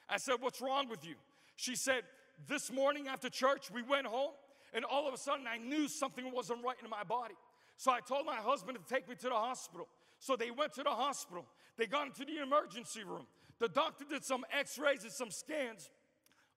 I 0.10 0.18
said, 0.18 0.36
What's 0.40 0.62
wrong 0.62 0.90
with 0.90 1.06
you? 1.06 1.16
She 1.56 1.76
said, 1.76 2.04
This 2.48 2.72
morning 2.72 3.08
after 3.08 3.30
church, 3.30 3.72
we 3.72 3.82
went 3.82 4.08
home, 4.08 4.32
and 4.74 4.86
all 4.86 5.08
of 5.08 5.14
a 5.14 5.18
sudden 5.18 5.46
I 5.48 5.58
knew 5.58 5.88
something 5.88 6.32
wasn't 6.32 6.64
right 6.64 6.78
in 6.84 6.90
my 6.90 7.04
body. 7.04 7.36
So 7.78 7.92
I 7.92 8.02
told 8.02 8.26
my 8.26 8.36
husband 8.36 8.78
to 8.78 8.94
take 8.94 9.08
me 9.08 9.16
to 9.16 9.30
the 9.30 9.36
hospital. 9.36 9.88
So 10.20 10.36
they 10.36 10.52
went 10.52 10.74
to 10.74 10.84
the 10.84 10.90
hospital. 10.90 11.46
They 11.78 11.86
got 11.88 12.08
into 12.08 12.26
the 12.26 12.42
emergency 12.44 13.04
room. 13.06 13.26
The 13.60 13.70
doctor 13.70 14.06
did 14.10 14.26
some 14.26 14.46
x 14.52 14.78
rays 14.78 15.04
and 15.04 15.12
some 15.12 15.32
scans 15.32 15.90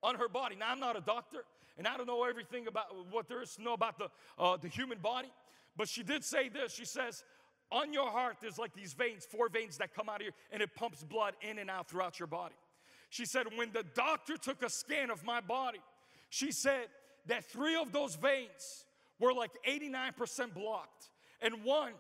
on 0.03 0.17
her 0.17 0.29
body. 0.29 0.57
Now, 0.57 0.71
I'm 0.71 0.81
not 0.81 0.97
a 0.97 1.01
doctor, 1.01 1.45
and 1.79 1.87
I 1.87 1.97
don't 1.97 2.07
know 2.07 2.25
everything 2.25 2.67
about 2.67 2.87
what 3.11 3.29
there 3.29 3.43
is 3.43 3.55
to 3.55 3.63
know 3.63 3.73
about 3.73 3.99
the, 3.99 4.09
uh, 4.39 4.57
the 4.57 4.69
human 4.69 4.99
body, 4.99 5.31
but 5.77 5.89
she 5.89 6.03
did 6.03 6.25
say 6.25 6.49
this. 6.49 6.75
She 6.75 6.85
says, 6.85 7.25
on 7.73 7.93
your 7.93 8.11
heart, 8.11 8.37
there's 8.41 8.59
like 8.59 8.75
these 8.75 8.93
veins, 8.93 9.25
four 9.25 9.49
veins 9.49 9.79
that 9.79 9.95
come 9.95 10.09
out 10.09 10.17
of 10.17 10.23
here, 10.23 10.33
and 10.53 10.63
it 10.63 10.75
pumps 10.75 11.03
blood 11.03 11.35
in 11.41 11.59
and 11.59 11.71
out 11.71 11.89
throughout 11.89 12.19
your 12.19 12.27
body. 12.27 12.55
She 13.11 13.25
said, 13.25 13.47
when 13.57 13.73
the 13.73 13.85
doctor 13.95 14.37
took 14.37 14.63
a 14.63 14.71
scan 14.71 15.11
of 15.11 15.25
my 15.25 15.41
body, 15.41 15.81
she 16.31 16.53
said 16.53 16.87
that 17.27 17.45
three 17.45 17.77
of 17.77 17.93
those 17.93 18.15
veins 18.15 18.85
were 19.19 19.33
like 19.33 19.51
89% 19.69 20.55
blocked, 20.55 21.11
and 21.41 21.65
one 21.65 21.93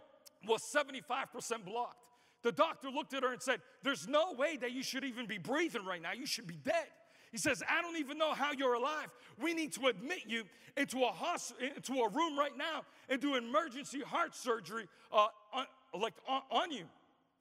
was 0.46 0.62
75% 0.74 1.64
blocked. 1.64 1.96
The 2.42 2.52
doctor 2.52 2.90
looked 2.90 3.14
at 3.14 3.22
her 3.22 3.32
and 3.32 3.40
said, 3.40 3.60
There's 3.82 4.08
no 4.08 4.32
way 4.32 4.56
that 4.56 4.72
you 4.72 4.82
should 4.82 5.04
even 5.04 5.26
be 5.26 5.38
breathing 5.38 5.84
right 5.84 6.02
now. 6.02 6.12
You 6.12 6.26
should 6.26 6.46
be 6.46 6.56
dead. 6.56 6.86
He 7.32 7.38
says, 7.38 7.62
I 7.68 7.80
don't 7.80 7.96
even 7.96 8.18
know 8.18 8.34
how 8.34 8.52
you're 8.52 8.74
alive. 8.74 9.08
We 9.40 9.54
need 9.54 9.72
to 9.72 9.86
admit 9.86 10.24
you 10.28 10.44
into 10.76 11.02
a, 11.02 11.06
hospital, 11.06 11.66
into 11.74 11.94
a 11.94 12.08
room 12.10 12.38
right 12.38 12.56
now 12.56 12.82
and 13.08 13.20
do 13.20 13.36
emergency 13.36 14.00
heart 14.00 14.36
surgery 14.36 14.86
uh, 15.10 15.28
on, 15.52 15.64
like 15.98 16.12
on, 16.28 16.42
on 16.50 16.70
you. 16.70 16.84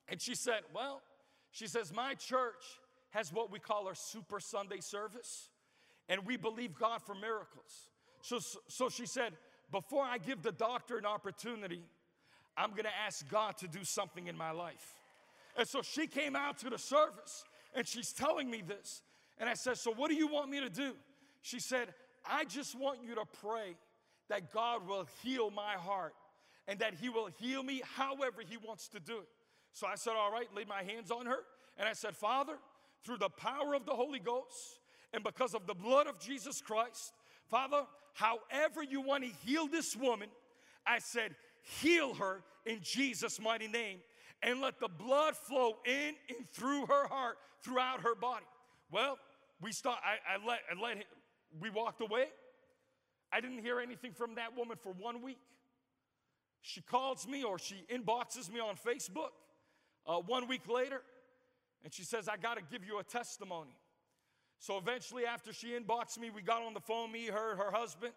And 0.07 0.21
she 0.21 0.33
said, 0.33 0.61
Well, 0.73 1.01
she 1.51 1.67
says, 1.67 1.93
My 1.93 2.13
church 2.13 2.63
has 3.09 3.33
what 3.33 3.51
we 3.51 3.59
call 3.59 3.85
our 3.87 3.95
Super 3.95 4.39
Sunday 4.39 4.79
service, 4.79 5.49
and 6.07 6.25
we 6.25 6.37
believe 6.37 6.73
God 6.73 7.01
for 7.01 7.13
miracles. 7.13 7.89
So, 8.21 8.39
so 8.69 8.87
she 8.87 9.05
said, 9.05 9.33
Before 9.71 10.05
I 10.05 10.19
give 10.19 10.41
the 10.41 10.53
doctor 10.53 10.97
an 10.97 11.05
opportunity, 11.05 11.83
I'm 12.55 12.71
gonna 12.71 12.89
ask 13.05 13.29
God 13.29 13.57
to 13.57 13.67
do 13.67 13.83
something 13.83 14.27
in 14.27 14.37
my 14.37 14.51
life. 14.51 14.93
And 15.57 15.67
so 15.67 15.81
she 15.81 16.07
came 16.07 16.37
out 16.37 16.59
to 16.59 16.69
the 16.69 16.77
service 16.77 17.43
and 17.75 17.85
she's 17.85 18.13
telling 18.13 18.49
me 18.49 18.63
this. 18.65 19.01
And 19.41 19.49
I 19.49 19.55
said, 19.55 19.77
So 19.77 19.91
what 19.91 20.09
do 20.09 20.15
you 20.15 20.27
want 20.27 20.49
me 20.49 20.59
to 20.61 20.69
do? 20.69 20.93
She 21.41 21.59
said, 21.59 21.93
I 22.25 22.45
just 22.45 22.79
want 22.79 22.99
you 23.03 23.15
to 23.15 23.25
pray 23.41 23.75
that 24.29 24.53
God 24.53 24.87
will 24.87 25.07
heal 25.23 25.49
my 25.49 25.73
heart 25.73 26.13
and 26.67 26.79
that 26.79 26.93
He 26.93 27.09
will 27.09 27.27
heal 27.39 27.63
me 27.63 27.81
however 27.95 28.43
He 28.47 28.55
wants 28.55 28.87
to 28.89 28.99
do 28.99 29.17
it. 29.17 29.27
So 29.73 29.87
I 29.87 29.95
said, 29.95 30.13
All 30.15 30.31
right, 30.31 30.47
laid 30.55 30.67
my 30.67 30.83
hands 30.83 31.09
on 31.09 31.25
her. 31.25 31.39
And 31.77 31.89
I 31.89 31.93
said, 31.93 32.15
Father, 32.15 32.53
through 33.03 33.17
the 33.17 33.29
power 33.29 33.73
of 33.73 33.85
the 33.87 33.93
Holy 33.93 34.19
Ghost 34.19 34.79
and 35.11 35.23
because 35.23 35.55
of 35.55 35.65
the 35.65 35.73
blood 35.73 36.05
of 36.05 36.19
Jesus 36.19 36.61
Christ, 36.61 37.11
Father, 37.49 37.83
however 38.13 38.83
you 38.87 39.01
want 39.01 39.23
to 39.23 39.29
heal 39.43 39.67
this 39.67 39.95
woman, 39.95 40.29
I 40.85 40.99
said, 40.99 41.35
heal 41.81 42.13
her 42.13 42.43
in 42.65 42.79
Jesus' 42.83 43.41
mighty 43.41 43.67
name 43.67 43.99
and 44.43 44.61
let 44.61 44.79
the 44.79 44.87
blood 44.87 45.35
flow 45.35 45.77
in 45.85 46.13
and 46.29 46.47
through 46.51 46.85
her 46.85 47.07
heart, 47.07 47.37
throughout 47.63 48.01
her 48.01 48.13
body. 48.13 48.45
Well, 48.91 49.17
we 49.61 49.71
start, 49.71 49.99
I, 50.03 50.35
I 50.35 50.47
let, 50.47 50.59
I 50.69 50.81
let 50.81 50.97
him, 50.97 51.03
we 51.59 51.69
walked 51.69 52.01
away. 52.01 52.25
I 53.31 53.39
didn't 53.39 53.59
hear 53.59 53.79
anything 53.79 54.13
from 54.13 54.35
that 54.35 54.57
woman 54.57 54.77
for 54.81 54.91
one 54.91 55.21
week. 55.21 55.39
She 56.61 56.81
calls 56.81 57.27
me 57.27 57.43
or 57.43 57.57
she 57.57 57.83
inboxes 57.93 58.51
me 58.51 58.59
on 58.59 58.75
Facebook 58.75 59.31
uh, 60.05 60.17
one 60.17 60.47
week 60.47 60.67
later, 60.67 61.01
and 61.83 61.93
she 61.93 62.03
says, 62.03 62.27
I 62.27 62.37
got 62.37 62.57
to 62.57 62.63
give 62.71 62.85
you 62.85 62.99
a 62.99 63.03
testimony. 63.03 63.75
So 64.59 64.77
eventually, 64.77 65.25
after 65.25 65.53
she 65.53 65.69
inboxed 65.69 66.19
me, 66.19 66.29
we 66.29 66.41
got 66.41 66.61
on 66.61 66.73
the 66.73 66.81
phone, 66.81 67.11
me, 67.11 67.27
her, 67.27 67.55
her 67.55 67.71
husband, 67.71 68.13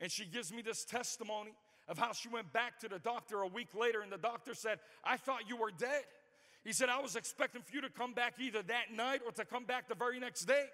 and 0.00 0.10
she 0.10 0.24
gives 0.24 0.52
me 0.52 0.62
this 0.62 0.84
testimony 0.84 1.52
of 1.88 1.98
how 1.98 2.12
she 2.12 2.28
went 2.28 2.50
back 2.52 2.78
to 2.80 2.88
the 2.88 2.98
doctor 2.98 3.42
a 3.42 3.46
week 3.46 3.68
later, 3.78 4.00
and 4.00 4.10
the 4.10 4.16
doctor 4.18 4.54
said, 4.54 4.78
I 5.04 5.18
thought 5.18 5.48
you 5.48 5.56
were 5.56 5.70
dead. 5.76 6.04
He 6.64 6.72
said, 6.72 6.88
I 6.88 7.00
was 7.00 7.14
expecting 7.14 7.62
for 7.62 7.74
you 7.74 7.82
to 7.82 7.90
come 7.90 8.14
back 8.14 8.34
either 8.40 8.62
that 8.62 8.92
night 8.94 9.20
or 9.24 9.32
to 9.32 9.44
come 9.44 9.64
back 9.64 9.88
the 9.88 9.94
very 9.94 10.18
next 10.18 10.46
day. 10.46 10.64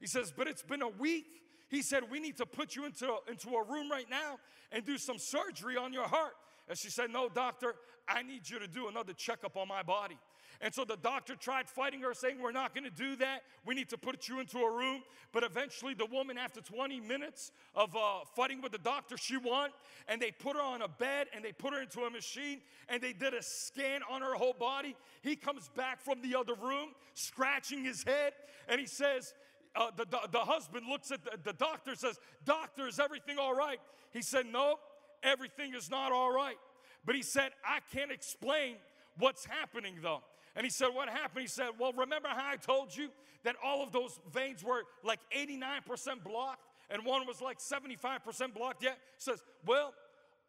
He 0.00 0.06
says, 0.06 0.32
but 0.34 0.46
it's 0.46 0.62
been 0.62 0.82
a 0.82 0.88
week. 0.88 1.26
He 1.68 1.82
said, 1.82 2.04
we 2.10 2.20
need 2.20 2.36
to 2.36 2.46
put 2.46 2.76
you 2.76 2.84
into, 2.84 3.12
into 3.28 3.50
a 3.50 3.64
room 3.64 3.90
right 3.90 4.08
now 4.08 4.38
and 4.70 4.84
do 4.84 4.98
some 4.98 5.18
surgery 5.18 5.76
on 5.76 5.92
your 5.92 6.06
heart. 6.06 6.34
And 6.68 6.78
she 6.78 6.90
said, 6.90 7.10
No, 7.10 7.28
doctor, 7.28 7.74
I 8.08 8.22
need 8.22 8.48
you 8.48 8.58
to 8.58 8.66
do 8.66 8.88
another 8.88 9.12
checkup 9.12 9.56
on 9.56 9.68
my 9.68 9.82
body. 9.82 10.18
And 10.62 10.72
so 10.72 10.84
the 10.84 10.96
doctor 10.96 11.34
tried 11.34 11.68
fighting 11.68 12.00
her, 12.02 12.14
saying, 12.14 12.36
We're 12.40 12.52
not 12.52 12.72
gonna 12.72 12.88
do 12.88 13.16
that. 13.16 13.42
We 13.66 13.74
need 13.74 13.88
to 13.88 13.98
put 13.98 14.28
you 14.28 14.38
into 14.38 14.58
a 14.58 14.70
room. 14.70 15.02
But 15.32 15.42
eventually, 15.42 15.92
the 15.92 16.06
woman, 16.06 16.38
after 16.38 16.60
20 16.60 17.00
minutes 17.00 17.50
of 17.74 17.96
uh, 17.96 18.20
fighting 18.36 18.62
with 18.62 18.70
the 18.70 18.78
doctor, 18.78 19.16
she 19.16 19.36
won. 19.36 19.70
And 20.06 20.22
they 20.22 20.30
put 20.30 20.54
her 20.54 20.62
on 20.62 20.82
a 20.82 20.88
bed 20.88 21.26
and 21.34 21.44
they 21.44 21.50
put 21.50 21.74
her 21.74 21.82
into 21.82 22.02
a 22.02 22.10
machine 22.10 22.60
and 22.88 23.02
they 23.02 23.12
did 23.12 23.34
a 23.34 23.42
scan 23.42 24.02
on 24.08 24.22
her 24.22 24.34
whole 24.34 24.54
body. 24.54 24.94
He 25.22 25.34
comes 25.34 25.68
back 25.76 26.00
from 26.00 26.22
the 26.22 26.38
other 26.38 26.54
room, 26.54 26.90
scratching 27.14 27.84
his 27.84 28.04
head, 28.04 28.32
and 28.68 28.80
he 28.80 28.86
says, 28.86 29.34
uh, 29.74 29.90
the, 29.96 30.04
the, 30.04 30.20
the, 30.30 30.38
husband 30.38 30.86
looks 30.88 31.10
at 31.10 31.24
the, 31.24 31.38
the 31.42 31.54
doctor 31.54 31.94
says 31.94 32.20
doctor 32.44 32.86
is 32.86 33.00
everything 33.00 33.38
all 33.38 33.54
right 33.54 33.78
he 34.10 34.20
said 34.20 34.44
no 34.44 34.76
everything 35.22 35.72
is 35.72 35.90
not 35.90 36.12
all 36.12 36.30
right 36.30 36.56
but 37.06 37.14
he 37.14 37.22
said 37.22 37.52
i 37.64 37.78
can't 37.90 38.12
explain 38.12 38.74
what's 39.16 39.46
happening 39.46 39.94
though 40.02 40.20
and 40.56 40.64
he 40.64 40.70
said, 40.70 40.88
What 40.92 41.08
happened? 41.08 41.42
He 41.42 41.48
said, 41.48 41.70
Well, 41.78 41.92
remember 41.92 42.28
how 42.28 42.50
I 42.50 42.56
told 42.56 42.96
you 42.96 43.08
that 43.44 43.56
all 43.64 43.82
of 43.82 43.92
those 43.92 44.20
veins 44.32 44.62
were 44.62 44.82
like 45.02 45.20
89% 45.36 46.22
blocked 46.24 46.60
and 46.90 47.04
one 47.04 47.26
was 47.26 47.40
like 47.40 47.58
75% 47.58 48.54
blocked? 48.54 48.82
Yeah. 48.82 48.90
He 48.90 48.96
says, 49.18 49.42
Well, 49.66 49.94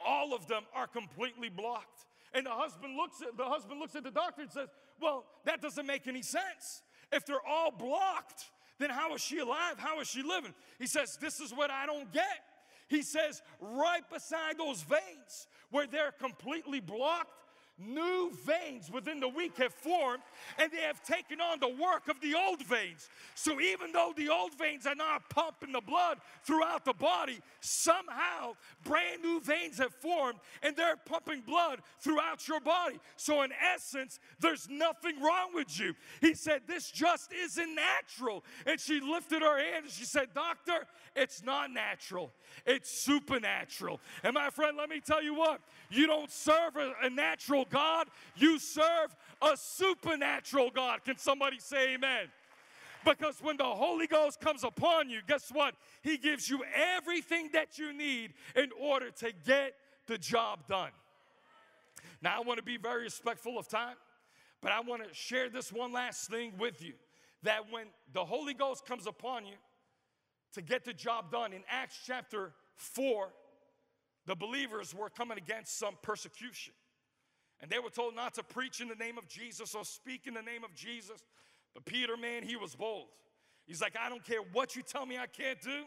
all 0.06 0.34
of 0.34 0.48
them 0.48 0.64
are 0.76 0.88
completely 0.88 1.50
blocked. 1.50 2.06
And 2.34 2.46
the 2.46 2.52
husband 2.52 2.96
looks 2.96 3.22
at 3.22 3.38
the 3.38 3.46
husband 3.46 3.80
looks 3.80 3.96
at 3.96 4.04
the 4.04 4.12
doctor 4.12 4.42
and 4.42 4.52
says, 4.52 4.70
Well, 5.02 5.26
that 5.46 5.62
doesn't 5.62 5.86
make 5.86 6.08
any 6.08 6.22
sense. 6.22 6.82
If 7.12 7.26
they're 7.26 7.46
all 7.48 7.72
blocked, 7.72 8.46
then 8.80 8.90
how 8.90 9.14
is 9.14 9.22
she 9.22 9.40
alive? 9.40 9.76
How 9.78 10.00
is 10.00 10.08
she 10.08 10.24
living? 10.24 10.54
He 10.80 10.88
says, 10.88 11.18
This 11.22 11.40
is 11.40 11.54
what 11.54 11.72
I 11.72 11.86
don't 11.86 12.12
get. 12.12 12.42
He 12.88 13.02
says, 13.02 13.42
right 13.60 14.04
beside 14.12 14.58
those 14.58 14.84
veins 14.84 15.48
where 15.72 15.88
they're 15.88 16.12
completely 16.12 16.80
blocked, 16.80 17.32
new 17.80 18.32
veins 18.46 18.92
within 18.92 19.20
the 19.20 19.28
week 19.28 19.58
have 19.58 19.74
formed 19.74 20.22
and 20.60 20.72
they 20.72 20.82
have 20.82 21.02
taken 21.04 21.42
on 21.42 21.60
the 21.60 21.68
work 21.68 22.08
of 22.08 22.20
the 22.22 22.36
old 22.36 22.64
veins. 22.66 23.10
So 23.36 23.60
even 23.60 23.92
though 23.92 24.14
the 24.16 24.30
old 24.30 24.58
veins 24.58 24.86
are 24.86 24.96
not 24.96 25.30
pumping 25.30 25.72
the 25.72 25.82
blood 25.82 26.20
throughout 26.44 26.86
the 26.86 26.94
body, 26.94 27.40
somehow 27.62 28.54
brand 28.84 29.24
new 29.24 29.42
veins 29.42 29.80
have 29.80 29.94
formed 29.96 30.40
and 30.62 30.76
they're 30.76 30.98
pumping 30.98 31.42
blood 31.42 31.80
throughout 32.00 32.48
your 32.48 32.60
body. 32.60 33.00
So 33.16 33.42
in 33.42 33.52
essence, 33.74 34.20
there's 34.40 34.68
nothing 34.70 35.22
wrong 35.22 35.54
with 35.54 35.80
you. 35.80 35.94
He 36.22 36.36
said, 36.36 36.62
This 36.68 36.92
just 36.92 37.34
isn't 37.34 37.76
natural. 37.76 38.44
And 38.68 38.80
she 38.80 39.00
lifted 39.00 39.42
her 39.42 39.58
hand 39.58 39.86
and 39.86 39.92
she 39.92 40.06
said, 40.06 40.28
Doctor, 40.36 40.86
it's 41.16 41.44
not 41.44 41.72
natural, 41.72 42.32
it's 42.66 42.90
supernatural. 43.04 44.00
And 44.24 44.34
my 44.34 44.50
friend, 44.50 44.78
let 44.78 44.90
me 44.90 45.02
tell 45.04 45.24
you 45.24 45.34
what, 45.34 45.62
you 45.90 46.08
don't 46.08 46.32
serve 46.32 46.76
a, 46.76 46.94
a 47.04 47.10
natural 47.10 47.63
God, 47.70 48.08
you 48.36 48.60
serve 48.60 49.16
a 49.42 49.56
supernatural 49.56 50.70
God. 50.72 51.04
Can 51.04 51.18
somebody 51.18 51.60
say 51.60 51.96
amen? 51.96 52.28
Because 53.06 53.40
when 53.42 53.58
the 53.58 53.66
Holy 53.66 54.08
Ghost 54.08 54.40
comes 54.40 54.64
upon 54.64 55.10
you, 55.10 55.20
guess 55.28 55.50
what? 55.52 55.76
He 56.02 56.18
gives 56.18 56.50
you 56.50 56.64
everything 56.96 57.50
that 57.54 57.78
you 57.78 57.94
need 57.94 58.34
in 58.56 58.70
order 58.80 59.12
to 59.12 59.32
get 59.46 59.74
the 60.08 60.18
job 60.18 60.68
done. 60.68 60.92
Now, 62.22 62.38
I 62.38 62.42
want 62.42 62.58
to 62.58 62.64
be 62.64 62.78
very 62.78 63.04
respectful 63.04 63.60
of 63.60 63.68
time, 63.68 63.96
but 64.62 64.72
I 64.72 64.80
want 64.80 65.06
to 65.08 65.14
share 65.14 65.50
this 65.50 65.74
one 65.74 65.92
last 65.92 66.30
thing 66.30 66.54
with 66.58 66.82
you 66.82 66.94
that 67.44 67.70
when 67.70 67.88
the 68.14 68.24
Holy 68.24 68.54
Ghost 68.54 68.86
comes 68.86 69.08
upon 69.08 69.46
you 69.46 69.56
to 70.54 70.62
get 70.62 70.86
the 70.86 70.94
job 70.94 71.32
done, 71.32 71.52
in 71.52 71.64
Acts 71.70 72.00
chapter 72.06 72.54
4, 72.76 73.28
the 74.26 74.36
believers 74.36 74.96
were 74.96 75.10
coming 75.10 75.38
against 75.38 75.78
some 75.78 75.96
persecution. 76.02 76.74
And 77.64 77.72
they 77.72 77.80
were 77.80 77.90
told 77.90 78.14
not 78.14 78.34
to 78.34 78.44
preach 78.44 78.82
in 78.82 78.90
the 78.90 78.96
name 78.96 79.18
of 79.18 79.26
Jesus 79.26 79.74
or 79.74 79.86
speak 79.86 80.28
in 80.28 80.34
the 80.34 80.42
name 80.42 80.66
of 80.66 80.76
Jesus. 80.76 81.24
But 81.74 81.86
Peter, 81.86 82.18
man, 82.18 82.44
he 82.44 82.58
was 82.58 82.76
bold. 82.76 83.08
He's 83.66 83.80
like, 83.80 83.96
I 83.98 84.10
don't 84.10 84.24
care 84.24 84.42
what 84.52 84.76
you 84.76 84.82
tell 84.82 85.06
me 85.06 85.18
I 85.18 85.28
can't 85.28 85.62
do. 85.62 85.86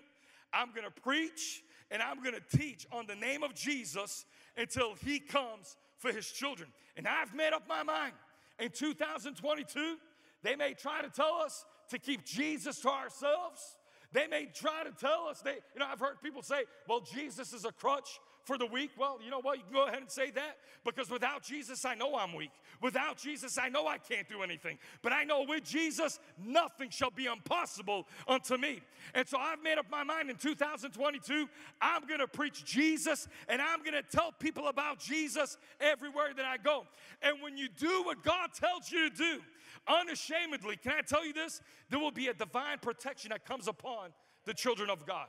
I'm 0.54 0.68
gonna 0.74 0.90
preach 0.90 1.62
and 1.90 2.00
I'm 2.00 2.22
gonna 2.22 2.40
teach 2.56 2.86
on 2.90 3.04
the 3.06 3.14
name 3.14 3.42
of 3.42 3.54
Jesus 3.54 4.24
until 4.56 4.94
he 5.04 5.20
comes 5.20 5.76
for 5.98 6.10
his 6.10 6.26
children. 6.26 6.70
And 6.96 7.06
I've 7.06 7.34
made 7.34 7.52
up 7.52 7.68
my 7.68 7.82
mind. 7.82 8.14
In 8.58 8.70
2022, 8.70 9.98
they 10.42 10.56
may 10.56 10.72
try 10.72 11.02
to 11.02 11.10
tell 11.10 11.42
us 11.44 11.66
to 11.90 11.98
keep 11.98 12.24
Jesus 12.24 12.80
to 12.80 12.88
ourselves. 12.88 13.76
They 14.12 14.26
may 14.26 14.46
try 14.46 14.82
to 14.82 14.92
tell 14.98 15.26
us, 15.28 15.42
they, 15.42 15.56
you 15.74 15.80
know, 15.80 15.86
I've 15.92 16.00
heard 16.00 16.22
people 16.22 16.40
say, 16.40 16.64
well, 16.88 17.00
Jesus 17.00 17.52
is 17.52 17.66
a 17.66 17.72
crutch 17.72 18.18
for 18.46 18.56
the 18.56 18.64
weak? 18.64 18.92
Well, 18.96 19.18
you 19.22 19.30
know 19.30 19.40
what? 19.40 19.58
You 19.58 19.64
can 19.64 19.72
go 19.72 19.86
ahead 19.86 20.00
and 20.00 20.10
say 20.10 20.30
that 20.30 20.56
because 20.84 21.10
without 21.10 21.42
Jesus, 21.42 21.84
I 21.84 21.96
know 21.96 22.16
I'm 22.16 22.32
weak. 22.32 22.52
Without 22.80 23.16
Jesus, 23.18 23.58
I 23.58 23.68
know 23.68 23.88
I 23.88 23.98
can't 23.98 24.28
do 24.28 24.42
anything. 24.42 24.78
But 25.02 25.12
I 25.12 25.24
know 25.24 25.44
with 25.46 25.64
Jesus, 25.64 26.20
nothing 26.38 26.90
shall 26.90 27.10
be 27.10 27.26
impossible 27.26 28.06
unto 28.28 28.56
me. 28.56 28.80
And 29.14 29.26
so 29.28 29.36
I've 29.36 29.62
made 29.62 29.78
up 29.78 29.86
my 29.90 30.04
mind 30.04 30.30
in 30.30 30.36
2022, 30.36 31.48
I'm 31.80 32.06
going 32.06 32.20
to 32.20 32.28
preach 32.28 32.64
Jesus 32.64 33.26
and 33.48 33.60
I'm 33.60 33.80
going 33.80 33.94
to 33.94 34.02
tell 34.02 34.30
people 34.30 34.68
about 34.68 35.00
Jesus 35.00 35.58
everywhere 35.80 36.28
that 36.36 36.44
I 36.44 36.56
go. 36.56 36.86
And 37.22 37.42
when 37.42 37.56
you 37.56 37.68
do 37.68 38.04
what 38.04 38.22
God 38.22 38.50
tells 38.54 38.92
you 38.92 39.10
to 39.10 39.16
do, 39.16 39.40
unashamedly, 39.88 40.76
can 40.76 40.92
I 40.92 41.00
tell 41.02 41.26
you 41.26 41.32
this? 41.32 41.60
There 41.90 41.98
will 41.98 42.12
be 42.12 42.28
a 42.28 42.34
divine 42.34 42.78
protection 42.80 43.30
that 43.30 43.44
comes 43.44 43.66
upon 43.66 44.10
the 44.44 44.54
children 44.54 44.88
of 44.88 45.04
God. 45.04 45.26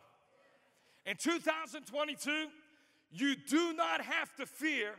In 1.07 1.15
2022, 1.15 2.47
you 3.11 3.35
do 3.35 3.73
not 3.73 4.01
have 4.01 4.35
to 4.35 4.45
fear 4.45 4.95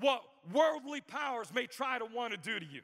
what 0.00 0.22
worldly 0.52 1.00
powers 1.00 1.52
may 1.54 1.66
try 1.66 1.98
to 1.98 2.04
want 2.04 2.32
to 2.32 2.38
do 2.38 2.58
to 2.58 2.66
you. 2.66 2.80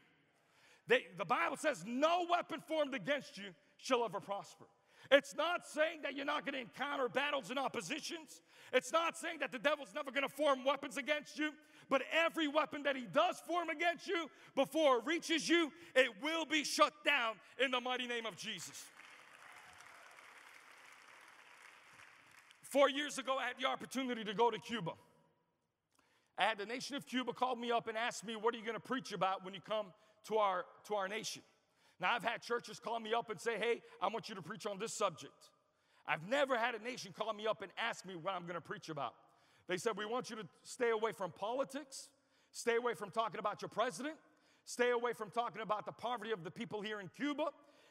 They, 0.88 1.06
the 1.18 1.24
Bible 1.24 1.56
says, 1.56 1.84
No 1.86 2.26
weapon 2.30 2.60
formed 2.60 2.94
against 2.94 3.36
you 3.38 3.50
shall 3.78 4.04
ever 4.04 4.20
prosper. 4.20 4.66
It's 5.10 5.36
not 5.36 5.66
saying 5.66 6.00
that 6.02 6.16
you're 6.16 6.24
not 6.24 6.44
going 6.44 6.54
to 6.54 6.60
encounter 6.60 7.08
battles 7.08 7.50
and 7.50 7.58
oppositions. 7.58 8.42
It's 8.72 8.92
not 8.92 9.16
saying 9.16 9.38
that 9.40 9.52
the 9.52 9.58
devil's 9.58 9.94
never 9.94 10.10
going 10.10 10.24
to 10.24 10.28
form 10.28 10.64
weapons 10.64 10.96
against 10.96 11.38
you. 11.38 11.50
But 11.88 12.02
every 12.12 12.48
weapon 12.48 12.82
that 12.82 12.96
he 12.96 13.06
does 13.12 13.40
form 13.46 13.68
against 13.68 14.08
you, 14.08 14.28
before 14.56 14.98
it 14.98 15.06
reaches 15.06 15.48
you, 15.48 15.70
it 15.94 16.10
will 16.20 16.44
be 16.44 16.64
shut 16.64 16.92
down 17.04 17.34
in 17.62 17.70
the 17.70 17.80
mighty 17.80 18.08
name 18.08 18.26
of 18.26 18.36
Jesus. 18.36 18.84
Four 22.70 22.90
years 22.90 23.18
ago, 23.18 23.36
I 23.38 23.46
had 23.46 23.54
the 23.60 23.68
opportunity 23.68 24.24
to 24.24 24.34
go 24.34 24.50
to 24.50 24.58
Cuba. 24.58 24.92
I 26.36 26.42
had 26.42 26.58
the 26.58 26.66
nation 26.66 26.96
of 26.96 27.06
Cuba 27.06 27.32
call 27.32 27.54
me 27.54 27.70
up 27.70 27.86
and 27.86 27.96
ask 27.96 28.24
me, 28.24 28.34
What 28.34 28.54
are 28.54 28.58
you 28.58 28.64
going 28.64 28.74
to 28.76 28.80
preach 28.80 29.12
about 29.12 29.44
when 29.44 29.54
you 29.54 29.60
come 29.60 29.86
to 30.26 30.36
our, 30.38 30.64
to 30.88 30.94
our 30.96 31.06
nation? 31.06 31.42
Now, 32.00 32.14
I've 32.14 32.24
had 32.24 32.42
churches 32.42 32.78
call 32.78 32.98
me 32.98 33.14
up 33.14 33.30
and 33.30 33.40
say, 33.40 33.56
Hey, 33.56 33.82
I 34.02 34.08
want 34.08 34.28
you 34.28 34.34
to 34.34 34.42
preach 34.42 34.66
on 34.66 34.78
this 34.78 34.92
subject. 34.92 35.50
I've 36.08 36.28
never 36.28 36.58
had 36.58 36.74
a 36.74 36.82
nation 36.82 37.14
call 37.16 37.32
me 37.32 37.46
up 37.46 37.62
and 37.62 37.70
ask 37.78 38.04
me 38.04 38.16
what 38.16 38.34
I'm 38.34 38.42
going 38.42 38.54
to 38.54 38.60
preach 38.60 38.88
about. 38.88 39.14
They 39.68 39.76
said, 39.76 39.92
We 39.96 40.04
want 40.04 40.28
you 40.28 40.36
to 40.36 40.46
stay 40.64 40.90
away 40.90 41.12
from 41.12 41.30
politics, 41.30 42.08
stay 42.50 42.76
away 42.76 42.94
from 42.94 43.10
talking 43.10 43.38
about 43.38 43.62
your 43.62 43.68
president, 43.68 44.16
stay 44.64 44.90
away 44.90 45.12
from 45.12 45.30
talking 45.30 45.62
about 45.62 45.86
the 45.86 45.92
poverty 45.92 46.32
of 46.32 46.42
the 46.42 46.50
people 46.50 46.82
here 46.82 46.98
in 46.98 47.08
Cuba, 47.16 47.46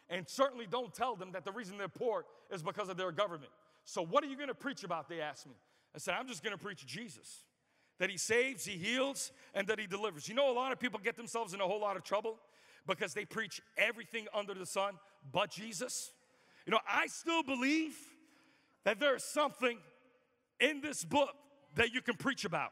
and 0.10 0.28
certainly 0.28 0.68
don't 0.70 0.94
tell 0.94 1.16
them 1.16 1.32
that 1.32 1.46
the 1.46 1.52
reason 1.54 1.78
they're 1.78 1.88
poor 1.88 2.26
is 2.52 2.62
because 2.62 2.90
of 2.90 2.98
their 2.98 3.14
government. 3.14 3.52
So, 3.86 4.02
what 4.04 4.24
are 4.24 4.28
you 4.28 4.36
going 4.36 4.50
to 4.50 4.56
preach 4.56 4.84
about? 4.84 5.08
They 5.08 5.22
asked 5.22 5.48
me. 5.48 5.56
I 5.96 6.00
said, 6.00 6.16
I'm 6.20 6.28
just 6.28 6.44
going 6.44 6.58
to 6.58 6.62
preach 6.62 6.86
Jesus 6.86 7.44
that 8.00 8.10
He 8.10 8.18
saves, 8.18 8.66
He 8.66 8.74
heals, 8.74 9.32
and 9.54 9.68
that 9.68 9.80
He 9.80 9.88
delivers. 9.88 10.28
You 10.28 10.36
know, 10.36 10.52
a 10.52 10.54
lot 10.54 10.72
of 10.72 10.80
people 10.80 11.00
get 11.02 11.16
themselves 11.16 11.54
in 11.54 11.62
a 11.62 11.66
whole 11.66 11.80
lot 11.80 11.96
of 11.96 12.04
trouble 12.04 12.38
because 12.88 13.14
they 13.14 13.26
preach 13.26 13.62
everything 13.78 14.28
under 14.34 14.54
the 14.54 14.66
sun 14.66 14.96
but 15.32 15.52
Jesus. 15.52 16.12
You 16.66 16.72
know, 16.72 16.80
I 16.88 17.08
still 17.08 17.44
believe 17.44 17.96
that 18.84 19.00
there's 19.00 19.24
something 19.24 19.78
in 20.60 20.82
this 20.82 21.06
book 21.06 21.30
that 21.76 21.94
you 21.94 22.02
can 22.02 22.16
preach 22.16 22.46
about. 22.46 22.72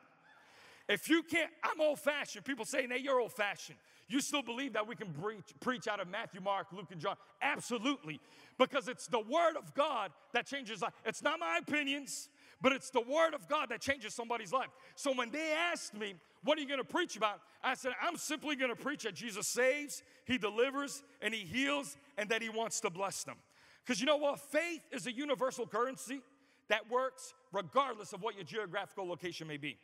If 0.90 1.10
you 1.10 1.24
can't, 1.24 1.50
I'm 1.64 1.80
old 1.80 2.00
fashioned. 2.00 2.44
People 2.44 2.66
say, 2.66 2.88
hey, 2.88 3.00
you're 3.00 3.20
old 3.20 3.34
fashioned. 3.34 3.78
You 4.08 4.20
still 4.20 4.42
believe 4.42 4.74
that 4.74 4.88
we 4.88 4.96
can 4.96 5.08
preach, 5.14 5.54
preach 5.60 5.88
out 5.88 6.00
of 6.00 6.08
Matthew, 6.08 6.42
Mark, 6.42 6.68
Luke, 6.74 6.90
and 6.92 7.00
John? 7.00 7.16
Absolutely. 7.42 8.20
Because 8.58 8.88
it's 8.88 9.08
the 9.08 9.20
Word 9.20 9.56
of 9.58 9.74
God 9.74 10.12
that 10.34 10.46
changes 10.46 10.82
life. 10.82 10.94
It's 11.06 11.24
not 11.24 11.40
my 11.40 11.60
opinions, 11.62 12.30
but 12.62 12.74
it's 12.74 12.90
the 12.90 13.02
Word 13.02 13.34
of 13.34 13.48
God 13.48 13.70
that 13.70 13.82
changes 13.82 14.14
somebody's 14.14 14.52
life. 14.52 14.70
So 14.96 15.14
when 15.14 15.32
they 15.32 15.54
asked 15.54 15.94
me, 15.94 16.16
What 16.44 16.58
are 16.58 16.62
you 16.62 16.68
going 16.68 16.80
to 16.80 16.86
preach 16.86 17.16
about? 17.16 17.40
I 17.64 17.76
said, 17.76 17.94
I'm 18.02 18.18
simply 18.18 18.56
going 18.56 18.76
to 18.76 18.82
preach 18.82 19.04
that 19.04 19.16
Jesus 19.16 19.48
saves, 19.48 20.04
He 20.26 20.38
delivers, 20.38 21.04
and 21.22 21.34
He 21.34 21.42
heals, 21.42 21.96
and 22.18 22.30
that 22.30 22.42
He 22.42 22.50
wants 22.50 22.82
to 22.82 22.90
bless 22.90 23.24
them. 23.24 23.38
Because 23.86 24.00
you 24.00 24.06
know 24.06 24.18
what? 24.18 24.40
Faith 24.40 24.82
is 24.92 25.08
a 25.08 25.12
universal 25.12 25.66
currency 25.66 26.22
that 26.68 26.90
works 26.90 27.34
regardless 27.52 28.14
of 28.14 28.22
what 28.22 28.36
your 28.36 28.44
geographical 28.44 29.08
location 29.08 29.48
may 29.48 29.58
be. 29.58 29.78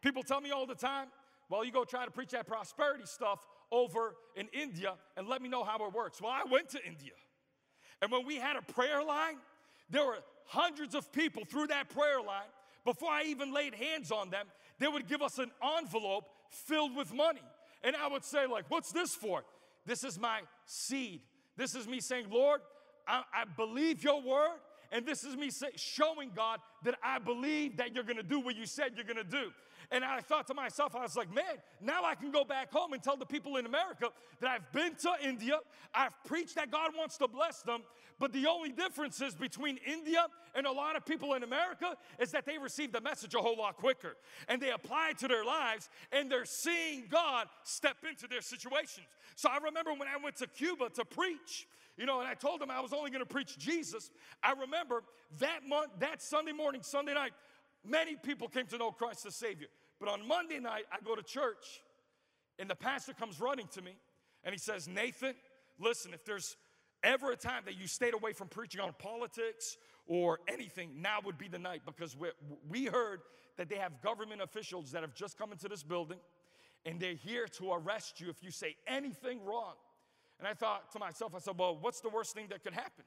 People 0.00 0.22
tell 0.22 0.40
me 0.40 0.50
all 0.50 0.66
the 0.66 0.74
time, 0.74 1.08
well, 1.48 1.64
you 1.64 1.72
go 1.72 1.84
try 1.84 2.04
to 2.04 2.10
preach 2.10 2.30
that 2.30 2.46
prosperity 2.46 3.04
stuff 3.06 3.40
over 3.70 4.14
in 4.36 4.48
India 4.52 4.94
and 5.16 5.28
let 5.28 5.42
me 5.42 5.48
know 5.48 5.64
how 5.64 5.84
it 5.86 5.92
works. 5.92 6.20
Well, 6.20 6.32
I 6.32 6.42
went 6.50 6.68
to 6.70 6.84
India. 6.84 7.12
And 8.00 8.10
when 8.10 8.26
we 8.26 8.36
had 8.36 8.56
a 8.56 8.62
prayer 8.62 9.02
line, 9.02 9.36
there 9.90 10.04
were 10.04 10.18
hundreds 10.46 10.94
of 10.94 11.10
people 11.12 11.44
through 11.44 11.68
that 11.68 11.88
prayer 11.88 12.20
line. 12.20 12.48
Before 12.84 13.10
I 13.10 13.24
even 13.24 13.52
laid 13.52 13.74
hands 13.74 14.10
on 14.10 14.30
them, 14.30 14.46
they 14.78 14.88
would 14.88 15.08
give 15.08 15.22
us 15.22 15.38
an 15.38 15.50
envelope 15.78 16.24
filled 16.50 16.96
with 16.96 17.12
money. 17.12 17.42
And 17.82 17.94
I 17.96 18.08
would 18.08 18.24
say, 18.24 18.46
like, 18.46 18.64
what's 18.68 18.92
this 18.92 19.14
for? 19.14 19.44
This 19.86 20.04
is 20.04 20.18
my 20.18 20.40
seed. 20.66 21.20
This 21.56 21.74
is 21.74 21.86
me 21.86 22.00
saying, 22.00 22.26
Lord, 22.30 22.60
I, 23.06 23.22
I 23.32 23.44
believe 23.56 24.02
your 24.02 24.22
word. 24.22 24.58
And 24.90 25.04
this 25.04 25.24
is 25.24 25.36
me 25.36 25.50
say, 25.50 25.68
showing 25.76 26.30
God 26.34 26.60
that 26.84 26.94
I 27.02 27.18
believe 27.18 27.76
that 27.76 27.94
you're 27.94 28.04
gonna 28.04 28.22
do 28.22 28.40
what 28.40 28.56
you 28.56 28.64
said 28.64 28.92
you're 28.96 29.04
gonna 29.04 29.24
do. 29.24 29.50
And 29.90 30.04
I 30.04 30.20
thought 30.20 30.46
to 30.48 30.54
myself, 30.54 30.94
I 30.94 31.02
was 31.02 31.16
like, 31.16 31.32
man, 31.34 31.44
now 31.80 32.04
I 32.04 32.14
can 32.14 32.30
go 32.30 32.44
back 32.44 32.70
home 32.70 32.92
and 32.92 33.02
tell 33.02 33.16
the 33.16 33.24
people 33.24 33.56
in 33.56 33.64
America 33.64 34.10
that 34.40 34.50
I've 34.50 34.70
been 34.72 34.94
to 34.96 35.12
India, 35.26 35.58
I've 35.94 36.12
preached 36.24 36.56
that 36.56 36.70
God 36.70 36.90
wants 36.96 37.16
to 37.18 37.28
bless 37.28 37.62
them, 37.62 37.82
but 38.18 38.32
the 38.32 38.46
only 38.46 38.70
difference 38.70 39.20
is 39.22 39.34
between 39.34 39.78
India 39.86 40.26
and 40.54 40.66
a 40.66 40.72
lot 40.72 40.96
of 40.96 41.06
people 41.06 41.34
in 41.34 41.42
America 41.42 41.96
is 42.18 42.32
that 42.32 42.44
they 42.44 42.58
receive 42.58 42.92
the 42.92 43.00
message 43.00 43.34
a 43.34 43.38
whole 43.38 43.56
lot 43.56 43.76
quicker 43.76 44.16
and 44.48 44.60
they 44.60 44.70
apply 44.70 45.10
it 45.10 45.18
to 45.18 45.28
their 45.28 45.44
lives 45.44 45.88
and 46.12 46.30
they're 46.30 46.44
seeing 46.44 47.04
God 47.08 47.46
step 47.62 47.96
into 48.08 48.26
their 48.26 48.40
situations. 48.40 49.06
So 49.36 49.48
I 49.48 49.58
remember 49.58 49.92
when 49.92 50.08
I 50.08 50.22
went 50.22 50.36
to 50.36 50.46
Cuba 50.48 50.90
to 50.90 51.04
preach, 51.04 51.66
you 51.96 52.06
know, 52.06 52.20
and 52.20 52.28
I 52.28 52.34
told 52.34 52.60
them 52.60 52.70
I 52.70 52.80
was 52.80 52.92
only 52.92 53.10
going 53.10 53.22
to 53.22 53.26
preach 53.26 53.56
Jesus. 53.56 54.10
I 54.42 54.52
remember 54.52 55.02
that 55.38 55.60
month, 55.66 55.90
that 56.00 56.20
Sunday 56.20 56.52
morning, 56.52 56.82
Sunday 56.82 57.14
night, 57.14 57.32
many 57.88 58.16
people 58.16 58.48
came 58.48 58.66
to 58.66 58.78
know 58.78 58.90
Christ 58.90 59.26
as 59.26 59.34
Savior. 59.34 59.68
But 59.98 60.08
on 60.08 60.26
Monday 60.26 60.60
night, 60.60 60.84
I 60.92 60.98
go 61.04 61.14
to 61.14 61.22
church, 61.22 61.82
and 62.58 62.70
the 62.70 62.76
pastor 62.76 63.12
comes 63.12 63.40
running 63.40 63.66
to 63.68 63.82
me, 63.82 63.92
and 64.44 64.52
he 64.52 64.58
says, 64.58 64.86
Nathan, 64.86 65.34
listen, 65.78 66.14
if 66.14 66.24
there's 66.24 66.56
ever 67.02 67.32
a 67.32 67.36
time 67.36 67.62
that 67.64 67.78
you 67.78 67.86
stayed 67.86 68.14
away 68.14 68.32
from 68.32 68.48
preaching 68.48 68.80
on 68.80 68.92
politics 68.98 69.76
or 70.06 70.40
anything, 70.48 70.90
now 71.00 71.18
would 71.24 71.38
be 71.38 71.48
the 71.48 71.58
night 71.58 71.82
because 71.84 72.16
we 72.68 72.86
heard 72.86 73.20
that 73.56 73.68
they 73.68 73.76
have 73.76 74.00
government 74.02 74.40
officials 74.40 74.92
that 74.92 75.02
have 75.02 75.14
just 75.14 75.36
come 75.36 75.52
into 75.52 75.68
this 75.68 75.82
building 75.82 76.18
and 76.86 77.00
they're 77.00 77.14
here 77.14 77.46
to 77.46 77.72
arrest 77.72 78.20
you 78.20 78.30
if 78.30 78.42
you 78.42 78.50
say 78.50 78.76
anything 78.86 79.44
wrong. 79.44 79.74
And 80.38 80.46
I 80.46 80.54
thought 80.54 80.92
to 80.92 80.98
myself, 80.98 81.34
I 81.34 81.40
said, 81.40 81.54
well, 81.58 81.76
what's 81.80 82.00
the 82.00 82.08
worst 82.08 82.34
thing 82.34 82.46
that 82.50 82.62
could 82.62 82.72
happen? 82.72 83.04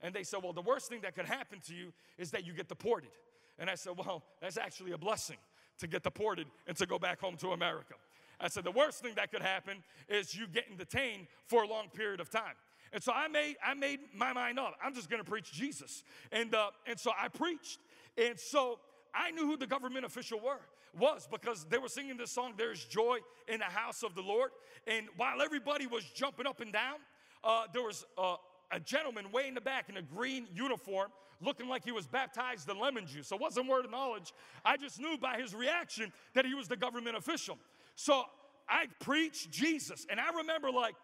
And 0.00 0.14
they 0.14 0.22
said, 0.22 0.40
well, 0.42 0.52
the 0.52 0.62
worst 0.62 0.88
thing 0.88 1.00
that 1.00 1.14
could 1.14 1.26
happen 1.26 1.60
to 1.66 1.74
you 1.74 1.92
is 2.18 2.30
that 2.32 2.46
you 2.46 2.52
get 2.52 2.68
deported. 2.68 3.10
And 3.58 3.70
I 3.70 3.74
said, 3.74 3.94
well, 3.96 4.22
that's 4.40 4.56
actually 4.56 4.92
a 4.92 4.98
blessing 4.98 5.36
to 5.78 5.86
get 5.86 6.02
deported 6.02 6.46
and 6.66 6.76
to 6.76 6.86
go 6.86 6.98
back 6.98 7.20
home 7.20 7.36
to 7.36 7.52
America. 7.52 7.94
I 8.40 8.48
said, 8.48 8.64
the 8.64 8.72
worst 8.72 9.02
thing 9.02 9.14
that 9.16 9.30
could 9.30 9.42
happen 9.42 9.82
is 10.08 10.34
you 10.34 10.46
getting 10.46 10.76
detained 10.76 11.26
for 11.46 11.62
a 11.62 11.68
long 11.68 11.88
period 11.88 12.20
of 12.20 12.30
time. 12.30 12.54
And 12.92 13.02
so 13.02 13.12
I 13.12 13.28
made, 13.28 13.56
I 13.64 13.74
made 13.74 14.00
my 14.14 14.32
mind 14.32 14.58
up. 14.58 14.74
I'm 14.82 14.94
just 14.94 15.10
gonna 15.10 15.24
preach 15.24 15.52
Jesus. 15.52 16.04
And, 16.30 16.54
uh, 16.54 16.70
and 16.86 16.98
so 16.98 17.10
I 17.18 17.28
preached. 17.28 17.78
And 18.16 18.38
so 18.38 18.78
I 19.14 19.30
knew 19.30 19.46
who 19.46 19.56
the 19.56 19.66
government 19.66 20.04
official 20.04 20.40
were 20.40 20.60
was 20.98 21.26
because 21.30 21.64
they 21.64 21.78
were 21.78 21.88
singing 21.88 22.16
this 22.16 22.30
song, 22.30 22.54
There's 22.56 22.84
Joy 22.84 23.18
in 23.48 23.58
the 23.58 23.64
House 23.64 24.02
of 24.02 24.14
the 24.14 24.22
Lord. 24.22 24.50
And 24.86 25.06
while 25.16 25.42
everybody 25.42 25.86
was 25.86 26.04
jumping 26.04 26.46
up 26.46 26.60
and 26.60 26.72
down, 26.72 26.96
uh, 27.42 27.64
there 27.72 27.82
was 27.82 28.04
uh, 28.16 28.36
a 28.70 28.80
gentleman 28.80 29.30
way 29.32 29.48
in 29.48 29.54
the 29.54 29.60
back 29.60 29.88
in 29.88 29.96
a 29.96 30.02
green 30.02 30.46
uniform 30.54 31.10
looking 31.40 31.68
like 31.68 31.84
he 31.84 31.92
was 31.92 32.06
baptized 32.06 32.68
in 32.68 32.78
lemon 32.78 33.06
juice. 33.06 33.30
It 33.32 33.40
wasn't 33.40 33.68
word 33.68 33.84
of 33.84 33.90
knowledge. 33.90 34.32
I 34.64 34.76
just 34.76 34.98
knew 35.00 35.16
by 35.18 35.38
his 35.38 35.54
reaction 35.54 36.12
that 36.34 36.44
he 36.44 36.54
was 36.54 36.68
the 36.68 36.76
government 36.76 37.16
official. 37.16 37.58
So 37.96 38.24
I 38.68 38.86
preached 39.00 39.50
Jesus. 39.50 40.06
And 40.10 40.20
I 40.20 40.30
remember 40.36 40.70
like 40.70 40.94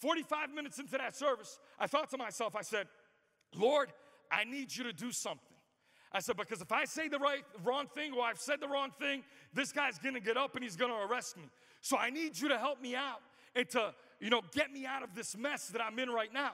45 0.00 0.52
minutes 0.54 0.78
into 0.78 0.98
that 0.98 1.16
service, 1.16 1.58
I 1.78 1.86
thought 1.86 2.10
to 2.10 2.18
myself, 2.18 2.56
I 2.56 2.62
said, 2.62 2.86
Lord, 3.54 3.92
I 4.30 4.44
need 4.44 4.74
you 4.74 4.84
to 4.84 4.92
do 4.92 5.12
something. 5.12 5.56
I 6.12 6.20
said, 6.20 6.36
because 6.36 6.60
if 6.60 6.72
I 6.72 6.84
say 6.84 7.08
the 7.08 7.18
right, 7.18 7.42
wrong 7.64 7.86
thing 7.94 8.12
or 8.12 8.22
I've 8.22 8.38
said 8.38 8.60
the 8.60 8.68
wrong 8.68 8.90
thing, 9.00 9.22
this 9.54 9.72
guy's 9.72 9.98
gonna 9.98 10.20
get 10.20 10.36
up 10.36 10.54
and 10.54 10.62
he's 10.62 10.76
gonna 10.76 11.06
arrest 11.06 11.36
me. 11.36 11.44
So 11.80 11.96
I 11.96 12.10
need 12.10 12.38
you 12.38 12.48
to 12.48 12.58
help 12.58 12.80
me 12.80 12.94
out 12.94 13.20
and 13.54 13.68
to, 13.70 13.94
you 14.20 14.30
know, 14.30 14.42
get 14.52 14.70
me 14.70 14.86
out 14.86 15.02
of 15.02 15.14
this 15.14 15.36
mess 15.36 15.68
that 15.68 15.82
I'm 15.82 15.98
in 15.98 16.10
right 16.10 16.32
now. 16.32 16.52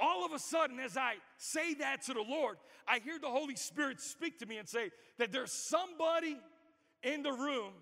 All 0.00 0.26
of 0.26 0.32
a 0.32 0.38
sudden, 0.38 0.80
as 0.80 0.96
I 0.96 1.14
say 1.36 1.74
that 1.74 2.02
to 2.02 2.14
the 2.14 2.24
Lord, 2.26 2.56
I 2.86 2.98
hear 2.98 3.18
the 3.18 3.28
Holy 3.28 3.56
Spirit 3.56 4.00
speak 4.00 4.38
to 4.40 4.46
me 4.46 4.58
and 4.58 4.68
say 4.68 4.90
that 5.18 5.32
there's 5.32 5.52
somebody 5.52 6.38
in 7.02 7.22
the 7.22 7.32
room 7.32 7.72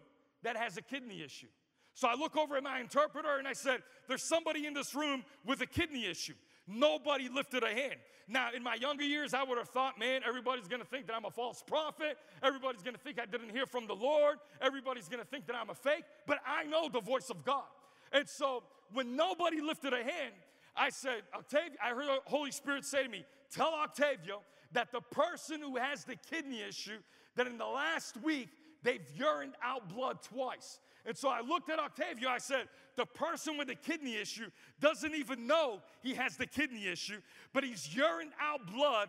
that 0.42 0.56
has 0.56 0.76
a 0.76 0.82
kidney 0.82 1.22
issue. 1.22 1.46
So 1.94 2.08
I 2.08 2.14
look 2.14 2.36
over 2.36 2.56
at 2.56 2.62
my 2.62 2.80
interpreter 2.80 3.38
and 3.38 3.46
I 3.46 3.52
said, 3.52 3.82
There's 4.08 4.22
somebody 4.22 4.66
in 4.66 4.74
this 4.74 4.94
room 4.94 5.24
with 5.44 5.60
a 5.60 5.66
kidney 5.66 6.06
issue. 6.06 6.34
Nobody 6.66 7.28
lifted 7.28 7.62
a 7.62 7.68
hand. 7.68 7.96
Now, 8.28 8.50
in 8.54 8.62
my 8.62 8.76
younger 8.76 9.04
years, 9.04 9.34
I 9.34 9.42
would 9.42 9.58
have 9.58 9.68
thought, 9.68 9.98
man, 9.98 10.22
everybody's 10.26 10.68
gonna 10.68 10.84
think 10.84 11.06
that 11.08 11.16
I'm 11.16 11.24
a 11.24 11.30
false 11.30 11.62
prophet. 11.66 12.16
Everybody's 12.42 12.82
gonna 12.82 12.98
think 12.98 13.18
I 13.18 13.26
didn't 13.26 13.50
hear 13.50 13.66
from 13.66 13.86
the 13.86 13.94
Lord. 13.94 14.38
Everybody's 14.60 15.08
gonna 15.08 15.24
think 15.24 15.46
that 15.46 15.56
I'm 15.56 15.70
a 15.70 15.74
fake. 15.74 16.04
But 16.26 16.38
I 16.46 16.64
know 16.64 16.88
the 16.88 17.00
voice 17.00 17.30
of 17.30 17.44
God. 17.44 17.64
And 18.12 18.28
so 18.28 18.62
when 18.92 19.16
nobody 19.16 19.60
lifted 19.60 19.92
a 19.92 20.02
hand, 20.02 20.34
I 20.76 20.90
said, 20.90 21.22
Octavio, 21.34 21.76
I 21.82 21.90
heard 21.90 22.06
the 22.06 22.18
Holy 22.24 22.50
Spirit 22.50 22.84
say 22.84 23.04
to 23.04 23.08
me, 23.08 23.24
tell 23.50 23.74
Octavio 23.74 24.42
that 24.72 24.90
the 24.92 25.00
person 25.00 25.60
who 25.60 25.76
has 25.76 26.04
the 26.04 26.16
kidney 26.30 26.62
issue, 26.62 26.98
that 27.36 27.46
in 27.46 27.58
the 27.58 27.66
last 27.66 28.16
week, 28.22 28.48
they've 28.82 29.06
urined 29.16 29.54
out 29.62 29.88
blood 29.88 30.22
twice. 30.22 30.80
And 31.04 31.16
so 31.16 31.28
I 31.28 31.40
looked 31.40 31.68
at 31.68 31.78
Octavio, 31.78 32.28
I 32.28 32.38
said, 32.38 32.68
the 32.96 33.06
person 33.06 33.58
with 33.58 33.68
the 33.68 33.74
kidney 33.74 34.16
issue 34.16 34.46
doesn't 34.80 35.14
even 35.14 35.46
know 35.46 35.80
he 36.02 36.14
has 36.14 36.36
the 36.36 36.46
kidney 36.46 36.86
issue, 36.86 37.18
but 37.52 37.64
he's 37.64 37.88
urined 37.88 38.32
out 38.40 38.60
blood 38.72 39.08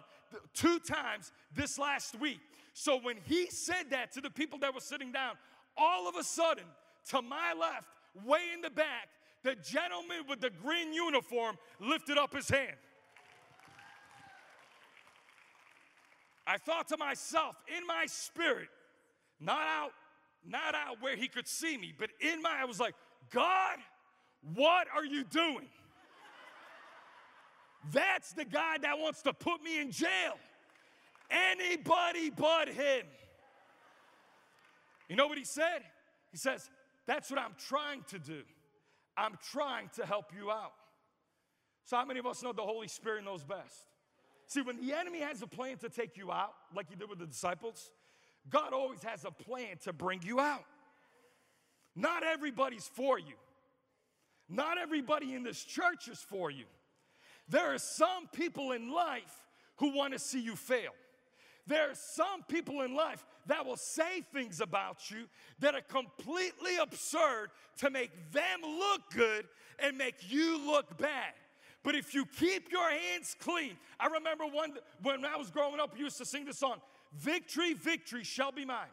two 0.53 0.79
times 0.79 1.31
this 1.53 1.77
last 1.77 2.19
week. 2.19 2.39
So 2.73 2.99
when 2.99 3.17
he 3.25 3.47
said 3.47 3.91
that 3.91 4.11
to 4.13 4.21
the 4.21 4.31
people 4.31 4.57
that 4.59 4.73
were 4.73 4.79
sitting 4.79 5.11
down, 5.11 5.35
all 5.77 6.09
of 6.09 6.15
a 6.15 6.23
sudden, 6.23 6.65
to 7.09 7.21
my 7.21 7.53
left, 7.59 7.87
way 8.25 8.41
in 8.53 8.61
the 8.61 8.69
back, 8.69 9.09
the 9.43 9.55
gentleman 9.55 10.23
with 10.27 10.41
the 10.41 10.49
green 10.49 10.93
uniform 10.93 11.57
lifted 11.79 12.17
up 12.17 12.33
his 12.33 12.49
hand. 12.49 12.77
I 16.45 16.57
thought 16.57 16.89
to 16.89 16.97
myself, 16.97 17.55
in 17.77 17.85
my 17.87 18.05
spirit, 18.05 18.67
not 19.39 19.61
out 19.61 19.91
not 20.45 20.75
out 20.75 21.01
where 21.01 21.15
he 21.15 21.27
could 21.27 21.47
see 21.47 21.77
me, 21.77 21.93
but 21.97 22.09
in 22.19 22.41
my, 22.41 22.57
I 22.59 22.65
was 22.65 22.77
like, 22.77 22.95
God, 23.31 23.77
what 24.55 24.87
are 24.93 25.05
you 25.05 25.23
doing? 25.23 25.69
That's 27.91 28.33
the 28.33 28.45
guy 28.45 28.77
that 28.81 28.99
wants 28.99 29.21
to 29.23 29.33
put 29.33 29.61
me 29.63 29.79
in 29.79 29.91
jail. 29.91 30.37
Anybody 31.29 32.29
but 32.29 32.69
him. 32.69 33.05
You 35.09 35.15
know 35.15 35.27
what 35.27 35.37
he 35.37 35.43
said? 35.43 35.83
He 36.31 36.37
says, 36.37 36.69
That's 37.05 37.29
what 37.29 37.39
I'm 37.39 37.55
trying 37.67 38.03
to 38.09 38.19
do. 38.19 38.41
I'm 39.17 39.37
trying 39.51 39.89
to 39.95 40.05
help 40.05 40.31
you 40.37 40.51
out. 40.51 40.73
So, 41.85 41.97
how 41.97 42.05
many 42.05 42.19
of 42.19 42.25
us 42.25 42.41
know 42.41 42.53
the 42.53 42.61
Holy 42.61 42.87
Spirit 42.87 43.25
knows 43.25 43.43
best? 43.43 43.75
See, 44.47 44.61
when 44.61 44.85
the 44.85 44.93
enemy 44.93 45.19
has 45.19 45.41
a 45.41 45.47
plan 45.47 45.77
to 45.77 45.89
take 45.89 46.17
you 46.17 46.31
out, 46.31 46.53
like 46.75 46.89
he 46.89 46.95
did 46.95 47.09
with 47.09 47.19
the 47.19 47.25
disciples, 47.25 47.91
God 48.49 48.73
always 48.73 49.03
has 49.03 49.25
a 49.25 49.31
plan 49.31 49.77
to 49.83 49.93
bring 49.93 50.21
you 50.23 50.39
out. 50.39 50.65
Not 51.95 52.23
everybody's 52.23 52.87
for 52.87 53.19
you. 53.19 53.35
Not 54.49 54.77
everybody 54.77 55.33
in 55.33 55.43
this 55.43 55.63
church 55.63 56.07
is 56.07 56.19
for 56.19 56.51
you. 56.51 56.65
There 57.49 57.73
are 57.73 57.77
some 57.77 58.27
people 58.33 58.71
in 58.71 58.91
life 58.91 59.43
who 59.77 59.95
want 59.95 60.13
to 60.13 60.19
see 60.19 60.39
you 60.39 60.55
fail. 60.55 60.91
There 61.65 61.89
are 61.89 61.95
some 61.95 62.43
people 62.43 62.81
in 62.81 62.93
life 62.93 63.25
that 63.47 63.65
will 63.65 63.77
say 63.77 64.21
things 64.33 64.59
about 64.59 65.09
you 65.09 65.25
that 65.59 65.75
are 65.75 65.81
completely 65.81 66.77
absurd 66.81 67.51
to 67.77 67.89
make 67.89 68.11
them 68.31 68.59
look 68.61 69.01
good 69.13 69.47
and 69.79 69.97
make 69.97 70.15
you 70.29 70.65
look 70.65 70.97
bad. 70.97 71.33
But 71.83 71.95
if 71.95 72.13
you 72.13 72.25
keep 72.25 72.71
your 72.71 72.89
hands 72.89 73.35
clean, 73.39 73.77
I 73.99 74.07
remember 74.07 74.45
one 74.45 74.73
when 75.01 75.25
I 75.25 75.37
was 75.37 75.49
growing 75.51 75.79
up, 75.79 75.93
we 75.93 76.01
used 76.01 76.17
to 76.17 76.25
sing 76.25 76.45
the 76.45 76.53
song, 76.53 76.77
Victory, 77.17 77.73
victory 77.73 78.23
shall 78.23 78.51
be 78.51 78.65
mine. 78.65 78.87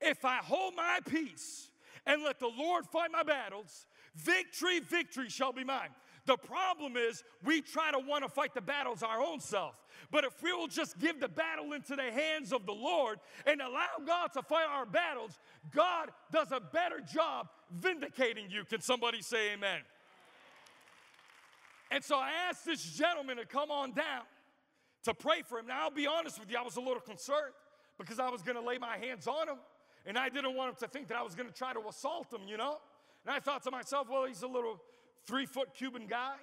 If 0.00 0.24
I 0.24 0.36
hold 0.36 0.74
my 0.76 0.98
peace 1.08 1.68
and 2.04 2.22
let 2.22 2.38
the 2.38 2.48
Lord 2.48 2.86
fight 2.86 3.10
my 3.10 3.22
battles, 3.22 3.86
victory, 4.14 4.80
victory 4.80 5.28
shall 5.28 5.52
be 5.52 5.64
mine. 5.64 5.88
The 6.26 6.36
problem 6.36 6.96
is 6.96 7.22
we 7.44 7.62
try 7.62 7.92
to 7.92 7.98
want 8.00 8.24
to 8.24 8.28
fight 8.28 8.52
the 8.52 8.60
battles 8.60 9.02
our 9.02 9.20
own 9.20 9.38
self. 9.40 9.74
But 10.10 10.24
if 10.24 10.42
we 10.42 10.52
will 10.52 10.66
just 10.66 10.98
give 10.98 11.20
the 11.20 11.28
battle 11.28 11.72
into 11.72 11.94
the 11.94 12.10
hands 12.10 12.52
of 12.52 12.66
the 12.66 12.72
Lord 12.72 13.18
and 13.46 13.60
allow 13.60 13.86
God 14.04 14.32
to 14.34 14.42
fight 14.42 14.66
our 14.68 14.86
battles, 14.86 15.38
God 15.72 16.10
does 16.32 16.50
a 16.50 16.60
better 16.60 17.00
job 17.00 17.48
vindicating 17.70 18.50
you. 18.50 18.64
Can 18.64 18.80
somebody 18.80 19.22
say 19.22 19.52
amen? 19.52 19.80
And 21.92 22.02
so 22.02 22.16
I 22.16 22.30
asked 22.48 22.64
this 22.64 22.82
gentleman 22.82 23.36
to 23.36 23.46
come 23.46 23.70
on 23.70 23.92
down 23.92 24.22
to 25.04 25.14
pray 25.14 25.42
for 25.42 25.60
him. 25.60 25.68
Now, 25.68 25.84
I'll 25.84 25.90
be 25.92 26.08
honest 26.08 26.40
with 26.40 26.50
you, 26.50 26.58
I 26.58 26.62
was 26.62 26.76
a 26.76 26.80
little 26.80 27.00
concerned 27.00 27.54
because 27.98 28.18
I 28.18 28.28
was 28.28 28.42
going 28.42 28.56
to 28.56 28.62
lay 28.62 28.78
my 28.78 28.98
hands 28.98 29.28
on 29.28 29.48
him 29.48 29.58
and 30.04 30.18
I 30.18 30.28
didn't 30.28 30.56
want 30.56 30.70
him 30.70 30.76
to 30.80 30.88
think 30.88 31.06
that 31.08 31.16
I 31.16 31.22
was 31.22 31.36
going 31.36 31.48
to 31.48 31.54
try 31.54 31.72
to 31.72 31.80
assault 31.88 32.32
him, 32.32 32.48
you 32.48 32.56
know? 32.56 32.78
And 33.24 33.34
I 33.34 33.38
thought 33.38 33.62
to 33.64 33.70
myself, 33.70 34.08
well, 34.10 34.24
he's 34.24 34.42
a 34.42 34.48
little 34.48 34.80
three 35.26 35.46
foot 35.46 35.74
Cuban 35.74 36.06
guy. 36.06 36.34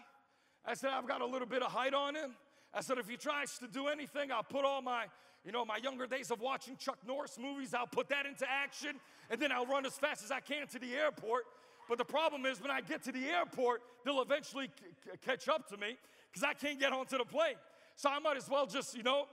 I 0.66 0.74
said, 0.74 0.92
I've 0.92 1.08
got 1.08 1.22
a 1.22 1.26
little 1.26 1.48
bit 1.48 1.62
of 1.62 1.72
height 1.72 1.94
on 1.94 2.16
him. 2.16 2.36
I 2.74 2.82
said, 2.82 2.98
if 2.98 3.08
he 3.10 3.18
tries 3.18 3.58
to 3.60 3.68
do 3.68 3.88
anything, 3.88 4.32
I'll 4.32 4.44
put 4.44 4.66
all 4.66 4.82
my, 4.82 5.06
you 5.46 5.52
know, 5.52 5.66
my 5.66 5.78
younger 5.78 6.08
days 6.08 6.32
of 6.32 6.40
watching 6.40 6.78
Chuck 6.78 6.98
Norris 7.06 7.38
movies, 7.40 7.74
I'll 7.74 7.86
put 7.86 8.10
that 8.10 8.26
into 8.26 8.50
action, 8.50 9.00
and 9.30 9.42
then 9.42 9.52
I'll 9.52 9.66
run 9.66 9.86
as 9.86 9.94
fast 9.94 10.24
as 10.24 10.32
I 10.32 10.40
can 10.40 10.68
to 10.68 10.80
the 10.80 10.96
airport. 10.96 11.44
But 11.88 11.98
the 11.98 12.06
problem 12.06 12.46
is, 12.46 12.62
when 12.62 12.72
I 12.72 12.82
get 12.82 13.04
to 13.04 13.12
the 13.12 13.26
airport, 13.26 13.82
they'll 14.06 14.22
eventually 14.22 14.68
c- 14.68 15.12
catch 15.24 15.50
up 15.50 15.68
to 15.70 15.78
me 15.78 15.98
because 16.32 16.44
I 16.44 16.54
can't 16.54 16.80
get 16.80 16.94
onto 16.94 17.18
the 17.18 17.26
plane. 17.26 17.56
So 17.96 18.10
I 18.10 18.20
might 18.20 18.38
as 18.38 18.50
well 18.50 18.66
just, 18.66 18.96
you 18.96 19.04
know, 19.04 19.26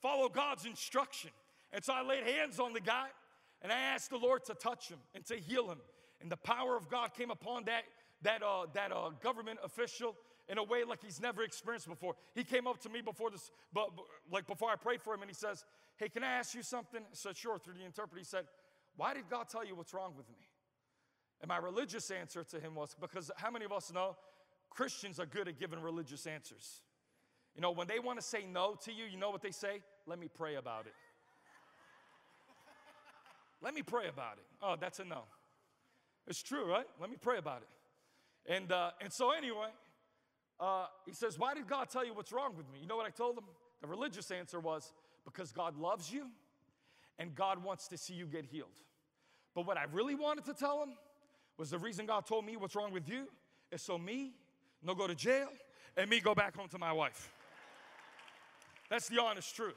follow 0.00 0.28
God's 0.28 0.64
instruction. 0.64 1.30
And 1.72 1.84
so 1.84 1.92
I 1.92 2.02
laid 2.02 2.24
hands 2.24 2.58
on 2.58 2.72
the 2.72 2.80
guy 2.80 3.08
and 3.62 3.72
I 3.72 3.78
asked 3.78 4.10
the 4.10 4.18
Lord 4.18 4.44
to 4.46 4.54
touch 4.54 4.88
him 4.88 4.98
and 5.14 5.24
to 5.26 5.36
heal 5.36 5.70
him. 5.70 5.78
And 6.20 6.30
the 6.30 6.36
power 6.36 6.76
of 6.76 6.88
God 6.88 7.12
came 7.14 7.30
upon 7.30 7.64
that, 7.64 7.84
that, 8.22 8.42
uh, 8.42 8.66
that 8.74 8.92
uh, 8.92 9.10
government 9.22 9.58
official 9.64 10.16
in 10.48 10.58
a 10.58 10.64
way 10.64 10.84
like 10.84 11.02
he's 11.02 11.20
never 11.20 11.42
experienced 11.42 11.88
before. 11.88 12.14
He 12.34 12.44
came 12.44 12.66
up 12.66 12.80
to 12.80 12.88
me 12.88 13.00
before 13.00 13.30
this, 13.30 13.50
but, 13.72 13.94
but, 13.94 14.04
like 14.30 14.46
before 14.46 14.70
I 14.70 14.76
prayed 14.76 15.00
for 15.00 15.14
him, 15.14 15.22
and 15.22 15.30
he 15.30 15.34
says, 15.34 15.64
Hey, 15.96 16.08
can 16.08 16.24
I 16.24 16.32
ask 16.32 16.54
you 16.54 16.62
something? 16.62 17.00
I 17.00 17.14
said, 17.14 17.36
Sure, 17.36 17.58
through 17.58 17.74
the 17.74 17.84
interpreter. 17.84 18.18
He 18.18 18.24
said, 18.24 18.44
Why 18.96 19.14
did 19.14 19.28
God 19.30 19.48
tell 19.48 19.64
you 19.64 19.76
what's 19.76 19.94
wrong 19.94 20.12
with 20.16 20.28
me? 20.28 20.38
And 21.40 21.48
my 21.48 21.58
religious 21.58 22.10
answer 22.10 22.42
to 22.44 22.60
him 22.60 22.74
was, 22.74 22.96
Because 23.00 23.30
how 23.36 23.50
many 23.50 23.64
of 23.64 23.72
us 23.72 23.92
know 23.92 24.16
Christians 24.70 25.20
are 25.20 25.26
good 25.26 25.46
at 25.46 25.58
giving 25.58 25.80
religious 25.80 26.26
answers? 26.26 26.82
You 27.54 27.62
know, 27.62 27.70
when 27.70 27.86
they 27.86 27.98
want 27.98 28.18
to 28.18 28.24
say 28.24 28.44
no 28.50 28.76
to 28.84 28.92
you, 28.92 29.04
you 29.04 29.16
know 29.16 29.30
what 29.30 29.42
they 29.42 29.50
say? 29.50 29.82
Let 30.06 30.18
me 30.18 30.28
pray 30.32 30.56
about 30.56 30.86
it. 30.86 30.94
Let 33.62 33.74
me 33.74 33.82
pray 33.82 34.08
about 34.08 34.34
it. 34.38 34.44
Oh, 34.62 34.76
that's 34.80 34.98
a 34.98 35.04
no. 35.04 35.22
It's 36.26 36.42
true, 36.42 36.68
right? 36.68 36.86
Let 37.00 37.10
me 37.10 37.16
pray 37.20 37.38
about 37.38 37.62
it. 37.62 37.68
And, 38.46 38.72
uh, 38.72 38.90
and 39.00 39.12
so, 39.12 39.30
anyway, 39.32 39.68
uh, 40.58 40.86
he 41.06 41.12
says, 41.12 41.38
Why 41.38 41.54
did 41.54 41.68
God 41.68 41.88
tell 41.90 42.04
you 42.04 42.14
what's 42.14 42.32
wrong 42.32 42.54
with 42.56 42.70
me? 42.72 42.78
You 42.80 42.86
know 42.86 42.96
what 42.96 43.06
I 43.06 43.10
told 43.10 43.38
him? 43.38 43.44
The 43.80 43.88
religious 43.88 44.30
answer 44.30 44.60
was, 44.60 44.92
Because 45.24 45.52
God 45.52 45.76
loves 45.76 46.12
you 46.12 46.26
and 47.18 47.34
God 47.34 47.62
wants 47.62 47.88
to 47.88 47.98
see 47.98 48.14
you 48.14 48.26
get 48.26 48.46
healed. 48.46 48.68
But 49.54 49.66
what 49.66 49.76
I 49.76 49.84
really 49.92 50.14
wanted 50.14 50.44
to 50.46 50.54
tell 50.54 50.82
him 50.82 50.94
was 51.58 51.70
the 51.70 51.78
reason 51.78 52.06
God 52.06 52.26
told 52.26 52.44
me 52.44 52.56
what's 52.56 52.74
wrong 52.74 52.92
with 52.92 53.08
you 53.08 53.28
is 53.70 53.82
so 53.82 53.98
me 53.98 54.32
no 54.82 54.94
go 54.94 55.06
to 55.06 55.14
jail 55.14 55.48
and 55.96 56.08
me 56.08 56.20
go 56.20 56.34
back 56.34 56.56
home 56.56 56.68
to 56.68 56.78
my 56.78 56.92
wife. 56.92 57.30
That's 58.88 59.08
the 59.08 59.20
honest 59.20 59.54
truth. 59.54 59.74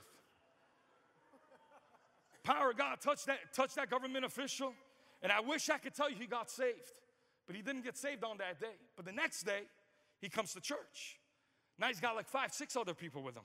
Power 2.43 2.71
of 2.71 2.77
God 2.77 2.99
touched 3.01 3.25
that, 3.27 3.39
touched 3.53 3.75
that 3.75 3.89
government 3.89 4.25
official, 4.25 4.73
and 5.21 5.31
I 5.31 5.39
wish 5.39 5.69
I 5.69 5.77
could 5.77 5.93
tell 5.93 6.09
you 6.09 6.15
he 6.17 6.25
got 6.25 6.49
saved, 6.49 6.91
but 7.45 7.55
he 7.55 7.61
didn't 7.61 7.83
get 7.83 7.97
saved 7.97 8.23
on 8.23 8.37
that 8.37 8.59
day. 8.59 8.75
But 8.95 9.05
the 9.05 9.11
next 9.11 9.43
day, 9.43 9.61
he 10.19 10.29
comes 10.29 10.53
to 10.53 10.61
church. 10.61 11.19
Now 11.79 11.87
he's 11.87 11.99
got 11.99 12.15
like 12.15 12.27
five, 12.27 12.53
six 12.53 12.75
other 12.75 12.93
people 12.93 13.23
with 13.23 13.35
him. 13.35 13.43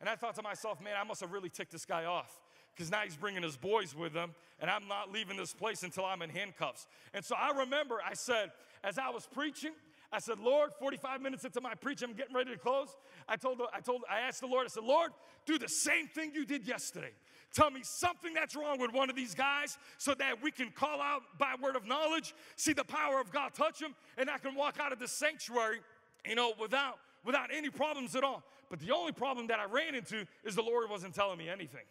And 0.00 0.08
I 0.08 0.16
thought 0.16 0.34
to 0.36 0.42
myself, 0.42 0.80
man, 0.80 0.94
I 0.98 1.04
must 1.04 1.20
have 1.20 1.32
really 1.32 1.50
ticked 1.50 1.72
this 1.72 1.84
guy 1.84 2.06
off 2.06 2.40
because 2.74 2.90
now 2.90 3.00
he's 3.00 3.16
bringing 3.16 3.42
his 3.42 3.56
boys 3.56 3.94
with 3.94 4.14
him, 4.14 4.30
and 4.60 4.70
I'm 4.70 4.88
not 4.88 5.12
leaving 5.12 5.36
this 5.36 5.52
place 5.52 5.82
until 5.82 6.04
I'm 6.04 6.22
in 6.22 6.30
handcuffs. 6.30 6.86
And 7.12 7.22
so 7.22 7.34
I 7.36 7.50
remember 7.58 7.98
I 8.04 8.14
said, 8.14 8.52
as 8.82 8.98
I 8.98 9.10
was 9.10 9.28
preaching, 9.30 9.72
I 10.12 10.18
said, 10.18 10.38
Lord, 10.40 10.70
45 10.78 11.20
minutes 11.20 11.44
into 11.44 11.60
my 11.60 11.74
preaching, 11.74 12.08
I'm 12.08 12.16
getting 12.16 12.34
ready 12.34 12.52
to 12.52 12.58
close. 12.58 12.96
I 13.28 13.36
told, 13.36 13.60
I 13.72 13.80
told, 13.80 14.02
I 14.10 14.20
asked 14.20 14.40
the 14.40 14.46
Lord, 14.46 14.64
I 14.64 14.68
said, 14.68 14.84
Lord, 14.84 15.10
do 15.46 15.58
the 15.58 15.68
same 15.68 16.08
thing 16.08 16.32
you 16.34 16.44
did 16.44 16.66
yesterday. 16.66 17.12
Tell 17.52 17.70
me 17.70 17.80
something 17.82 18.32
that's 18.32 18.54
wrong 18.54 18.78
with 18.78 18.92
one 18.92 19.10
of 19.10 19.16
these 19.16 19.34
guys 19.34 19.76
so 19.98 20.14
that 20.14 20.40
we 20.42 20.52
can 20.52 20.70
call 20.70 21.00
out 21.00 21.22
by 21.38 21.54
word 21.60 21.74
of 21.74 21.86
knowledge, 21.86 22.32
see 22.56 22.72
the 22.72 22.84
power 22.84 23.20
of 23.20 23.32
God 23.32 23.54
touch 23.54 23.82
him, 23.82 23.94
and 24.16 24.30
I 24.30 24.38
can 24.38 24.54
walk 24.54 24.78
out 24.80 24.92
of 24.92 25.00
the 25.00 25.08
sanctuary, 25.08 25.80
you 26.24 26.36
know, 26.36 26.52
without 26.60 26.98
without 27.24 27.50
any 27.52 27.68
problems 27.68 28.16
at 28.16 28.24
all. 28.24 28.42
But 28.70 28.78
the 28.80 28.92
only 28.92 29.12
problem 29.12 29.48
that 29.48 29.58
I 29.58 29.64
ran 29.64 29.94
into 29.94 30.26
is 30.44 30.54
the 30.54 30.62
Lord 30.62 30.88
wasn't 30.88 31.14
telling 31.14 31.38
me 31.38 31.48
anything. 31.48 31.84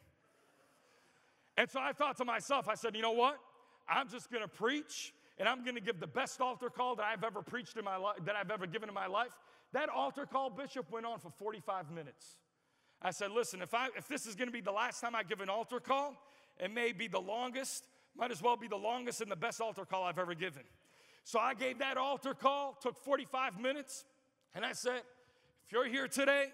And 1.58 1.70
so 1.70 1.80
I 1.80 1.92
thought 1.92 2.18
to 2.18 2.26
myself, 2.26 2.70
I 2.70 2.76
said, 2.76 2.96
you 2.96 3.02
know 3.02 3.12
what? 3.12 3.38
I'm 3.88 4.08
just 4.08 4.32
gonna 4.32 4.48
preach 4.48 5.14
and 5.38 5.48
I'm 5.48 5.66
gonna 5.66 5.82
give 5.82 6.00
the 6.00 6.08
best 6.08 6.40
altar 6.40 6.70
call 6.70 6.96
that 6.96 7.06
I've 7.06 7.24
ever 7.24 7.42
preached 7.42 7.76
in 7.76 7.84
my 7.84 7.98
life, 7.98 8.18
that 8.26 8.36
I've 8.36 8.50
ever 8.50 8.66
given 8.66 8.88
in 8.88 8.96
my 8.96 9.08
life. 9.08 9.38
That 9.74 9.90
altar 9.90 10.26
call, 10.26 10.50
Bishop, 10.50 10.90
went 10.90 11.06
on 11.06 11.20
for 11.20 11.32
45 11.38 11.92
minutes. 11.92 12.38
I 13.02 13.12
said, 13.12 13.32
listen, 13.32 13.62
if, 13.62 13.74
I, 13.74 13.88
if 13.96 14.08
this 14.08 14.26
is 14.26 14.36
gonna 14.36 14.52
be 14.52 14.62
the 14.62 14.72
last 14.72 15.00
time 15.00 15.16
I 15.16 15.24
give 15.24 15.40
an 15.40 15.50
altar 15.50 15.80
call, 15.80 16.16
it 16.60 16.74
may 16.74 16.92
be 16.92 17.08
the 17.08 17.20
longest, 17.20 17.86
might 18.16 18.32
as 18.32 18.42
well 18.42 18.58
be 18.58 18.68
the 18.68 18.76
longest 18.76 19.22
and 19.22 19.32
the 19.32 19.38
best 19.38 19.62
altar 19.62 19.86
call 19.86 20.04
I've 20.04 20.20
ever 20.20 20.36
given. 20.36 20.64
So 21.24 21.40
I 21.40 21.54
gave 21.54 21.80
that 21.80 21.98
altar 21.98 22.34
call, 22.34 22.78
took 22.82 22.98
45 22.98 23.60
minutes, 23.60 24.04
and 24.54 24.66
I 24.66 24.74
said, 24.74 25.02
if 25.66 25.72
you're 25.72 25.88
here 25.88 26.08
today 26.08 26.48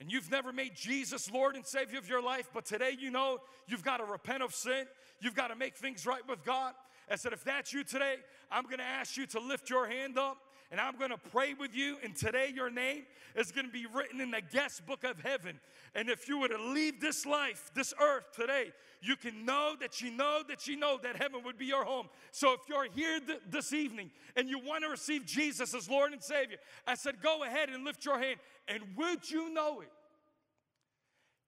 and 0.00 0.10
you've 0.10 0.30
never 0.30 0.52
made 0.52 0.74
Jesus 0.74 1.30
Lord 1.30 1.56
and 1.56 1.66
Savior 1.66 1.98
of 1.98 2.08
your 2.08 2.22
life, 2.22 2.48
but 2.54 2.64
today 2.64 2.96
you 2.98 3.10
know 3.10 3.38
you've 3.66 3.84
got 3.84 3.98
to 3.98 4.04
repent 4.04 4.42
of 4.42 4.54
sin, 4.54 4.86
you've 5.20 5.34
got 5.34 5.48
to 5.48 5.56
make 5.56 5.76
things 5.76 6.06
right 6.06 6.26
with 6.28 6.44
God. 6.44 6.72
I 7.10 7.16
said, 7.16 7.32
if 7.32 7.44
that's 7.44 7.72
you 7.72 7.84
today, 7.84 8.16
I'm 8.50 8.64
gonna 8.64 8.82
ask 8.82 9.16
you 9.16 9.26
to 9.26 9.40
lift 9.40 9.70
your 9.70 9.86
hand 9.86 10.18
up 10.18 10.38
and 10.70 10.80
I'm 10.80 10.96
going 10.96 11.10
to 11.10 11.18
pray 11.18 11.54
with 11.54 11.74
you. 11.74 11.96
And 12.02 12.16
today, 12.16 12.50
your 12.54 12.70
name 12.70 13.04
is 13.36 13.52
going 13.52 13.66
to 13.66 13.72
be 13.72 13.86
written 13.86 14.20
in 14.20 14.30
the 14.30 14.40
guest 14.40 14.84
book 14.86 15.04
of 15.04 15.20
heaven. 15.20 15.60
And 15.94 16.08
if 16.08 16.28
you 16.28 16.38
were 16.38 16.48
to 16.48 16.60
leave 16.60 17.00
this 17.00 17.24
life, 17.24 17.70
this 17.74 17.94
earth 18.00 18.24
today, 18.34 18.72
you 19.00 19.16
can 19.16 19.44
know 19.44 19.76
that 19.80 20.00
you 20.00 20.10
know 20.10 20.42
that 20.48 20.66
you 20.66 20.76
know 20.76 20.98
that 21.02 21.16
heaven 21.16 21.42
would 21.44 21.56
be 21.56 21.66
your 21.66 21.84
home. 21.84 22.08
So 22.32 22.52
if 22.54 22.60
you're 22.68 22.90
here 22.90 23.20
th- 23.20 23.40
this 23.48 23.72
evening 23.72 24.10
and 24.34 24.48
you 24.48 24.58
want 24.58 24.82
to 24.82 24.90
receive 24.90 25.24
Jesus 25.24 25.72
as 25.74 25.88
Lord 25.88 26.12
and 26.12 26.22
Savior, 26.22 26.58
I 26.86 26.94
said, 26.94 27.22
go 27.22 27.44
ahead 27.44 27.68
and 27.68 27.84
lift 27.84 28.04
your 28.04 28.18
hand. 28.18 28.38
And 28.66 28.82
would 28.96 29.30
you 29.30 29.52
know 29.52 29.80
it? 29.80 29.92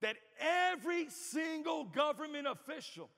That 0.00 0.16
every 0.70 1.08
single 1.10 1.84
government 1.84 2.46
official 2.46 3.08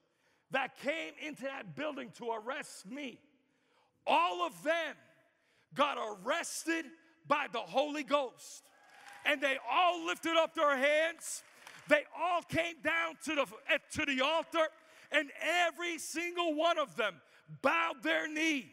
that 0.52 0.78
came 0.78 1.12
into 1.24 1.42
that 1.42 1.76
building 1.76 2.10
to 2.16 2.30
arrest 2.30 2.90
me, 2.90 3.18
all 4.06 4.46
of 4.46 4.62
them 4.62 4.96
got 5.74 5.98
arrested 5.98 6.86
by 7.26 7.46
the 7.52 7.58
Holy 7.58 8.02
Ghost. 8.02 8.64
And 9.24 9.40
they 9.40 9.56
all 9.70 10.06
lifted 10.06 10.36
up 10.36 10.54
their 10.54 10.76
hands. 10.76 11.42
They 11.88 12.04
all 12.18 12.42
came 12.42 12.76
down 12.82 13.16
to 13.24 13.34
the, 13.34 13.46
eh, 13.68 13.78
to 13.92 14.04
the 14.06 14.22
altar, 14.22 14.68
and 15.12 15.30
every 15.66 15.98
single 15.98 16.54
one 16.54 16.78
of 16.78 16.96
them 16.96 17.20
bowed 17.62 18.02
their 18.02 18.28
knee 18.28 18.70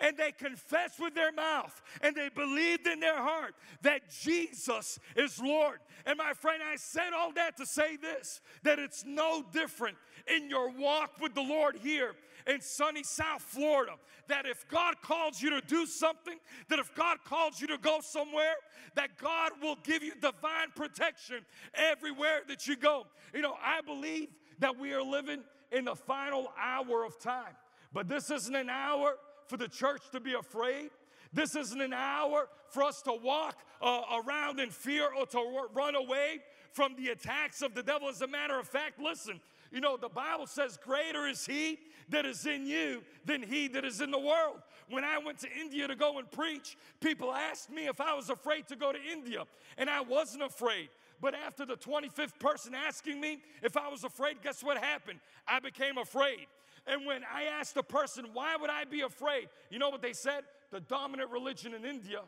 and 0.00 0.16
they 0.16 0.32
confessed 0.32 0.98
with 0.98 1.14
their 1.14 1.32
mouth 1.32 1.80
and 2.02 2.16
they 2.16 2.28
believed 2.28 2.86
in 2.86 3.00
their 3.00 3.18
heart 3.18 3.54
that 3.82 4.02
Jesus 4.10 4.98
is 5.16 5.40
Lord. 5.40 5.78
And 6.06 6.16
my 6.16 6.32
friend, 6.32 6.62
I 6.62 6.76
said 6.76 7.12
all 7.14 7.32
that 7.32 7.56
to 7.58 7.66
say 7.66 7.96
this 7.96 8.40
that 8.62 8.78
it's 8.78 9.04
no 9.04 9.44
different 9.52 9.96
in 10.26 10.48
your 10.48 10.70
walk 10.70 11.20
with 11.20 11.34
the 11.34 11.42
Lord 11.42 11.76
here 11.76 12.14
in 12.46 12.60
sunny 12.60 13.02
South 13.02 13.42
Florida. 13.42 13.92
That 14.28 14.46
if 14.46 14.66
God 14.68 14.94
calls 15.02 15.42
you 15.42 15.50
to 15.50 15.60
do 15.66 15.86
something, 15.86 16.38
that 16.68 16.78
if 16.78 16.94
God 16.94 17.18
calls 17.24 17.60
you 17.60 17.66
to 17.68 17.78
go 17.78 17.98
somewhere, 18.00 18.54
that 18.94 19.18
God 19.18 19.52
will 19.60 19.76
give 19.82 20.02
you 20.02 20.12
divine 20.14 20.68
protection 20.74 21.44
everywhere 21.74 22.40
that 22.48 22.66
you 22.66 22.76
go. 22.76 23.06
You 23.34 23.42
know, 23.42 23.56
I 23.62 23.80
believe 23.80 24.28
that 24.60 24.78
we 24.78 24.92
are 24.92 25.02
living 25.02 25.42
in 25.72 25.84
the 25.84 25.96
final 25.96 26.52
hour 26.58 27.04
of 27.04 27.18
time, 27.18 27.56
but 27.92 28.08
this 28.08 28.30
isn't 28.30 28.54
an 28.54 28.70
hour 28.70 29.16
for 29.50 29.56
the 29.56 29.68
church 29.68 30.02
to 30.12 30.20
be 30.20 30.34
afraid. 30.34 30.90
This 31.32 31.56
isn't 31.56 31.80
an 31.80 31.92
hour 31.92 32.48
for 32.68 32.84
us 32.84 33.02
to 33.02 33.12
walk 33.12 33.56
uh, 33.82 34.02
around 34.24 34.60
in 34.60 34.70
fear 34.70 35.08
or 35.12 35.26
to 35.26 35.66
run 35.74 35.96
away 35.96 36.38
from 36.72 36.94
the 36.96 37.08
attacks 37.08 37.60
of 37.60 37.74
the 37.74 37.82
devil. 37.82 38.08
As 38.08 38.22
a 38.22 38.28
matter 38.28 38.58
of 38.58 38.68
fact, 38.68 39.00
listen, 39.00 39.40
you 39.72 39.80
know, 39.80 39.96
the 39.96 40.08
Bible 40.08 40.46
says, 40.46 40.76
Greater 40.76 41.26
is 41.26 41.44
he 41.44 41.78
that 42.10 42.24
is 42.24 42.46
in 42.46 42.64
you 42.64 43.02
than 43.24 43.42
he 43.42 43.66
that 43.68 43.84
is 43.84 44.00
in 44.00 44.12
the 44.12 44.18
world. 44.18 44.62
When 44.88 45.04
I 45.04 45.18
went 45.18 45.38
to 45.40 45.48
India 45.52 45.86
to 45.88 45.96
go 45.96 46.18
and 46.18 46.30
preach, 46.30 46.76
people 47.00 47.32
asked 47.32 47.70
me 47.70 47.86
if 47.86 48.00
I 48.00 48.14
was 48.14 48.30
afraid 48.30 48.68
to 48.68 48.76
go 48.76 48.92
to 48.92 48.98
India, 49.12 49.44
and 49.78 49.90
I 49.90 50.00
wasn't 50.00 50.44
afraid. 50.44 50.88
But 51.20 51.34
after 51.34 51.66
the 51.66 51.76
25th 51.76 52.38
person 52.38 52.74
asking 52.74 53.20
me 53.20 53.42
if 53.62 53.76
I 53.76 53.88
was 53.88 54.04
afraid, 54.04 54.42
guess 54.42 54.62
what 54.62 54.78
happened? 54.78 55.20
I 55.46 55.60
became 55.60 55.98
afraid. 55.98 56.46
And 56.90 57.06
when 57.06 57.22
I 57.22 57.44
asked 57.44 57.76
the 57.76 57.84
person, 57.84 58.26
why 58.32 58.56
would 58.56 58.68
I 58.68 58.84
be 58.84 59.02
afraid? 59.02 59.48
You 59.70 59.78
know 59.78 59.90
what 59.90 60.02
they 60.02 60.12
said? 60.12 60.42
The 60.72 60.80
dominant 60.80 61.30
religion 61.30 61.72
in 61.72 61.84
India 61.84 62.22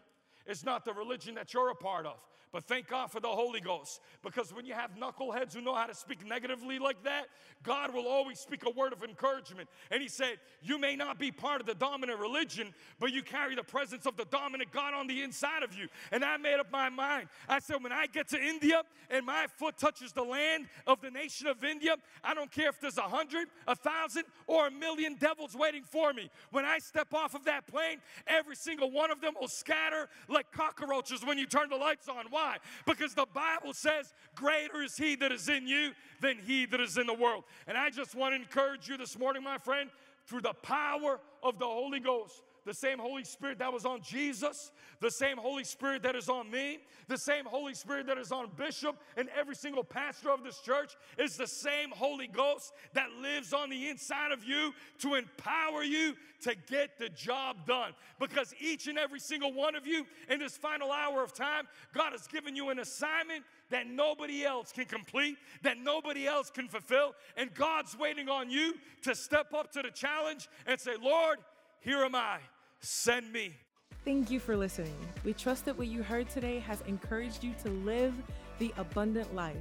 is 0.47 0.64
not 0.64 0.84
the 0.84 0.93
religion 0.93 1.34
that 1.34 1.53
you're 1.55 1.70
a 1.70 1.74
part 1.74 2.07
of. 2.07 2.16
But 2.53 2.64
thank 2.64 2.88
God 2.88 3.11
for 3.11 3.18
the 3.18 3.28
Holy 3.28 3.62
Ghost 3.62 4.03
because 4.22 4.53
when 4.53 4.66
you 4.66 4.74
have 4.74 4.90
knuckleheads 4.95 5.55
who 5.55 5.62
know 5.62 5.74
how 5.74 5.86
to 5.86 5.95
speak 5.95 6.26
negatively 6.26 6.78
like 6.78 7.03
that, 7.05 7.28
God 7.62 7.95
will 7.95 8.07
always 8.07 8.38
speak 8.38 8.66
a 8.66 8.70
word 8.70 8.93
of 8.93 9.03
encouragement. 9.03 9.70
And 9.90 10.03
He 10.03 10.09
said, 10.09 10.34
You 10.61 10.78
may 10.78 10.95
not 10.95 11.18
be 11.18 11.30
part 11.30 11.62
of 11.62 11.66
the 11.66 11.74
dominant 11.74 12.20
religion, 12.20 12.74
but 13.01 13.11
you 13.11 13.22
carry 13.22 13.55
the 13.55 13.62
presence 13.62 14.05
of 14.05 14.18
the 14.18 14.26
dominant 14.26 14.70
God 14.70 14.93
on 14.93 15.07
the 15.07 15.22
inside 15.22 15.62
of 15.62 15.74
you. 15.74 15.88
And 16.11 16.22
I 16.22 16.36
made 16.36 16.61
up 16.61 16.70
my 16.70 16.90
mind. 16.90 17.28
I 17.49 17.59
said, 17.59 17.82
When 17.82 17.93
I 17.93 18.07
get 18.07 18.28
to 18.28 18.38
India 18.38 18.82
and 19.09 19.24
my 19.24 19.47
foot 19.57 19.78
touches 19.78 20.12
the 20.12 20.22
land 20.22 20.66
of 20.86 21.01
the 21.01 21.11
nation 21.11 21.47
of 21.47 21.64
India, 21.64 21.97
I 22.22 22.34
don't 22.34 22.51
care 22.51 22.68
if 22.68 22.78
there's 22.80 22.99
a 22.99 23.03
hundred, 23.03 23.49
a 23.66 23.74
thousand, 23.74 24.24
or 24.47 24.66
a 24.66 24.70
million 24.70 25.14
devils 25.14 25.57
waiting 25.57 25.84
for 25.84 26.12
me. 26.12 26.28
When 26.51 26.66
I 26.66 26.80
step 26.80 27.14
off 27.14 27.34
of 27.34 27.47
that 27.47 27.66
plane, 27.66 27.97
every 28.26 28.57
single 28.57 28.90
one 28.90 29.11
of 29.11 29.22
them 29.22 29.32
will 29.40 29.49
scatter 29.49 30.11
like 30.33 30.51
cockroaches 30.53 31.24
when 31.24 31.39
you 31.39 31.47
turn 31.47 31.68
the 31.68 31.76
lights 31.76 32.09
on. 32.09 32.26
Why? 32.30 32.57
Because 32.87 33.14
the 33.14 33.26
Bible 33.33 33.74
says, 33.74 34.12
Greater 34.35 34.83
is 34.83 34.97
He 34.97 35.14
that 35.16 35.33
is 35.33 35.49
in 35.49 35.66
you 35.66 35.93
than 36.20 36.39
He 36.39 36.66
that 36.66 36.80
is 36.80 36.99
in 36.99 37.07
the 37.07 37.14
world. 37.14 37.45
And 37.66 37.76
I 37.76 37.91
just 37.91 38.14
want 38.14 38.33
to 38.33 38.37
encourage 38.37 38.89
you 38.89 38.97
this 38.97 39.18
morning, 39.18 39.43
my 39.43 39.59
friend, 39.59 39.91
through 40.26 40.43
the 40.43 40.55
power 40.55 41.20
of 41.43 41.59
the 41.59 41.66
Holy 41.66 42.01
Ghost 42.01 42.43
the 42.64 42.74
same 42.74 42.98
Holy 42.98 43.24
Spirit 43.24 43.58
that 43.58 43.72
was 43.72 43.84
on 43.84 44.02
Jesus, 44.02 44.70
the 45.00 45.10
same 45.10 45.36
Holy 45.36 45.64
Spirit 45.64 46.02
that 46.02 46.14
is 46.14 46.28
on 46.28 46.50
me, 46.50 46.78
the 47.08 47.18
same 47.18 47.44
Holy 47.44 47.74
Spirit 47.74 48.06
that 48.06 48.18
is 48.18 48.30
on 48.30 48.50
Bishop 48.56 48.96
and 49.16 49.28
every 49.36 49.54
single 49.54 49.82
pastor 49.82 50.30
of 50.30 50.44
this 50.44 50.60
church 50.60 50.96
is 51.18 51.36
the 51.36 51.46
same 51.46 51.90
Holy 51.90 52.28
Ghost 52.28 52.72
that 52.94 53.08
lives 53.20 53.52
on 53.52 53.70
the 53.70 53.88
inside 53.88 54.32
of 54.32 54.44
you 54.44 54.72
to 55.00 55.14
empower 55.14 55.82
you 55.82 56.14
to 56.42 56.54
get 56.68 56.98
the 56.98 57.08
job 57.08 57.66
done. 57.66 57.92
Because 58.20 58.54
each 58.60 58.86
and 58.86 58.98
every 58.98 59.20
single 59.20 59.52
one 59.52 59.74
of 59.74 59.86
you 59.86 60.06
in 60.28 60.38
this 60.38 60.56
final 60.56 60.92
hour 60.92 61.22
of 61.22 61.32
time, 61.32 61.66
God 61.92 62.12
has 62.12 62.26
given 62.26 62.54
you 62.54 62.70
an 62.70 62.78
assignment 62.78 63.44
that 63.70 63.86
nobody 63.88 64.44
else 64.44 64.70
can 64.70 64.84
complete, 64.84 65.36
that 65.62 65.78
nobody 65.78 66.26
else 66.26 66.50
can 66.50 66.68
fulfill. 66.68 67.14
And 67.36 67.52
God's 67.54 67.96
waiting 67.98 68.28
on 68.28 68.50
you 68.50 68.74
to 69.02 69.14
step 69.14 69.52
up 69.54 69.72
to 69.72 69.82
the 69.82 69.90
challenge 69.90 70.48
and 70.66 70.78
say, 70.78 70.92
Lord, 71.00 71.38
here 71.80 72.04
am 72.04 72.14
I, 72.14 72.38
send 72.83 73.33
me. 73.33 73.57
Thank 74.05 74.30
you 74.30 74.41
for 74.41 74.57
listening. 74.57 74.97
We 75.24 75.33
trust 75.33 75.64
that 75.66 75.78
what 75.78 75.87
you 75.87 76.03
heard 76.03 76.28
today 76.28 76.59
has 76.61 76.83
encouraged 76.83 77.45
you 77.45 77.55
to 77.62 77.70
live 77.70 78.14
the 78.59 78.74
abundant 78.76 79.35
life. 79.35 79.57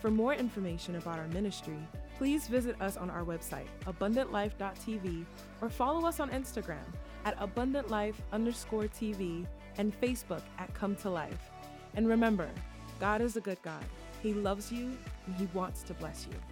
For 0.00 0.10
more 0.10 0.34
information 0.34 0.96
about 0.96 1.18
our 1.18 1.28
ministry, 1.28 1.78
please 2.16 2.48
visit 2.48 2.80
us 2.80 2.96
on 2.96 3.10
our 3.10 3.22
website, 3.22 3.66
abundantlife.tv, 3.86 5.24
or 5.60 5.68
follow 5.68 6.06
us 6.06 6.20
on 6.20 6.30
Instagram 6.30 6.84
at 7.24 7.38
abundantlife 7.38 8.16
underscore 8.32 8.84
TV 8.84 9.46
and 9.78 9.98
Facebook 10.00 10.42
at 10.58 10.72
Come 10.74 10.96
to 10.96 11.10
Life. 11.10 11.50
And 11.94 12.08
remember, 12.08 12.48
God 12.98 13.20
is 13.20 13.36
a 13.36 13.40
good 13.40 13.60
God. 13.62 13.84
He 14.22 14.32
loves 14.32 14.72
you 14.72 14.96
and 15.26 15.36
He 15.36 15.46
wants 15.52 15.82
to 15.82 15.94
bless 15.94 16.26
you. 16.26 16.51